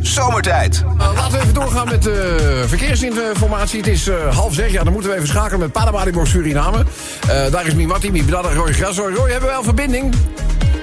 Zomertijd. 0.00 0.84
Nou, 0.98 1.14
laten 1.14 1.32
we 1.32 1.38
even 1.42 1.54
doorgaan 1.54 1.88
met 1.88 2.02
de 2.02 2.64
verkeersinformatie. 2.66 3.78
Het 3.78 3.88
is 3.88 4.08
eh, 4.08 4.36
half 4.36 4.54
zes, 4.54 4.72
ja, 4.72 4.84
dan 4.84 4.92
moeten 4.92 5.10
we 5.10 5.16
even 5.16 5.28
schakelen 5.28 5.60
met 5.60 5.72
Paramaribo 5.72 6.24
Suriname. 6.24 6.84
Eh, 7.28 7.50
daar 7.50 7.66
is 7.66 7.74
Mimati, 7.74 8.10
Mibdada, 8.10 8.52
Roy 8.52 8.72
Grasso. 8.72 9.02
Roy, 9.02 9.30
hebben 9.30 9.48
we 9.48 9.54
wel 9.54 9.62
verbinding? 9.62 10.14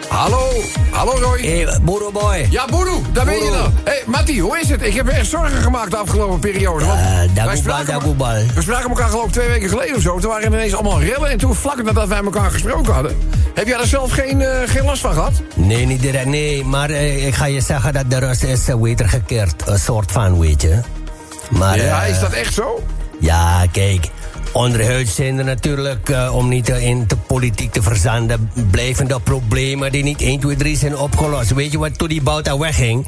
Hallo, 0.10 0.48
hallo 0.92 1.12
Roy. 1.22 1.42
Hé, 1.42 1.64
hey, 1.64 1.80
boy. 2.14 2.48
Ja, 2.50 2.66
Boeroe, 2.66 3.02
daar 3.14 3.26
ben 3.26 3.34
je 3.34 3.40
Boeroe. 3.40 3.58
dan. 3.62 3.72
Hé, 3.84 3.92
hey, 3.92 4.04
Matti, 4.06 4.40
hoe 4.42 4.60
is 4.60 4.70
het? 4.70 4.82
Ik 4.82 4.94
heb 4.94 5.06
me 5.06 5.12
echt 5.12 5.30
zorgen 5.30 5.58
gemaakt 5.62 5.92
de 5.92 5.98
afgelopen 5.98 6.40
periode. 6.40 6.86
Want 6.86 7.00
Eh, 7.38 7.46
wij 7.46 7.56
spraken- 7.58 7.94
dagoebal. 7.94 8.34
We 8.56 8.62
spraken 8.62 8.90
elkaar 8.90 9.10
geloof 9.10 9.26
ik 9.26 9.32
twee 9.32 9.48
weken 9.48 9.70
geleden 9.70 9.96
of 9.96 10.02
zo. 10.02 10.20
Toen 10.20 10.30
waren 10.32 10.46
er 10.48 10.54
ineens 10.54 10.74
allemaal 10.74 11.02
rellen. 11.02 11.30
En 11.30 11.38
toen 11.38 11.56
vlak 11.56 11.84
nadat 11.84 12.08
wij 12.08 12.24
elkaar 12.24 12.52
gesproken 12.52 12.94
hadden... 12.94 13.18
heb 13.54 13.68
jij 13.68 13.80
er 13.80 13.88
zelf 13.88 14.12
geen, 14.12 14.42
eh, 14.42 14.70
geen 14.70 14.84
last 14.84 15.02
van 15.02 15.14
gehad? 15.14 15.32
Nee, 15.56 15.86
niet 15.86 16.02
direct. 16.02 16.26
Nee, 16.26 16.66
maar 16.66 16.90
eh, 16.90 17.28
ik 17.28 17.36
ga 17.36 17.46
je 17.46 17.62
zeggen 17.62 17.94
dat 17.94 18.10
de 18.10 18.18
rust 18.20 18.44
is 18.44 18.70
uh, 18.70 18.76
wedergekeerd. 18.76 19.64
Een 19.66 19.80
soort 19.80 20.12
van, 20.12 20.40
weet 20.40 20.62
je. 20.62 20.80
Maar, 21.50 21.78
Ja, 21.78 22.04
eh, 22.04 22.10
is 22.10 22.20
dat 22.20 22.32
echt 22.32 22.54
zo? 22.54 22.84
Ja, 23.20 23.66
kijk. 23.72 24.08
Onderhuid 24.54 25.08
zijn 25.08 25.38
er 25.38 25.46
natuurlijk, 25.46 26.10
eh, 26.10 26.36
om 26.36 26.48
niet 26.48 26.70
eh, 26.70 26.86
in 26.86 27.04
de 27.08 27.16
politiek 27.16 27.72
te 27.72 27.82
verzanden, 27.82 28.52
blijvende 28.72 29.20
problemen 29.20 29.92
die 29.92 30.04
niet 30.04 30.22
1, 30.22 30.40
2, 30.40 30.56
3 30.56 30.78
zijn 30.78 30.98
opgelost. 30.98 31.54
Weet 31.54 31.72
je 31.72 31.78
wat 31.78 31.98
toen 31.98 32.08
die 32.08 32.22
Bouta 32.22 32.58
wegging? 32.58 33.06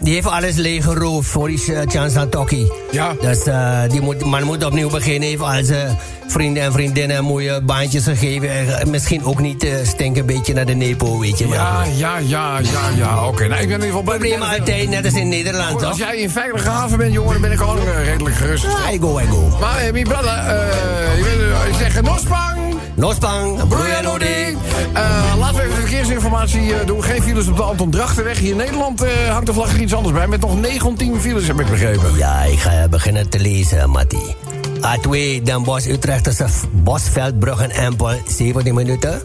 Die 0.00 0.14
heeft 0.14 0.26
alles 0.26 0.56
leeggeroofd 0.56 1.28
voor 1.28 1.48
die 1.48 1.64
uh, 1.68 1.78
Chance 1.86 2.10
Santokki. 2.10 2.70
Ja. 2.90 3.14
Dus 3.20 3.44
eh, 3.44 3.80
die 3.88 4.00
moet, 4.00 4.24
man 4.24 4.44
moet 4.44 4.64
opnieuw 4.64 4.90
beginnen. 4.90 5.28
Heeft 5.28 5.42
al 5.42 5.64
zijn 5.64 5.98
vrienden 6.26 6.62
en 6.62 6.72
vriendinnen 6.72 7.24
mooie 7.24 7.60
baantjes 7.60 8.04
gegeven. 8.04 8.50
En 8.50 8.78
eh, 8.78 8.86
misschien 8.86 9.24
ook 9.24 9.40
niet 9.40 9.66
stinken 9.82 10.20
een 10.20 10.26
beetje 10.26 10.54
naar 10.54 10.66
de 10.66 10.74
nepo, 10.74 11.18
weet 11.18 11.38
je. 11.38 11.46
Maar 11.46 11.56
Ja, 11.58 11.84
ja, 11.96 12.18
ja, 12.18 12.58
ja, 12.58 12.88
ja. 12.96 13.26
Oké, 13.26 13.48
nou, 13.48 13.60
ik 13.60 13.68
ben 13.68 13.80
in 13.80 13.86
ieder 13.86 13.86
geval 13.86 14.02
blij. 14.02 14.16
Problemen 14.18 14.48
altijd, 14.48 14.88
net 14.88 15.04
als 15.04 15.14
in 15.14 15.28
Nederland, 15.28 15.72
Goed? 15.72 15.84
Als 15.84 15.98
jij 15.98 16.16
in 16.16 16.30
veilige 16.30 16.68
haven 16.68 16.98
bent, 16.98 17.12
jongen, 17.12 17.32
dan 17.32 17.42
ben 17.42 17.52
ik 17.52 17.60
eh, 17.60 18.04
redelijk 18.04 18.36
gerust. 18.36 18.64
I 18.64 18.98
go, 19.00 19.18
I 19.18 19.26
go. 19.26 19.58
Maar, 19.60 19.78
eh, 19.78 19.92
mijn 19.92 20.04
brother, 20.04 20.38
eh, 20.72 21.22
weet, 21.22 21.40
eh, 21.40 21.68
ik 21.68 21.74
zeg 21.74 22.02
nospang. 22.02 22.52
Nospang, 22.94 23.68
Broeien 23.68 24.02
Nodi. 24.02 24.56
Uh, 24.94 25.34
laten 25.38 25.56
we 25.56 25.62
even 25.62 25.74
de 25.74 25.80
verkeersinformatie 25.80 26.74
eh, 26.74 26.86
doen. 26.86 27.02
Geen 27.02 27.22
files 27.22 27.48
op 27.48 27.56
de 27.56 27.62
Anton 27.62 27.90
Drachtenweg. 27.90 28.38
Hier 28.38 28.50
in 28.50 28.56
Nederland 28.56 29.02
eh, 29.02 29.10
hangt 29.30 29.46
de 29.46 29.52
vlag 29.52 29.72
er 29.72 29.80
iets 29.80 29.94
anders 29.94 30.14
bij. 30.14 30.26
Met 30.26 30.40
nog 30.40 30.60
19 30.60 31.20
files, 31.20 31.46
heb 31.46 31.60
ik 31.60 31.66
begrepen. 31.70 32.16
Ja, 32.16 32.42
ik 32.42 32.58
ga 32.58 32.88
beginnen 32.88 33.28
te 33.28 33.40
lezen, 33.40 33.90
Matti. 33.90 34.34
A2 34.80 35.42
Den 35.42 35.62
Bosch 35.62 35.86
Utrecht 35.86 36.24
tussen 36.24 36.48
Bosveldbrug 36.70 37.60
en 37.60 37.70
Empel 37.70 38.20
17 38.26 38.74
minuten. 38.74 39.22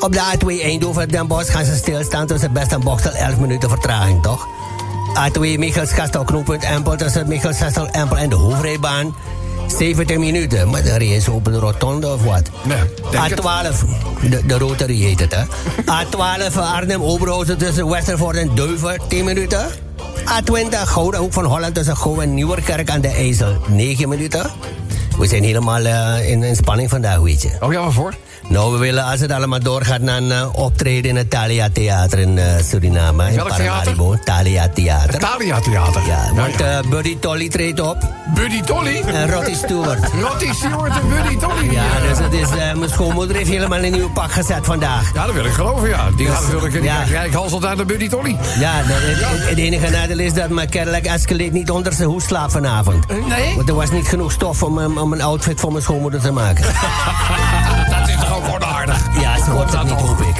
Op 0.00 0.12
de 0.12 0.20
A2 0.20 0.62
Eindhoven 0.62 1.08
Den 1.08 1.26
Bosch 1.26 1.52
gaan 1.52 1.64
ze 1.64 1.74
stilstaan 1.74 2.26
tussen 2.26 2.52
Best 2.52 2.72
en 2.72 2.80
Bokstel 2.80 3.12
11 3.12 3.38
minuten 3.38 3.68
vertraging, 3.68 4.22
toch? 4.22 4.46
A2 5.16 5.40
Michels 5.40 5.94
Kastel 5.94 6.24
knooppunt 6.24 6.64
Empel 6.64 6.96
tussen 6.96 7.28
Michels 7.28 7.58
Kastel 7.58 7.88
Empel 7.88 8.18
en 8.18 8.28
de 8.28 8.34
hoofdrijbaan 8.34 9.14
70 9.66 10.18
minuten. 10.18 10.70
Maar 10.70 10.84
daar 10.84 11.02
is 11.02 11.28
op 11.28 11.44
de 11.44 11.58
rotonde 11.58 12.12
of 12.12 12.24
wat? 12.24 12.50
Nee, 12.64 12.78
denk 13.10 13.28
het. 13.28 13.40
A12, 13.40 13.84
de, 14.30 14.46
de 14.46 14.58
Rotary 14.58 15.00
heet 15.00 15.20
het, 15.20 15.34
hè? 15.34 15.44
A12 15.82 16.56
Arnhem, 16.56 17.02
Oberhausen 17.02 17.58
tussen 17.58 17.88
Westervoort 17.88 18.36
en 18.36 18.54
Deuver, 18.54 18.98
10 19.08 19.24
minuten. 19.24 19.66
A20 20.26 20.82
Gouden 20.84 21.20
Hoek 21.20 21.32
van 21.32 21.44
Holland 21.44 21.74
tussen 21.74 21.96
Gouw 21.96 22.20
en 22.20 22.34
Nieuwerkerk 22.34 22.90
aan 22.90 23.00
de 23.00 23.08
IJssel, 23.08 23.56
9 23.68 24.08
minuten. 24.08 24.50
We 25.18 25.26
zijn 25.26 25.42
helemaal 25.44 25.84
eh, 25.84 26.30
in, 26.30 26.42
in 26.42 26.56
spanning 26.56 26.88
vandaag, 26.90 27.18
weet 27.18 27.42
je. 27.42 27.50
Oh 27.60 27.72
ja, 27.72 27.80
waarvoor? 27.80 28.14
Nou, 28.48 28.72
we 28.72 28.78
willen 28.78 29.04
als 29.04 29.20
het 29.20 29.30
allemaal 29.32 29.60
doorgaat 29.60 30.00
naar 30.00 30.16
een 30.16 30.32
eh, 30.32 30.48
optreden 30.52 31.10
in 31.10 31.16
het 31.16 31.30
Thalia 31.30 31.68
Theater 31.72 32.18
in 32.18 32.38
eh, 32.38 32.44
Suriname. 32.64 33.28
in 33.28 33.34
Welk 33.34 33.48
theater? 33.48 33.66
Paramaribo. 33.66 34.16
Thalia 34.24 34.68
Theater. 34.68 35.18
Thalia 35.18 35.60
Theater. 35.60 36.02
Ja, 36.06 36.30
want 36.34 36.88
Buddy 36.90 37.16
Tolly 37.18 37.48
treedt 37.48 37.80
op 37.80 37.96
Buddy 38.34 38.62
Tolly. 38.62 39.02
en 39.06 39.30
Rotty 39.30 39.54
Stewart. 39.54 39.98
Rotty 40.28 40.52
Stewart 40.52 40.92
en 41.00 41.08
Buddy 41.08 41.36
Tolly. 41.36 41.70
Ja, 41.72 42.00
dus 42.08 42.18
het 42.18 42.32
is, 42.32 42.48
mijn 42.76 42.90
schoonmoeder 42.90 43.36
heeft 43.36 43.50
helemaal 43.50 43.78
een 43.84 43.92
nieuw 43.92 44.10
pak 44.10 44.32
gezet 44.32 44.64
vandaag. 44.64 45.14
Ja, 45.14 45.24
dat 45.26 45.34
wil 45.34 45.44
ik 45.44 45.52
geloven, 45.52 45.88
ja. 45.88 46.10
Die 46.16 46.26
gaat 46.26 46.42
natuurlijk 46.46 46.74
in 46.74 46.82
Ja. 46.82 47.04
naar 47.60 47.86
Buddy 47.86 48.08
Tolly. 48.08 48.36
Ja, 48.58 48.82
de- 48.82 48.92
het, 48.92 49.48
het 49.48 49.58
enige 49.58 49.90
nadeel 49.90 50.18
is 50.18 50.32
dat 50.32 50.48
mijn 50.48 50.68
kennelijk 50.68 51.06
Escalate 51.06 51.52
niet 51.52 51.70
onder 51.70 51.92
zijn 51.92 52.08
hoes 52.08 52.24
slaapt 52.24 52.52
vanavond. 52.52 53.04
Nee? 53.28 53.54
Want 53.56 53.68
er 53.68 53.74
was 53.74 53.90
niet 53.90 54.08
genoeg 54.08 54.32
stof 54.32 54.62
om, 54.62 54.78
um, 54.78 55.05
om 55.06 55.12
een 55.12 55.22
outfit 55.22 55.60
voor 55.60 55.70
mijn 55.70 55.82
schoonmoeder 55.82 56.20
te 56.20 56.30
maken. 56.30 56.64
Dat 57.98 58.08
is 58.08 58.14
toch 58.14 58.36
ook 58.36 58.44
gewoon 58.44 58.64
aardig. 58.64 59.20
Ja, 59.20 59.44
ze 59.44 59.52
wordt 59.52 59.72
het 59.72 59.82
niet, 59.82 59.92
hoop 59.92 60.20
ik. 60.20 60.36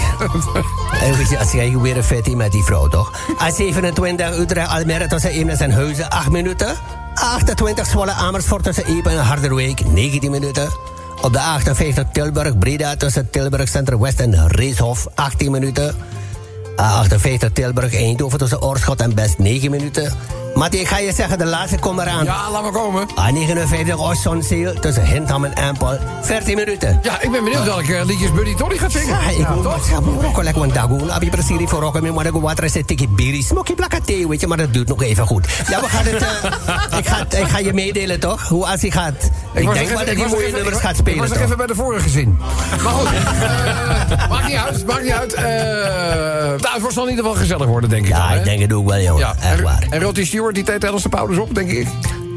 En 1.00 1.16
weet 1.16 1.30
je, 1.30 1.38
als 1.38 1.52
jij 1.52 1.78
weer 1.78 1.96
een 1.96 2.04
vettie 2.04 2.36
met 2.36 2.52
die 2.52 2.64
vrouw, 2.64 2.88
toch? 2.88 3.12
A27 3.32 4.38
Utrecht, 4.38 4.68
Almere 4.68 5.06
tussen 5.06 5.30
Eemnes 5.30 5.60
en 5.60 5.70
Huizen, 5.70 6.10
8 6.10 6.30
minuten. 6.30 6.74
A28 7.14 7.90
Zwolle, 7.90 8.12
Amersfoort 8.12 8.62
tussen 8.62 8.86
Epen 8.86 9.10
en 9.10 9.24
Harderwijk, 9.24 9.86
19 9.86 10.30
minuten. 10.30 10.68
Op 11.20 11.32
de 11.32 11.38
A58 11.38 12.12
Tilburg, 12.12 12.58
Breda 12.58 12.96
tussen 12.96 13.30
Tilburg 13.30 13.68
Center 13.68 14.00
West 14.00 14.20
en 14.20 14.48
Reeshof, 14.48 15.06
18 15.14 15.50
minuten. 15.50 15.94
A58 16.82 17.52
Tilburg, 17.52 17.94
Eindhoven 17.94 18.38
tussen 18.38 18.62
Oorschot 18.62 19.00
en 19.00 19.14
Best, 19.14 19.38
9 19.38 19.70
minuten. 19.70 20.12
Mattie, 20.56 20.80
ik 20.80 20.88
ga 20.88 20.98
je 20.98 21.12
zeggen, 21.12 21.38
de 21.38 21.44
laatste 21.44 21.78
komt 21.78 22.00
eraan. 22.00 22.24
Ja, 22.24 22.50
laat 22.50 22.62
maar 22.62 22.72
komen. 22.72 23.08
A59 23.08 23.94
Ossonzeel 23.96 24.74
tussen 24.74 25.06
Hintham 25.06 25.44
en 25.44 25.52
Empel, 25.54 25.98
14 26.22 26.56
minuten. 26.56 27.00
Ja, 27.02 27.20
ik 27.20 27.30
ben 27.30 27.44
benieuwd 27.44 27.64
welke 27.64 28.02
liedjes 28.06 28.32
Buddy 28.32 28.54
Tolly 28.54 28.78
gaat 28.78 28.92
zingen. 28.92 29.08
Ja, 29.08 29.28
ik 29.30 29.48
moet 29.48 29.62
toch? 29.62 29.90
maar 29.90 30.24
rokken 30.24 30.44
lekker 30.44 30.62
een 30.62 30.72
dagoen. 30.72 31.12
Abi 31.12 31.30
presiri 31.30 31.68
voor 31.68 31.80
rokken 31.80 32.14
maar 32.14 32.26
ik 32.26 32.32
wat 32.32 32.58
rest 32.58 32.86
tikkie 32.86 33.08
biri 33.08 33.42
smoky 33.42 33.74
plakate, 33.74 34.28
weet 34.28 34.40
je, 34.40 34.46
maar 34.46 34.56
dat 34.56 34.72
duurt 34.72 34.88
nog 34.88 35.02
even 35.02 35.26
goed. 35.26 35.46
Ja, 35.68 35.80
we 35.80 35.88
gaan 35.88 36.04
het 36.04 36.22
eh, 36.22 36.98
ik, 36.98 37.06
ga, 37.06 37.38
ik 37.38 37.48
ga 37.48 37.58
je 37.58 37.72
meedelen 37.72 38.20
toch? 38.20 38.48
Hoe 38.48 38.66
als 38.66 38.80
hij 38.80 38.90
gaat. 38.90 39.30
Ik, 39.52 39.72
denk 39.72 39.92
maar 39.92 40.04
dat 40.06 40.14
hij 40.16 40.26
mooie 40.28 40.52
nummers 40.52 40.76
ik- 40.76 40.82
gaat 40.82 40.90
Ik 40.90 40.96
spelen 40.96 41.18
was 41.18 41.28
nog 41.28 41.38
even 41.38 41.56
bij 41.56 41.66
de 41.66 41.74
vorige 41.74 42.08
zin. 42.08 42.38
Maar 42.82 42.92
goed, 42.92 43.08
eh, 43.08 44.28
maakt 44.30 44.46
niet 44.46 44.56
uit, 44.56 44.86
maakt 44.86 45.02
niet 45.02 45.12
uit. 45.12 45.34
Eh 45.34 45.44
nou, 46.60 46.82
het 46.82 46.92
zal 46.92 47.04
in 47.04 47.10
ieder 47.10 47.24
geval 47.24 47.40
gezellig 47.40 47.66
worden, 47.66 47.90
denk 47.90 48.02
ik. 48.04 48.08
Ja, 48.10 48.28
dan, 48.28 48.38
ik 48.38 48.44
denk 48.44 48.60
het 48.60 48.72
ook 48.72 48.88
wel, 48.88 49.00
jongen. 49.00 49.20
Ja, 49.20 49.34
Echt 49.50 49.62
waar. 49.62 49.86
en 49.90 50.00
Rotty 50.02 50.24
Stewart 50.24 50.45
die 50.52 50.64
deed 50.64 50.80
tijdens 50.80 51.02
de 51.02 51.08
pauzes 51.08 51.38
op, 51.38 51.54
denk 51.54 51.70
ik. 51.70 51.86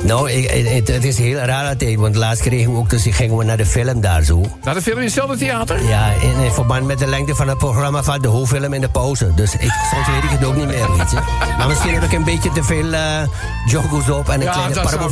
Nou, 0.04 0.32
het, 0.32 0.88
het 0.88 1.04
is 1.04 1.18
heel 1.18 1.38
raar 1.38 1.78
tijd, 1.78 1.96
want 1.96 2.16
laatst 2.16 2.42
kregen 2.44 2.72
we 2.74 2.78
ook, 2.78 2.90
dus 2.90 3.06
gingen 3.10 3.38
we 3.38 3.44
naar 3.44 3.58
de 3.58 3.66
film 3.66 4.02
daar 4.02 4.24
zo. 4.24 4.46
Nou, 4.64 4.76
de 4.76 4.82
film 4.82 4.98
in 4.98 5.04
hetzelfde 5.04 5.38
theater. 5.38 5.84
Ja, 5.84 6.12
in, 6.22 6.44
in 6.44 6.52
verband 6.52 6.86
met 6.86 7.00
de 7.00 7.08
lengte 7.08 7.36
van 7.36 7.48
het 7.48 7.58
programma 7.58 8.04
van 8.04 8.22
de 8.22 8.28
hoofdfilm 8.28 8.74
in 8.74 8.82
de 8.82 8.90
pauze. 8.90 9.32
Dus 9.36 9.54
ik, 9.54 9.74
soms 9.92 10.08
weet 10.08 10.24
ik 10.24 10.30
het 10.30 10.46
ook 10.46 10.56
niet 10.56 10.66
meer, 10.66 10.98
weet 10.98 11.12
je. 11.12 11.18
Maar 11.58 11.68
misschien 11.68 11.94
heb 11.94 12.04
ik 12.04 12.12
een 12.12 12.24
beetje 12.24 12.52
te 12.52 12.64
veel 12.64 12.94
eh 12.94 13.22
joggo's 13.66 14.10
op 14.10 14.30
en 14.30 14.42
een 14.42 14.52
kleine 14.52 14.74
dat 14.74 14.92
dat 14.92 15.12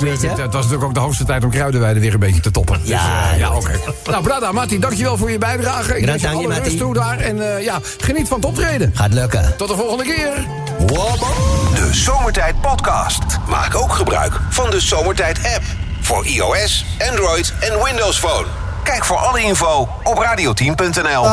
weet 0.00 0.20
je. 0.20 0.28
Het 0.28 0.38
was 0.38 0.52
natuurlijk 0.52 0.84
ook 0.84 0.94
de 0.94 1.00
hoogste 1.00 1.24
tijd 1.24 1.44
om 1.44 1.50
Kruidenweide 1.50 2.00
weer 2.00 2.14
een 2.14 2.20
beetje 2.20 2.40
te 2.40 2.50
toppen. 2.50 2.78
Dus, 2.80 2.88
Ja, 2.88 3.30
eh, 3.32 3.38
ja 3.38 3.46
ja. 3.46 3.56
oké. 3.56 3.80
Nou, 4.04 4.22
Brada, 4.22 4.52
Matti, 4.52 4.78
dankjewel 4.78 5.16
voor 5.16 5.30
je 5.30 5.38
bijdrage. 5.38 5.98
Ik 5.98 6.04
wens 6.04 6.22
je 6.22 6.28
alle 6.28 6.46
rust 6.46 6.60
Matti. 6.60 6.76
toe 6.76 6.94
daar. 6.94 7.18
En 7.18 7.56
eh, 7.56 7.64
ja, 7.64 7.78
geniet 7.98 8.28
van 8.28 8.36
het 8.36 8.46
optreden. 8.46 8.90
Gaat 8.94 9.12
lukken. 9.12 9.54
Tot 9.56 9.68
de 9.68 9.76
volgende 9.76 10.04
keer. 10.04 10.61
De 10.78 11.88
Zomertijd 11.90 12.60
Podcast. 12.60 13.18
Maak 13.46 13.74
ook 13.74 13.92
gebruik 13.92 14.40
van 14.50 14.70
de 14.70 14.80
Zomertijd 14.80 15.38
app. 15.54 15.62
Voor 16.00 16.26
iOS, 16.26 16.84
Android 17.10 17.52
en 17.60 17.84
Windows 17.84 18.18
Phone. 18.18 18.46
Kijk 18.82 19.04
voor 19.04 19.16
alle 19.16 19.42
info 19.42 19.88
op 20.02 20.18
radioteam.nl. 20.18 21.24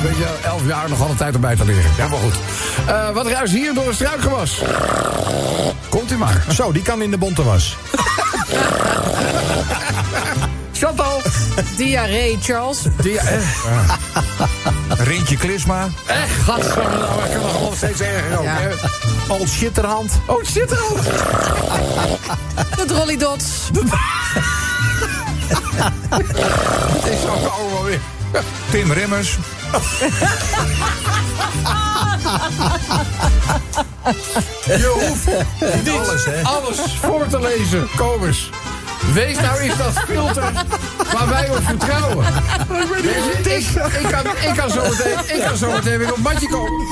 Een 0.00 0.06
weet 0.06 0.16
je, 0.16 0.28
11 0.44 0.66
jaar 0.66 0.88
nog 0.88 1.00
altijd 1.00 1.18
tijd 1.18 1.34
om 1.34 1.40
bij 1.40 1.56
te 1.56 1.64
leren. 1.64 1.90
Ja, 1.96 2.08
maar 2.08 2.18
goed. 2.18 2.34
Eh, 2.86 3.10
wat 3.10 3.26
ruist 3.26 3.52
hier 3.52 3.74
door 3.74 3.86
een 3.86 3.94
struikgewas? 3.94 4.62
Komt 5.88 6.12
u 6.12 6.16
maar. 6.16 6.44
Zo, 6.54 6.72
die 6.72 6.82
kan 6.82 7.02
in 7.02 7.10
de 7.10 7.18
bonte 7.18 7.42
was. 7.42 7.76
Chantal. 10.72 11.22
Diarree, 11.76 12.38
Charles. 12.42 12.78
Dia. 13.02 13.22
Eh. 13.22 13.38
Ah. 13.64 13.92
Rintje 14.98 15.36
Klisma. 15.36 15.88
Echt, 16.06 16.42
gadverdamme. 16.42 17.24
Ik 17.24 17.30
kan 17.32 17.40
nog 17.40 17.76
steeds 17.76 18.00
erger 18.00 18.38
ook, 18.38 18.44
ja. 18.44 18.56
hè? 18.58 18.68
Old 19.28 19.48
Shitterhand. 19.48 20.12
Old 20.26 20.46
Shitterhand. 20.46 21.02
De 22.76 22.84
Drolly 22.86 23.16
Dots. 23.16 23.44
Het 26.94 27.06
is 27.06 27.24
ook 27.24 27.50
allemaal 27.50 27.84
weer. 27.84 28.00
Tim 28.70 28.92
Rimmers. 28.92 29.38
Je 34.66 34.92
hoeft 34.94 35.26
niet 35.84 35.88
alles, 35.90 36.24
hè? 36.24 36.42
alles 36.42 36.78
voor 37.00 37.26
te 37.26 37.40
lezen. 37.40 37.88
Kom 37.96 38.26
eens. 38.26 38.50
Wees 39.12 39.36
nou 39.36 39.58
eens 39.58 39.76
dat 39.76 39.92
filter 40.08 40.52
waar 41.12 41.28
wij 41.28 41.48
op 41.50 41.58
vertrouwen. 41.64 42.26
Je, 43.02 43.38
ik, 43.42 43.48
ik, 44.00 44.10
kan, 44.10 44.50
ik, 44.50 44.54
kan 44.56 44.70
zo 44.70 44.82
meteen, 44.82 45.36
ik 45.36 45.42
kan 45.46 45.56
zo 45.56 45.70
meteen 45.72 45.98
weer 45.98 46.08
op 46.08 46.14
het 46.14 46.24
matje 46.24 46.48
komen. 46.48 46.86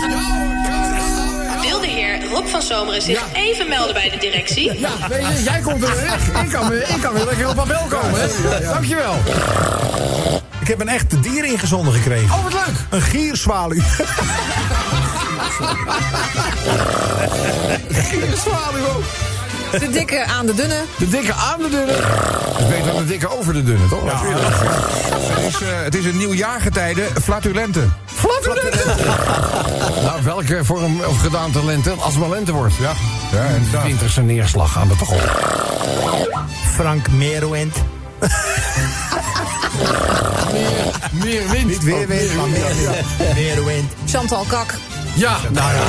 Wil 1.61 1.81
de 1.81 1.87
heer 1.87 2.29
Rob 2.31 2.47
van 2.47 2.63
Zomeren 2.63 3.03
zich 3.03 3.19
Ja. 3.19 3.41
even 3.41 3.69
melden 3.69 3.95
bij 3.95 4.11
de 4.11 4.17
directie? 4.19 4.81
Ja, 4.81 4.91
weet 5.09 5.27
je, 5.37 5.43
jij 5.43 5.61
komt 5.61 5.83
er 5.83 5.95
weer 5.97 6.05
weg. 6.05 6.43
Ik 6.45 6.51
kan, 6.51 6.69
weer- 6.69 6.89
ik 6.89 7.01
kan 7.03 7.13
weer 7.13 7.25
lekker 7.25 7.49
op 7.49 7.55
papel 7.55 7.87
komen. 7.89 8.21
Hè? 8.21 8.61
Dankjewel. 8.65 9.15
Ik 10.69 10.79
heb 10.79 10.87
een 10.87 10.95
echte 10.95 11.21
dier 11.21 11.45
ingezonden 11.45 11.93
gekregen. 11.93 12.35
Oh, 12.35 12.43
wat 12.43 12.53
leuk. 12.53 12.75
Een 12.91 13.03
gierzwaluw. 13.03 13.83
Hier 18.11 18.33
is 18.33 18.43
Zwaluw. 18.43 19.01
De 19.79 19.91
dikke 19.91 20.25
aan 20.25 20.47
de 20.47 20.55
dunne. 20.55 20.83
De 20.99 21.09
dikke 21.09 21.33
aan 21.33 21.59
de 21.63 21.69
dunne. 21.71 21.93
Dat 21.93 22.59
is 22.59 22.67
beter 22.67 22.87
dan 22.87 22.97
de 22.97 23.05
dikke 23.05 23.39
over 23.39 23.53
de 23.53 23.65
dunne, 23.65 23.89
toch? 23.89 24.05
Ja. 24.05 24.21
Het 24.23 25.55
is, 25.55 25.61
eh, 25.61 25.83
het 25.83 25.95
is 25.95 26.05
een 26.05 26.17
nieuw 26.17 26.33
jaargetijde, 26.33 27.07
flatulente. 27.23 27.89
Flatulente. 28.05 28.85
nou, 30.03 30.23
welke 30.23 30.65
vorm 30.65 31.01
of 31.01 31.21
gedaante 31.21 31.65
lente? 31.65 31.91
Als 31.91 32.13
het 32.15 32.23
maar 32.23 32.31
lente 32.31 32.53
wordt. 32.53 32.75
Ja. 32.75 32.93
Ja, 33.33 33.45
inderdaad. 33.45 33.85
Winterse 33.85 34.21
neerslag 34.21 34.79
aan 34.79 34.89
de 34.89 34.97
toch 34.97 35.15
Frank 36.75 37.11
Meerwind. 37.11 37.77
Meer 41.13 41.49
wind. 41.51 41.67
Niet 41.67 41.83
weer 41.85 41.95
Oh, 41.95 42.07
wind, 42.07 42.35
maar 42.35 42.49
meer 42.49 43.05
Meerwind. 43.35 43.93
Chantal 44.07 44.45
Kak. 44.49 44.75
Ja, 45.15 45.37
nou 45.51 45.73
ja. 45.73 45.83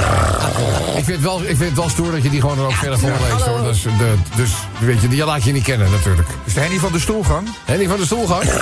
Ik 0.97 1.03
vind, 1.03 1.07
het 1.07 1.21
wel, 1.21 1.39
ik 1.41 1.45
vind 1.45 1.59
het 1.59 1.75
wel 1.75 1.89
stoer 1.89 2.11
dat 2.11 2.23
je 2.23 2.29
die 2.29 2.41
gewoon 2.41 2.57
er 2.57 2.65
ook 2.65 2.73
verder 2.73 2.99
voorleest. 2.99 3.45
Hoor. 3.45 3.63
Dus, 3.63 3.81
de, 3.81 4.13
dus 4.35 4.49
weet 4.79 5.01
je, 5.01 5.07
die 5.07 5.25
laat 5.25 5.43
je 5.43 5.51
niet 5.51 5.63
kennen 5.63 5.91
natuurlijk. 5.91 6.27
Is 6.43 6.53
de 6.53 6.59
Henny 6.59 6.79
van 6.79 6.91
de 6.91 6.99
stoelgang? 6.99 7.47
Henny 7.65 7.87
van 7.87 7.97
de 7.97 8.05
Stoelgang. 8.05 8.43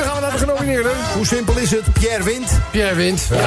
Dan 0.00 0.08
gaan 0.08 0.14
we 0.14 0.20
naar 0.20 0.32
de 0.32 0.38
genomineerden. 0.38 0.92
Hoe 1.14 1.26
simpel 1.26 1.56
is 1.56 1.70
het? 1.70 1.92
Pierre 1.92 2.22
Wind. 2.24 2.50
Pierre 2.70 2.94
Wind. 2.94 3.26
Ja, 3.30 3.36
ja, 3.36 3.46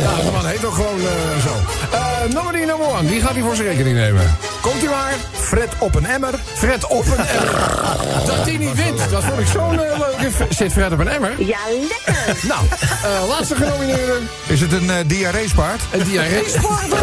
ja 0.00 0.22
de 0.24 0.30
man 0.32 0.46
heet 0.46 0.60
toch 0.60 0.74
gewoon 0.74 1.00
eh, 1.00 1.42
zo. 1.42 1.54
Eh 1.96 2.34
nominee 2.34 2.66
number 2.66 2.86
one, 2.86 3.08
die 3.08 3.20
gaat 3.20 3.32
hij 3.32 3.42
voor 3.42 3.54
zijn 3.54 3.68
rekening 3.68 3.96
nemen. 3.96 4.36
Komt 4.70 4.82
u 4.82 4.88
maar. 4.88 5.14
Fred 5.32 5.68
op 5.78 5.94
een 5.94 6.06
emmer. 6.06 6.34
Fred 6.54 6.86
op 6.86 7.06
een 7.06 7.26
emmer. 7.26 7.50
Dat 8.26 8.36
hij 8.36 8.56
niet 8.56 8.74
wint, 8.74 9.10
dat 9.10 9.24
vond 9.24 9.40
ik 9.40 9.46
zo'n 9.46 9.80
eh, 9.80 9.98
leuke... 9.98 10.54
Zit 10.54 10.72
Fred 10.72 10.92
op 10.92 10.98
een 10.98 11.08
emmer? 11.08 11.32
Ja, 11.38 11.58
lekker. 11.88 12.36
Nou, 12.52 12.60
eh, 13.02 13.28
laatste 13.28 13.54
genomineerde. 13.54 14.18
Is 14.46 14.60
het 14.60 14.72
een 14.72 14.90
eh 14.90 14.96
diarreespaard? 15.06 15.80
Een 15.90 16.04
diarree-spaarder. 16.04 16.98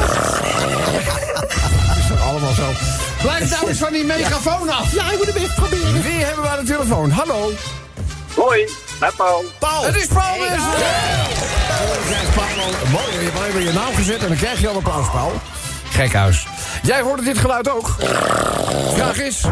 is 1.99 2.07
toch 2.07 2.21
allemaal 2.21 2.53
zo. 2.53 2.69
Blijf 3.21 3.49
nou 3.49 3.67
eens 3.67 3.77
van 3.77 3.93
die 3.93 4.03
megafoon 4.03 4.69
af. 4.69 4.93
Ja, 4.93 5.11
ik 5.11 5.17
moet 5.17 5.33
hem 5.33 5.43
even 5.43 5.55
proberen. 5.55 6.01
Wie 6.01 6.23
hebben 6.23 6.43
we 6.43 6.49
aan 6.49 6.65
de 6.65 6.71
telefoon? 6.71 7.11
Hallo. 7.11 7.51
Hoi, 8.35 8.69
met 8.99 9.15
Paul. 9.15 9.45
Paul. 9.59 9.85
Het 9.85 9.95
is 9.95 10.07
Paul 10.07 10.39
weer. 10.39 10.59
Krijg 12.05 12.33
Paul. 12.33 12.71
Mooi, 12.91 13.11
je 13.11 13.23
hebt 13.23 13.37
alleen 13.37 13.53
maar 13.53 13.61
je 13.61 13.73
naam 13.73 13.95
gezet 13.95 14.21
en 14.21 14.27
dan 14.27 14.37
krijg 14.37 14.59
je 14.59 14.67
al 14.67 14.75
applaus, 14.75 15.09
Paul. 15.11 15.31
Gekhuis. 15.89 16.45
Jij 16.81 17.01
hoorde 17.01 17.23
dit 17.23 17.37
geluid 17.37 17.69
ook. 17.69 17.95
Vraag 18.93 19.17
is, 19.19 19.43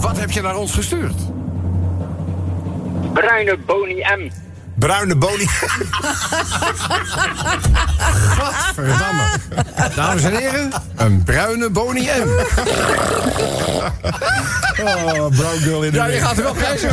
wat 0.00 0.18
heb 0.18 0.30
je 0.30 0.40
naar 0.42 0.56
ons 0.56 0.72
gestuurd? 0.74 1.14
Bruine 3.12 3.56
Boni 3.66 3.94
M. 4.16 4.30
Bruine 4.74 5.16
bonie. 5.16 5.48
Verdamme. 8.74 9.24
Dames 9.94 10.22
en 10.24 10.36
heren, 10.36 10.70
een 10.96 11.22
bruine 11.22 11.70
Boni 11.70 12.00
M. 12.24 12.28
Oh, 14.82 15.26
brown 15.28 15.58
girl 15.62 15.82
in 15.82 15.90
de 15.90 15.96
Ja, 15.96 16.04
je 16.06 16.12
ring. 16.12 16.24
gaat 16.26 16.36
er 16.36 16.42
wel 16.42 16.52
prijzen. 16.54 16.90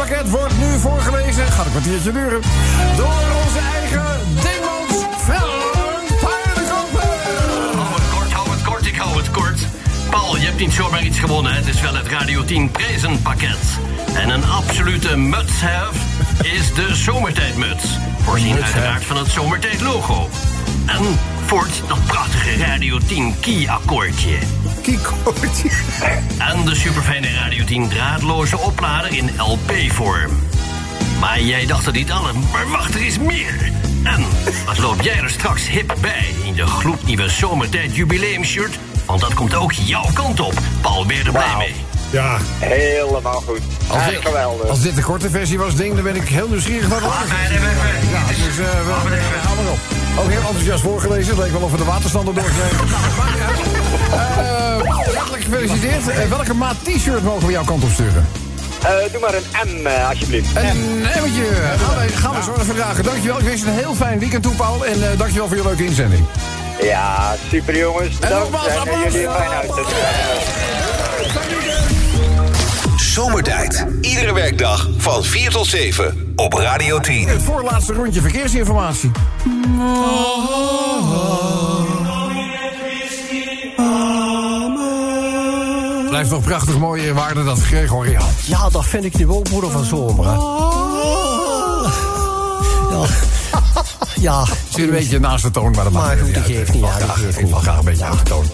Het 0.00 0.08
prijzenpakket 0.08 0.30
wordt 0.30 0.58
nu 0.58 0.78
voorgelezen. 0.78 1.46
Gaat 1.46 1.64
een 1.64 1.70
kwartiertje 1.70 2.12
duren. 2.12 2.40
Door 2.96 3.22
onze 3.44 3.58
eigen 3.74 4.04
Dingmans 4.34 5.04
Paardenkoper. 6.20 7.08
Hou 7.76 7.94
het 7.94 8.10
kort, 8.14 8.32
hou 8.32 8.50
het 8.50 8.62
kort, 8.62 8.86
ik 8.86 8.96
hou 8.96 9.16
het 9.16 9.30
kort. 9.30 9.66
Paul, 10.10 10.36
je 10.36 10.44
hebt 10.44 10.58
niet 10.58 10.72
zomaar 10.72 11.02
iets 11.02 11.18
gewonnen. 11.18 11.54
Het 11.54 11.66
is 11.66 11.80
wel 11.80 11.94
het 11.94 12.08
Radio 12.08 12.44
10 12.44 12.70
prijzenpakket. 12.70 13.78
En 14.14 14.30
een 14.30 14.44
absolute 14.44 15.16
must-have 15.16 15.98
is 16.42 16.74
de 16.74 16.94
zomertijdmuts. 16.94 17.84
Voorzien 18.22 18.62
uiteraard 18.62 19.04
van 19.04 19.16
het 19.16 19.28
zomertijd 19.28 19.80
logo. 19.80 20.28
En 20.86 21.18
voort 21.46 21.82
dat 21.88 22.04
prachtige 22.06 22.56
Radio 22.64 22.98
10 22.98 23.34
key-akkoordje. 23.40 24.38
Kiekoortje. 24.82 25.70
En 26.38 26.64
de 26.64 26.74
superfijne 26.74 27.34
Radio 27.34 27.64
10 27.64 27.88
draadloze 27.88 28.58
oplader 28.58 29.16
in 29.16 29.30
LP-vorm. 29.36 30.30
Maar 31.20 31.40
jij 31.40 31.66
dacht 31.66 31.86
er 31.86 31.92
niet 31.92 32.10
aan, 32.10 32.44
maar 32.52 32.68
wacht, 32.68 32.94
er 32.94 33.06
is 33.06 33.18
meer. 33.18 33.72
En 34.04 34.24
wat 34.66 34.78
loop 34.78 35.00
jij 35.00 35.18
er 35.18 35.30
straks 35.30 35.68
hip 35.68 35.94
bij 36.00 36.34
in 36.44 36.54
je 36.54 36.66
gloednieuwe 36.66 37.28
zomertijd 37.28 37.96
jubileumshirt? 37.96 38.78
Want 39.06 39.20
dat 39.20 39.34
komt 39.34 39.54
ook 39.54 39.72
jouw 39.72 40.06
kant 40.14 40.40
op. 40.40 40.54
Paul, 40.80 41.00
er 41.00 41.06
blij 41.06 41.32
Wauw. 41.32 41.58
mee? 41.58 41.74
Ja. 42.10 42.36
Helemaal 42.58 43.42
goed. 43.46 43.60
Als 43.86 44.08
dit, 44.08 44.18
geweldig. 44.20 44.68
als 44.68 44.80
dit 44.80 44.96
de 44.96 45.02
korte 45.02 45.30
versie 45.30 45.58
was, 45.58 45.74
ding, 45.74 45.94
dan 45.94 46.04
ben 46.04 46.16
ik 46.16 46.28
heel 46.28 46.48
nieuwsgierig 46.48 46.88
wat 46.88 46.98
er 46.98 47.04
Laat 47.04 47.24
is. 47.24 47.30
Ja, 48.10 48.26
dus 48.26 48.58
uh, 48.58 48.66
we, 48.66 49.18
gaan 49.42 49.56
maar 49.56 49.72
op. 49.72 49.78
Ook 50.18 50.30
heel 50.30 50.40
enthousiast 50.40 50.82
voorgelezen. 50.82 51.34
Het 51.34 51.44
leek 51.44 51.52
wel 51.52 51.60
of 51.60 51.70
we 51.70 51.76
de 51.76 51.84
waterstanden 51.84 52.34
doorgeven. 52.34 52.86
Maakt 53.18 53.34
niet 53.34 53.42
uit. 53.42 53.58
Eh, 54.82 55.16
hartelijk 55.16 55.42
gefeliciteerd. 55.44 56.08
Eh, 56.08 56.28
welke 56.28 56.54
maat 56.54 56.76
t-shirt 56.82 57.22
mogen 57.22 57.46
we 57.46 57.52
jouw 57.52 57.64
kant 57.64 57.82
op 57.84 57.90
sturen? 57.90 58.26
Eh, 58.82 59.12
doe 59.12 59.20
maar 59.20 59.34
een 59.34 59.80
M, 59.82 59.86
eh, 59.86 60.08
alsjeblieft. 60.08 60.56
Een 60.56 60.64
emmetje. 61.14 61.44
Gaan 61.78 62.06
we, 62.06 62.12
gaan 62.16 62.34
we 62.34 62.42
zo 62.42 62.52
even 62.60 62.74
vragen. 62.74 63.04
Dankjewel. 63.04 63.38
Ik 63.38 63.44
wens 63.44 63.60
je 63.60 63.66
een 63.66 63.72
heel 63.72 63.94
fijn 63.94 64.18
weekend 64.18 64.42
toe, 64.42 64.54
Paul. 64.54 64.84
En 64.86 65.10
eh, 65.10 65.18
dankjewel 65.18 65.48
voor 65.48 65.56
je 65.56 65.62
leuke 65.62 65.84
inzending. 65.84 66.24
Ja, 66.82 67.34
super 67.50 67.76
jongens. 67.76 68.18
Bedankt. 68.18 68.50
nogmaals, 68.50 68.66
En, 68.66 68.74
eh, 68.74 68.80
applaus. 68.80 69.02
jullie 69.12 69.26
een 69.26 69.34
fijn 69.34 69.50
uit. 69.50 69.70
Zomertijd. 73.10 73.86
Iedere 74.00 74.32
werkdag 74.34 74.88
van 74.96 75.24
4 75.24 75.50
tot 75.50 75.66
7 75.66 76.32
op 76.36 76.52
Radio 76.52 76.98
10. 77.00 77.28
Het 77.28 77.42
voorlaatste 77.42 77.92
rondje 77.92 78.20
verkeersinformatie. 78.20 79.10
Blijft 86.08 86.30
nog 86.30 86.42
prachtig 86.44 86.78
mooie 86.78 87.14
waarde 87.14 87.44
dat 87.44 87.60
Gregoriaan. 87.60 88.28
Ja, 88.46 88.68
dat 88.68 88.84
vind 88.86 89.04
ik 89.04 89.18
nu 89.18 89.28
ook 89.28 89.48
moeder 89.50 89.70
van 89.70 89.84
zomer. 89.84 90.24
Ja. 92.90 93.06
Ja. 94.20 94.44
Zit 94.68 94.84
een 94.84 94.90
beetje 94.90 95.18
naast 95.18 95.42
de 95.44 95.50
toon, 95.50 95.70
maar 95.70 95.84
dat 95.84 95.92
Maar 95.92 96.02
maakt 96.02 96.18
goed, 96.18 96.26
niet 96.26 96.36
uit. 96.36 96.44
geeft 96.46 96.72
niet, 96.72 96.82
Ik 96.84 96.88
ja, 96.88 96.96
Ik 97.38 97.50
mag 97.50 97.52
niet. 97.52 97.62
graag 97.62 97.78
een 97.78 97.84
beetje 97.84 98.04
naast 98.04 98.18
de 98.18 98.24
toon. 98.30 98.44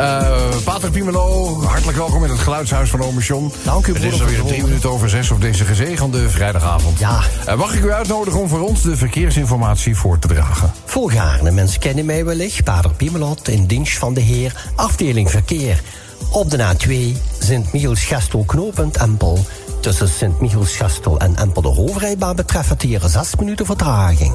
Eh 0.00 0.48
Patrick 0.64 0.92
Pimeno, 0.92 1.60
hartelijk 1.62 1.98
welkom 1.98 2.24
in 2.24 2.30
het 2.30 2.38
geluidshuis 2.38 2.90
van 2.90 3.02
Ome 3.02 3.20
John. 3.20 3.52
Dank 3.62 3.86
u, 3.86 3.92
Het 3.92 4.02
is 4.02 4.20
alweer 4.20 4.42
drie 4.42 4.62
minuten 4.62 4.90
over 4.90 5.08
zes 5.08 5.30
op 5.30 5.40
deze 5.40 5.64
gezegende 5.64 6.30
vrijdagavond. 6.30 6.98
Ja. 6.98 7.20
Eh, 7.46 7.56
mag 7.56 7.74
ik 7.74 7.84
u 7.84 7.92
uitnodigen 7.92 8.40
om 8.40 8.48
voor 8.48 8.60
ons 8.60 8.82
de 8.82 8.96
verkeersinformatie 8.96 9.96
voor 9.96 10.18
te 10.18 10.28
dragen? 10.28 10.72
Volgaarne 10.84 11.50
mensen 11.50 11.80
kennen 11.80 12.04
mij 12.04 12.24
wellicht. 12.24 12.64
Pater 12.64 12.90
Piemelot 12.90 13.48
in 13.48 13.66
dienst 13.66 13.98
van 13.98 14.14
de 14.14 14.20
heer, 14.20 14.70
afdeling 14.74 15.30
verkeer. 15.30 15.82
Op 16.30 16.50
de 16.50 16.74
A2 16.74 17.16
Sint-Michiels-Gestel 17.38 18.44
knopend 18.44 18.96
Empel. 18.96 19.44
Tussen 19.80 20.08
Sint-Michiels-Gestel 20.08 21.18
en 21.18 21.36
Empel 21.36 21.62
de 21.62 21.68
hoofdrijbaan 21.68 22.36
betreft 22.36 22.68
het 22.68 22.82
hier 22.82 23.00
6 23.06 23.34
minuten 23.38 23.66
vertraging. 23.66 24.32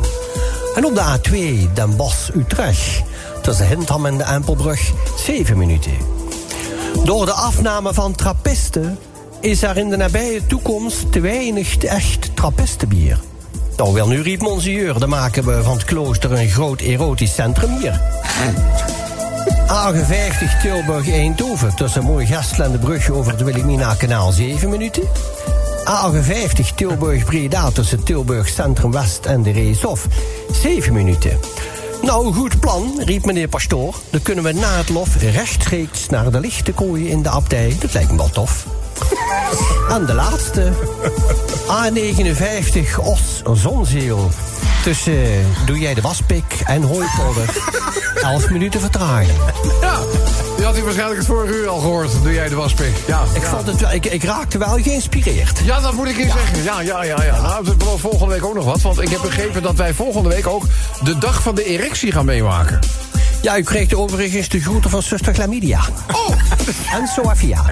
En 0.75 0.85
op 0.85 0.95
de 0.95 1.01
A2 1.01 1.73
Den 1.73 1.95
Bosch-Utrecht. 1.95 3.03
Tussen 3.45 3.67
Hintham 3.67 4.05
en 4.05 4.17
de 4.17 4.23
Empelbrug 4.23 4.91
7 5.17 5.57
minuten. 5.57 5.91
Door 7.03 7.25
de 7.25 7.31
afname 7.31 7.93
van 7.93 8.15
trappisten 8.15 8.97
is 9.39 9.63
er 9.63 9.77
in 9.77 9.89
de 9.89 9.97
nabije 9.97 10.45
toekomst 10.45 11.11
te 11.11 11.19
weinig 11.19 11.77
echt 11.77 12.35
trappistenbier. 12.35 13.19
Nou, 13.77 13.93
wel 13.93 14.07
nu 14.07 14.21
riep 14.21 14.41
Monseigneur, 14.41 14.99
dan 14.99 15.09
maken 15.09 15.45
we 15.45 15.63
van 15.63 15.73
het 15.73 15.85
klooster 15.85 16.31
een 16.31 16.49
groot 16.49 16.81
erotisch 16.81 17.33
centrum 17.33 17.77
hier. 17.77 18.01
A50 19.67 20.61
Tilburg-Eindhoven 20.61 21.75
tussen 21.75 22.03
Mooi-Gestel 22.03 22.65
en 22.65 22.71
de 22.71 22.77
brug 22.77 23.09
over 23.09 23.31
het 23.31 23.41
Wilhelmina-kanaal 23.41 24.31
7 24.31 24.69
minuten. 24.69 25.03
A58 25.89 26.75
Tilburg-Breda 26.75 27.71
tussen 27.71 28.03
Tilburg 28.03 28.47
Centrum 28.47 28.91
West 28.91 29.25
en 29.25 29.43
de 29.43 29.51
Reeshof 29.51 30.07
7 30.51 30.93
minuten. 30.93 31.39
Nou, 32.01 32.33
goed 32.33 32.59
plan, 32.59 33.01
riep 33.03 33.25
meneer 33.25 33.47
Pastoor. 33.47 33.95
Dan 34.09 34.21
kunnen 34.21 34.43
we 34.43 34.51
na 34.51 34.77
het 34.77 34.89
lof 34.89 35.15
rechtstreeks 35.21 36.09
naar 36.09 36.31
de 36.31 36.39
lichte 36.39 36.71
kooi 36.71 37.09
in 37.09 37.21
de 37.21 37.29
abdij. 37.29 37.75
Dat 37.79 37.93
lijkt 37.93 38.11
me 38.11 38.17
wel 38.17 38.29
tof. 38.29 38.65
En 39.89 40.05
de 40.05 40.13
laatste. 40.13 40.71
A59 41.67 42.99
Os 43.03 43.41
Zonzeel. 43.53 44.29
Tussen 44.83 45.45
Doe 45.65 45.79
jij 45.79 45.93
de 45.93 46.01
waspik 46.01 46.61
en 46.65 46.81
Hooipolder. 46.81 47.49
11 48.21 48.49
minuten 48.49 48.79
vertraging. 48.79 49.37
Ja, 49.81 49.99
die 50.55 50.65
had 50.65 50.77
u 50.77 50.81
waarschijnlijk 50.83 51.17
het 51.17 51.27
vorige 51.27 51.53
uur 51.53 51.67
al 51.67 51.79
gehoord. 51.79 52.11
Doe 52.23 52.33
jij 52.33 52.49
de 52.49 52.55
waspik? 52.55 52.93
Ja, 53.07 53.23
Ik, 53.33 53.41
ja. 53.41 53.49
vond 53.49 53.67
het 53.67 53.81
wel, 53.81 53.91
ik, 53.91 54.05
ik 54.05 54.23
raakte 54.23 54.57
wel 54.57 54.77
geïnspireerd. 54.81 55.59
Ja, 55.63 55.79
dat 55.79 55.93
moet 55.93 56.07
ik 56.07 56.17
eens 56.17 56.31
zeggen. 56.31 56.63
Ja, 56.63 56.81
ja, 56.81 57.03
ja, 57.03 57.23
ja. 57.23 57.41
Nou, 57.41 57.67
het 57.67 57.77
belooft 57.77 58.01
volgende 58.01 58.33
week 58.33 58.45
ook 58.45 58.55
nog 58.55 58.65
wat. 58.65 58.81
Want 58.81 59.01
ik 59.01 59.09
heb 59.09 59.21
begrepen 59.21 59.61
dat 59.61 59.75
wij 59.75 59.93
volgende 59.93 60.29
week 60.29 60.47
ook 60.47 60.63
de 61.03 61.17
dag 61.17 61.41
van 61.41 61.55
de 61.55 61.63
erectie 61.63 62.11
gaan 62.11 62.25
meemaken. 62.25 62.79
Ja, 63.45 63.57
u 63.57 63.63
kreeg 63.63 63.93
overigens 63.93 64.49
de 64.49 64.61
groeten 64.61 64.89
van 64.89 65.01
zuster 65.03 65.33
Chlamydia. 65.33 65.79
Oh! 66.11 66.29
En 66.99 67.07
Soafia. 67.07 67.63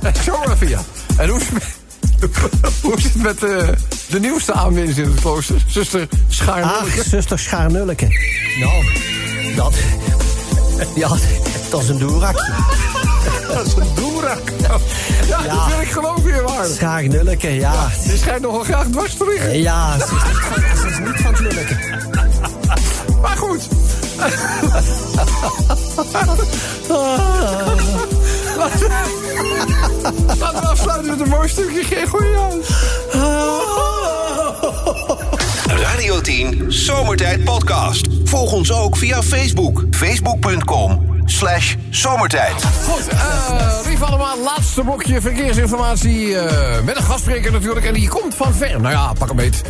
Ja. 0.67 0.82
En 1.17 1.30
hoe 1.30 1.39
is 1.39 1.45
het 1.45 1.53
met, 1.53 2.30
hoe 2.82 2.95
is 2.95 3.03
het 3.03 3.15
met 3.15 3.43
eh, 3.43 3.67
de 4.09 4.19
nieuwste 4.19 4.53
aanwinst 4.53 4.97
in 4.97 5.03
het 5.03 5.19
klooster? 5.19 5.63
Zuster 5.67 6.07
Schaarnulke? 6.28 6.99
Ach, 6.99 7.03
zuster 7.05 7.39
Schaarnulleke. 7.39 8.07
Nou, 8.59 8.86
dat... 9.55 9.76
Ja, 10.95 11.07
dat 11.69 11.82
is 11.82 11.89
een 11.89 11.97
doerakje. 11.97 12.53
dat 13.53 13.65
is 13.67 13.74
een 13.74 13.88
doerak. 13.95 14.41
Ja, 14.61 14.78
Ja. 15.28 15.41
dat 15.43 15.67
wil 15.67 15.82
ik 15.82 15.91
geloven, 15.91 16.36
je 16.36 16.41
waar. 16.41 16.65
Schaarnulleke, 16.65 17.49
ja. 17.49 17.89
Die 18.07 18.17
schijnt 18.17 18.41
nogal 18.41 18.63
graag 18.63 18.86
dwars 18.88 19.15
te 19.17 19.26
liggen. 19.26 19.57
Ja, 19.61 19.97
ze 19.99 20.03
is 20.05 20.11
niet 20.11 20.39
van, 20.41 20.78
ze 20.78 20.88
is 20.88 20.99
niet 20.99 21.21
van 21.21 21.32
het 21.34 21.39
lulleke. 21.39 21.78
Maar 23.21 23.38
goed. 23.38 23.67
Laten 30.39 30.61
we- 30.61 30.68
afsluiten 30.68 31.09
met 31.09 31.20
een 31.20 31.30
mooi 31.30 31.47
stukje 31.49 31.84
Gregoriaans. 31.84 32.68
Radio 35.68 36.22
10 36.22 36.66
Zomertijd 36.68 37.43
Podcast. 37.43 38.07
Volg 38.24 38.51
ons 38.51 38.72
ook 38.72 38.97
via 38.97 39.24
Facebook. 39.24 39.84
Facebook.com 39.91 41.22
slash 41.26 41.76
zomertijd. 41.89 42.64
Goed, 42.89 43.07
eh 43.07 43.61
lief 43.88 44.01
allemaal, 44.01 44.38
laatste 44.43 44.82
blokje 44.82 45.22
verkeersinformatie. 45.22 46.38
eh, 46.38 46.84
met 46.84 46.95
een 46.97 47.03
gastspreker 47.03 47.51
natuurlijk. 47.51 47.86
En 47.86 47.93
die 47.93 48.07
komt 48.09 48.36
van 48.36 48.53
ver. 48.53 48.82
Nou 48.82 48.93
ja, 48.93 49.14
pak 49.20 49.30
een 49.30 49.36
beet. 49.36 49.61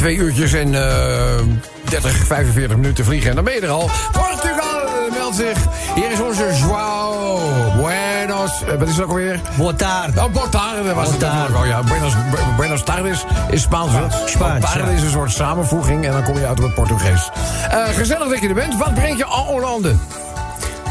Twee 0.00 0.16
uurtjes 0.16 0.52
en 0.52 0.74
eh 0.74 1.38
30, 1.84 2.12
45 2.26 2.76
minuten 2.76 3.04
vliegen. 3.04 3.28
En 3.30 3.34
dan 3.34 3.44
ben 3.44 3.54
je 3.54 3.60
er 3.60 3.68
al. 3.68 3.90
Portugal 4.12 5.10
meldt 5.18 5.36
zich. 5.36 5.58
Hier 5.94 6.10
is 6.10 6.20
onze 6.20 6.44
Joao 6.60 7.38
Buenos. 7.76 8.62
eh, 8.62 8.74
wat 8.78 8.88
is 8.88 8.94
het 8.94 9.02
ook 9.04 9.08
alweer? 9.08 9.40
Boa 9.56 9.72
tarde. 9.72 10.20
Oh, 10.20 10.32
Botarde 10.32 10.94
was 10.94 11.08
het 11.08 11.18
Boa 11.18 11.28
tarde. 11.30 11.52
natuurlijk. 11.52 11.58
Oh 11.58 11.66
ja, 11.66 11.82
Buenos, 11.82 12.12
Bu- 12.30 12.56
Buenos 12.56 12.82
Tardes 12.82 13.24
is 13.50 13.62
Spaans. 13.62 13.90
Spaans, 14.26 14.60
Botarde 14.60 14.90
ja. 14.90 14.96
is 14.96 15.02
een 15.02 15.10
soort 15.10 15.32
samenvoeging 15.32 16.04
en 16.04 16.12
dan 16.12 16.22
kom 16.22 16.38
je 16.38 16.46
uit 16.46 16.58
op 16.58 16.64
het 16.64 16.74
Portugees. 16.74 17.30
Eh, 17.70 17.84
gezellig 17.94 18.28
dat 18.28 18.40
je 18.40 18.48
er 18.48 18.54
bent. 18.54 18.76
Wat 18.78 18.94
brengt 18.94 19.18
je 19.18 19.24
en 19.24 19.30
Hollande? 19.30 19.94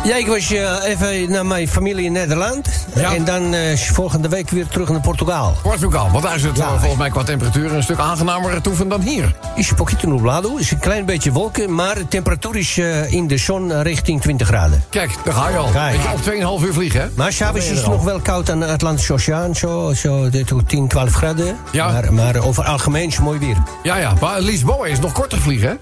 Ja, 0.04 0.16
ik 0.16 0.28
was 0.28 0.52
eh, 0.52 0.84
even 0.86 1.32
naar 1.32 1.46
mijn 1.46 1.68
familie 1.68 2.06
in 2.06 2.12
Nederland. 2.12 2.68
Ja. 2.96 3.14
En 3.16 3.26
dan 3.26 3.54
eh, 3.54 3.78
volgende 3.78 4.30
week 4.30 4.50
weer 4.50 4.68
terug 4.68 4.90
naar 4.90 5.00
Portugal. 5.02 5.54
Portugal, 5.64 6.10
want 6.12 6.24
daar 6.24 6.36
is 6.36 6.44
het 6.44 6.58
Ja. 6.58 6.64
eh, 6.64 6.70
volgens 6.70 6.98
mij 6.98 7.10
qua 7.10 7.24
temperatuur 7.24 7.74
een 7.74 7.84
stuk 7.84 8.00
aangenamer 8.00 8.62
toeven 8.62 8.90
dan 8.90 9.02
hier. 9.02 9.36
Is 9.56 9.70
een 9.70 9.76
poquito 9.76 10.08
nublado, 10.10 10.56
is 10.58 10.72
een 10.72 10.80
klein 10.80 11.06
beetje 11.06 11.32
wolken, 11.32 11.76
maar 11.76 11.96
de 11.96 12.08
temperatuur 12.08 12.56
is 12.56 12.78
in 13.10 13.28
de 13.28 13.38
zon 13.38 13.82
richting 13.82 14.22
20 14.22 14.48
graden. 14.48 14.84
Kijk, 14.90 15.12
daar 15.24 15.34
ga 15.34 15.50
je 15.50 15.58
al. 15.58 15.70
Kijk. 15.70 15.96
Weet 15.96 16.02
je, 16.04 16.48
op 16.50 16.60
2,5 16.62 16.66
uur 16.68 16.74
vliegen, 16.74 17.02
hè? 17.02 17.08
Maar 17.16 17.32
s'avonds 17.34 17.70
is 17.70 17.78
het 17.78 17.88
nog 17.88 18.04
wel 18.04 18.20
koud 18.20 18.50
aan 18.50 18.60
de 18.60 18.66
Atlantische 18.68 19.14
Oceaan, 19.14 19.56
zo, 19.56 19.94
zo 19.94 20.30
dit 20.30 20.48
tot 20.48 20.70
10, 20.70 20.88
12 20.88 21.14
graden. 21.14 21.58
Ja. 21.72 21.92
Maar, 21.92 22.14
maar 22.14 22.36
over 22.38 22.64
algemeen 22.64 23.08
is 23.08 23.16
het 23.16 23.24
mooi 23.24 23.40
weer. 23.40 23.58
Ja, 23.84 23.98
ja. 23.98 24.14
Maar 24.22 24.42
Lisboa 24.42 24.86
is 24.86 25.00
nog 25.00 25.12
korter 25.12 25.42
vliegen, 25.42 25.70
hè? 25.70 25.76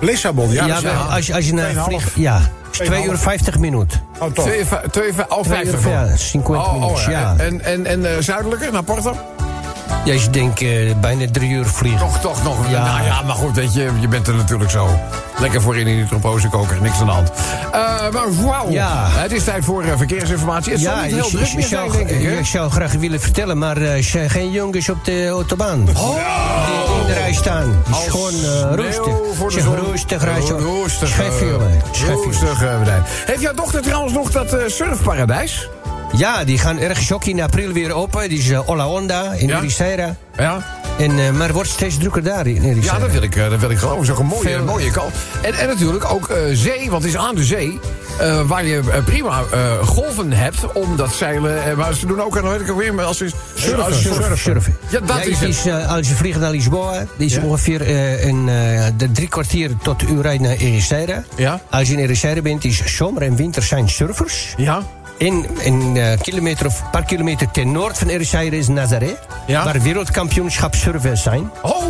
Lissabon, 0.00 0.50
ja. 0.50 0.66
Ja, 0.66 0.66
dat 0.66 0.76
is, 0.76 0.82
wel, 0.82 0.92
als, 1.00 1.26
je- 1.26 1.34
als 1.34 1.46
je 1.46 1.52
naar 1.52 1.72
2,5. 1.72 1.82
vliegt, 1.84 2.12
ja, 2.14 2.40
is 2.70 2.78
2 2.78 3.04
uur 3.04 3.18
50 3.18 3.58
minuten. 3.58 4.00
Oh, 4.18 4.30
toch. 4.32 4.44
Twee, 4.44 4.64
va- 4.64 4.82
twee, 4.90 5.12
va- 5.12 5.26
oh, 5.28 5.40
Twee 5.42 5.54
50 5.56 5.84
uur, 5.84 5.90
ja, 5.90 6.06
50 6.06 6.42
Oh, 6.48 6.58
oh, 6.58 6.72
minuten, 6.72 7.10
ja. 7.12 7.34
En, 7.38 7.64
en, 7.64 7.86
en 7.86 8.04
eh, 8.16 8.22
zuidelijker, 8.22 8.72
naar 8.72 8.82
Porto? 8.82 9.16
Ja, 10.04 10.12
je 10.14 10.30
denkt 10.30 10.60
eh, 10.62 10.94
bijna 11.00 11.24
drie 11.32 11.50
uur 11.50 11.66
vliegen. 11.66 12.00
Toch, 12.00 12.20
toch 12.20 12.42
nog. 12.42 12.70
Ja. 12.70 12.84
Nou 12.84 13.04
ja, 13.06 13.22
maar 13.22 13.34
goed, 13.34 13.54
weet 13.54 13.74
je, 13.74 13.90
je 14.00 14.08
bent 14.08 14.26
er 14.26 14.34
natuurlijk 14.34 14.70
zo. 14.70 14.88
Lekker 15.38 15.62
voor 15.62 15.76
in 15.76 15.84
die 15.84 16.06
troposekoker, 16.06 16.82
niks 16.82 17.00
aan 17.00 17.06
de 17.06 17.12
hand. 17.12 17.30
Eh, 17.72 17.80
maar 18.12 18.42
wauw, 18.44 18.70
Ja. 18.70 19.06
het 19.08 19.32
is 19.32 19.44
tijd 19.44 19.64
voor 19.64 19.82
eh, 19.82 19.92
verkeersinformatie. 19.96 20.72
Het 20.72 20.80
zal 20.80 21.02
niet 21.02 21.12
heel 21.14 21.28
druk 21.28 21.46
je 21.46 21.56
meer 21.56 21.66
zijn, 21.66 21.90
zou, 21.90 22.04
denk 22.06 22.10
ik, 22.10 22.22
hè? 22.22 22.38
ik 22.38 22.46
zou 22.46 22.70
graag 22.70 22.92
willen 22.92 23.20
vertellen, 23.20 23.58
maar 23.58 23.76
er 23.76 24.02
zijn 24.02 24.30
geen 24.30 24.50
jongens 24.50 24.88
op 24.88 25.04
de 25.04 25.28
autobaan. 25.28 25.84
Die 25.84 25.94
in 27.00 27.06
de 27.06 27.12
rij 27.12 27.32
staan. 27.32 27.82
Die 27.86 27.96
is 27.96 28.10
gewoon 28.10 28.34
eh, 28.34 28.74
rustig. 28.74 29.14
voor 29.34 29.50
de 29.50 29.60
zon. 29.60 29.74
rustig. 29.90 30.24
Roestig. 30.24 31.18
Roestig, 32.06 32.62
eh, 32.62 32.78
bedrijf. 32.78 33.22
Heeft 33.26 33.40
jouw 33.40 33.54
dochter 33.54 33.82
trouwens 33.82 34.12
nog 34.12 34.30
dat 34.30 34.52
eh, 34.52 34.60
surfparadijs? 34.66 35.68
Ja, 36.16 36.44
die 36.44 36.58
gaan 36.58 36.78
ergens 36.78 37.12
ook 37.12 37.24
in 37.24 37.40
april 37.40 37.72
weer 37.72 37.92
open. 37.92 38.28
Die 38.28 38.38
is 38.38 38.46
uh, 38.48 38.68
Ola 38.68 38.88
Onda 38.88 39.32
in 39.32 39.46
Ja? 39.48 39.58
Ericeira. 39.58 40.16
Ja? 40.36 40.76
En, 40.98 41.18
eh, 41.18 41.30
maar 41.30 41.42
het 41.46 41.52
wordt 41.54 41.68
steeds 41.70 41.98
drukker 41.98 42.22
daar 42.22 42.46
in 42.46 42.62
Ericeira. 42.62 42.92
Ja, 42.94 42.98
dat 42.98 43.10
wil 43.12 43.22
ik, 43.22 43.36
eh, 43.36 43.50
dat 43.50 43.60
wil 43.60 43.70
ik 43.70 43.78
geloven. 43.78 44.06
Zo'n 44.06 44.26
mooie, 44.26 44.48
Veel- 44.48 44.64
mooie 44.64 44.90
kant. 44.90 45.14
En, 45.42 45.54
en 45.54 45.66
natuurlijk 45.66 46.04
ook 46.12 46.28
eh, 46.28 46.38
zee, 46.52 46.90
want 46.90 47.02
het 47.02 47.12
is 47.12 47.18
aan 47.18 47.34
de 47.34 47.44
zee. 47.44 47.78
eh, 48.18 48.40
waar 48.46 48.64
je 48.64 48.80
eh, 48.92 49.04
prima 49.04 49.42
eh, 49.52 49.78
golven 49.86 50.32
hebt 50.32 50.72
om 50.72 50.96
dat 50.96 51.12
zeilen. 51.14 51.64
eh, 51.64 51.76
maar 51.76 51.94
ze 51.94 52.06
doen 52.06 52.22
ook, 52.22 52.36
en 52.36 52.50
weet 52.50 52.60
ik 52.60 52.70
ook 52.70 52.78
weer, 52.78 52.94
maar 52.94 53.04
als 53.04 53.16
ze 53.16 53.30
Surfen, 53.54 53.84
als- 53.84 54.02
surfen, 54.02 54.38
surfen. 54.38 54.76
Ja, 54.88 54.98
dat 55.00 55.08
Ja, 55.08 55.22
is 55.22 55.28
het 55.28 55.38
het. 55.40 55.48
is, 55.48 55.66
eh, 55.66 55.92
als 55.92 56.08
je 56.08 56.14
vliegt 56.14 56.40
naar 56.40 56.50
Lisboa, 56.50 57.04
die 57.16 57.26
is 57.26 57.34
Ja. 57.34 57.42
ongeveer 57.42 57.80
eh, 57.82 58.24
een, 58.24 58.48
eh, 58.48 58.84
de 58.96 59.12
drie 59.12 59.28
kwartier 59.28 59.70
tot 59.82 60.02
uur 60.02 60.22
rijden 60.22 60.42
naar 60.46 60.56
Ericeira. 60.56 61.24
Ja. 61.36 61.60
Als 61.70 61.88
je 61.88 61.92
in 61.94 61.98
Ericeira 61.98 62.40
bent, 62.42 62.64
is 62.64 62.82
zomer 62.96 63.22
en 63.22 63.36
winter 63.36 63.62
zijn 63.62 63.88
surfers. 63.88 64.54
Ja? 64.56 64.82
Een 65.18 65.96
eh, 65.96 66.18
kilometer 66.20 66.66
of 66.66 66.80
een 66.80 66.90
paar 66.90 67.04
kilometer 67.04 67.50
ten 67.50 67.72
noord 67.72 67.98
van 67.98 68.08
Ericeira 68.08 68.56
is 68.56 68.68
Nazaré. 68.68 69.16
Ja. 69.46 69.64
Waar 69.64 69.80
wereldkampioenschap 69.82 70.74
surfers 70.74 71.22
zijn. 71.22 71.50
Oh, 71.62 71.84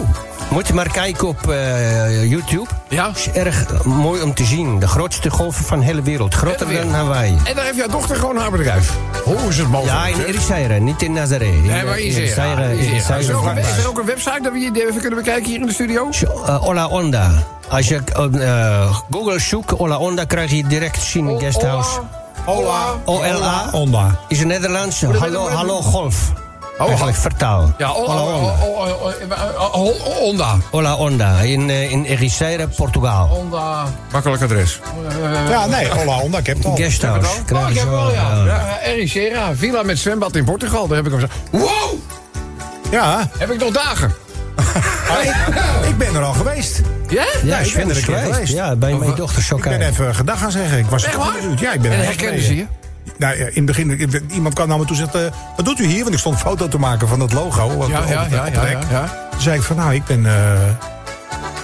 Moet 0.51 0.67
je 0.67 0.75
maar 0.75 0.91
kijken 0.91 1.29
op 1.29 1.51
eh, 1.51 2.25
YouTube. 2.31 2.67
ja. 2.89 3.11
is 3.15 3.29
erg 3.31 3.85
mooi 3.85 4.23
om 4.23 4.35
te 4.35 4.45
zien. 4.45 4.79
De 4.79 4.89
grootste 4.89 5.31
golven 5.31 5.65
van 5.65 5.79
de 5.79 5.85
hele 5.85 6.03
wereld. 6.03 6.35
Groter 6.35 6.59
Hele 6.67 6.71
wereld. 6.71 6.91
dan 6.93 7.01
Hawaii. 7.01 7.37
En 7.45 7.55
daar 7.55 7.65
heeft 7.65 7.77
jouw 7.77 7.87
dochter 7.89 8.17
gewoon 8.17 8.37
haar 8.37 8.51
bedrijf. 8.51 8.93
Hoe 9.25 9.37
is 9.49 9.59
het 9.59 9.69
mogelijk? 9.69 9.97
Ja, 9.99 10.07
in? 10.07 10.25
Ericeira, 10.25 10.77
niet 10.79 11.03
in 11.03 11.13
Nazaré. 11.13 11.45
In, 11.45 11.67
Nee, 11.67 11.85
maar 11.85 11.95
eh, 11.95 12.05
in 12.07 12.15
Ericeira. 12.17 12.63
Ericeira- 12.69 13.17
Is 13.17 13.29
er 13.29 13.37
ook 13.37 13.45
Ericeira- 13.45 13.51
een- 13.51 13.77
Is 13.77 13.83
er 13.85 13.89
ook 13.89 13.99
een 13.99 14.07
website 14.07 14.39
dat 14.43 14.53
we 14.53 14.71
die 14.73 14.87
even 14.89 15.01
kunnen 15.01 15.19
bekijken 15.19 15.45
hier 15.51 15.61
in 15.61 15.67
de 15.67 15.73
studio? 15.73 16.09
Uh, 16.47 16.67
Ola 16.69 16.87
Onda. 16.87 17.31
Als 17.69 17.89
je 17.89 18.01
uh, 18.33 18.97
Google 19.11 19.39
zoekt, 19.39 19.79
Ola 19.79 19.97
Onda, 19.99 20.25
krijg 20.25 20.51
je 20.51 20.67
direct 20.67 21.03
zien 21.03 21.29
in 21.29 21.39
guesthouse. 21.39 21.91
Ola. 21.99 22.18
OLA 22.49 23.69
Onda. 23.73 24.19
is 24.29 24.41
een 24.41 24.47
Nederlands 24.47 25.01
dat- 25.01 25.15
hallo, 25.17 25.49
hallo 25.49 25.83
golf. 25.83 26.33
Oh, 26.79 26.87
Eigenlijk 26.87 27.17
vertaal. 27.17 27.73
Ja, 27.79 27.91
Ola 27.93 28.23
Onda. 28.23 28.55
oh, 29.73 30.21
Onda. 30.23 30.57
Ola 30.71 30.95
Onda 30.97 31.39
in, 31.41 31.71
eh, 31.71 31.91
in 31.91 32.05
Ericeira, 32.05 32.67
Portugal. 32.77 33.29
Onda. 33.33 33.85
Makkelijk 34.13 34.43
adres. 34.43 34.81
Ja, 35.49 35.67
nee, 35.67 35.89
Ola 36.03 36.19
Onda, 36.21 36.39
ik 36.39 36.47
heb 36.47 36.57
het 36.57 36.67
al. 36.67 36.77
Guesthouse. 36.77 37.29
Oh, 37.55 37.71
ik 37.71 37.79
heb 37.79 37.89
wel, 37.89 38.13
ja 38.13 38.79
Ericeira, 38.83 39.55
villa 39.55 39.83
met 39.83 39.99
zwembad 39.99 40.37
in 40.37 40.45
Portugal. 40.45 40.87
Daar 40.87 40.97
heb 40.97 41.07
ik 41.07 41.13
hem 41.13 41.21
gezegd. 41.21 41.41
Wow! 41.51 41.95
Ja, 42.91 43.29
Heb 43.39 43.51
ik 43.51 43.61
nog 43.61 43.73
dagen? 43.73 44.15
Maar 45.09 45.23
ik, 45.83 45.89
ik 45.89 45.99
ben 45.99 46.15
er 46.15 46.23
al 46.23 46.33
geweest. 46.33 46.81
Ja? 47.09 47.27
Ja, 47.43 47.59
ik 47.59 47.75
ben 47.75 47.89
er 47.89 48.05
keer 48.05 48.19
geweest. 48.19 48.53
Ja, 48.53 48.77
bij 48.77 48.95
mijn 48.95 49.15
dochter 49.15 49.57
Ik 49.57 49.63
ben 49.63 49.81
even 49.81 50.15
gedag 50.15 50.39
gaan 50.39 50.51
zeggen. 50.51 50.79
Ik 50.79 50.87
was 50.87 51.05
Echt 51.05 51.17
waar? 51.17 51.35
Ja, 51.57 51.73
ik 51.73 51.81
ben 51.81 51.91
En 51.91 51.99
er 51.99 52.05
herkenden 52.05 52.43
ze 52.43 52.57
je? 52.57 52.67
Nou, 53.17 53.39
ja, 53.39 53.45
in 53.47 53.53
het 53.55 53.65
begin, 53.65 54.11
iemand 54.33 54.55
kwam 54.55 54.69
naar 54.69 54.79
me 54.79 54.85
toe 54.85 54.97
en 54.97 55.11
zegt, 55.11 55.15
eh, 55.15 55.39
wat 55.57 55.65
doet 55.65 55.79
u 55.79 55.85
hier? 55.85 56.03
Want 56.03 56.15
ik 56.15 56.19
stond 56.19 56.35
een 56.35 56.41
foto 56.41 56.69
te 56.69 56.79
maken 56.79 57.09
van 57.09 57.19
dat 57.19 57.33
logo. 57.33 57.77
Wat, 57.77 57.89
Ja, 57.89 58.05
ja, 58.09 58.27
ja. 58.91 59.29
Toen 59.31 59.41
zei 59.41 59.57
ik 59.57 59.63
van, 59.63 59.77
nou, 59.77 59.95
ik 59.95 60.05
ben, 60.05 60.27
eh, 60.27 60.61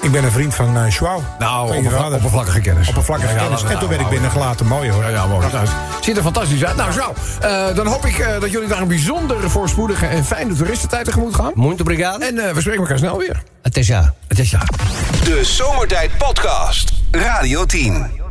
ik 0.00 0.12
ben 0.12 0.24
een 0.24 0.30
vriend 0.30 0.54
van 0.54 0.76
uh, 0.76 0.90
Joao. 0.90 1.22
Nou, 1.38 1.76
oppervla- 1.76 2.10
oppervlakkige 2.14 2.60
kennis. 2.60 2.88
Oppervlakkige 2.88 3.28
Ja, 3.32 3.36
ja, 3.36 3.42
kennis. 3.42 3.62
En 3.64 3.78
toen 3.78 3.88
werd 3.88 4.00
ik 4.00 4.08
binnengelaten. 4.08 4.66
Mooi 4.66 4.90
hoor. 4.90 5.02
Ja, 5.02 5.08
ja, 5.08 5.26
mooi. 5.26 5.46
Nou, 5.52 5.66
ziet 6.00 6.16
er 6.16 6.22
fantastisch 6.22 6.64
uit. 6.64 6.76
Nou, 6.76 6.92
zo. 6.92 7.14
eh, 7.40 7.74
dan 7.74 7.86
hoop 7.86 8.04
ik 8.06 8.18
eh, 8.18 8.40
dat 8.40 8.50
jullie 8.50 8.68
daar 8.68 8.80
een 8.80 8.88
bijzonder 8.88 9.50
voorspoedige 9.50 10.06
en 10.06 10.24
fijne 10.24 10.54
toeristentijd 10.54 11.04
tegemoet 11.04 11.34
gaan. 11.34 11.52
Muito 11.54 11.80
obrigado. 11.82 12.18
En 12.26 12.38
eh, 12.48 12.52
we 12.54 12.60
spreken 12.60 12.80
elkaar 12.80 12.98
snel 12.98 13.18
weer. 13.18 13.42
Het 13.62 13.76
is 13.76 13.86
ja. 13.86 14.14
Het 14.28 14.38
is 14.38 14.50
ja. 14.50 14.60
De 15.24 15.40
Zomertijd 15.44 16.10
Podcast. 16.18 16.92
Radio 17.10 17.64
10. 17.64 18.23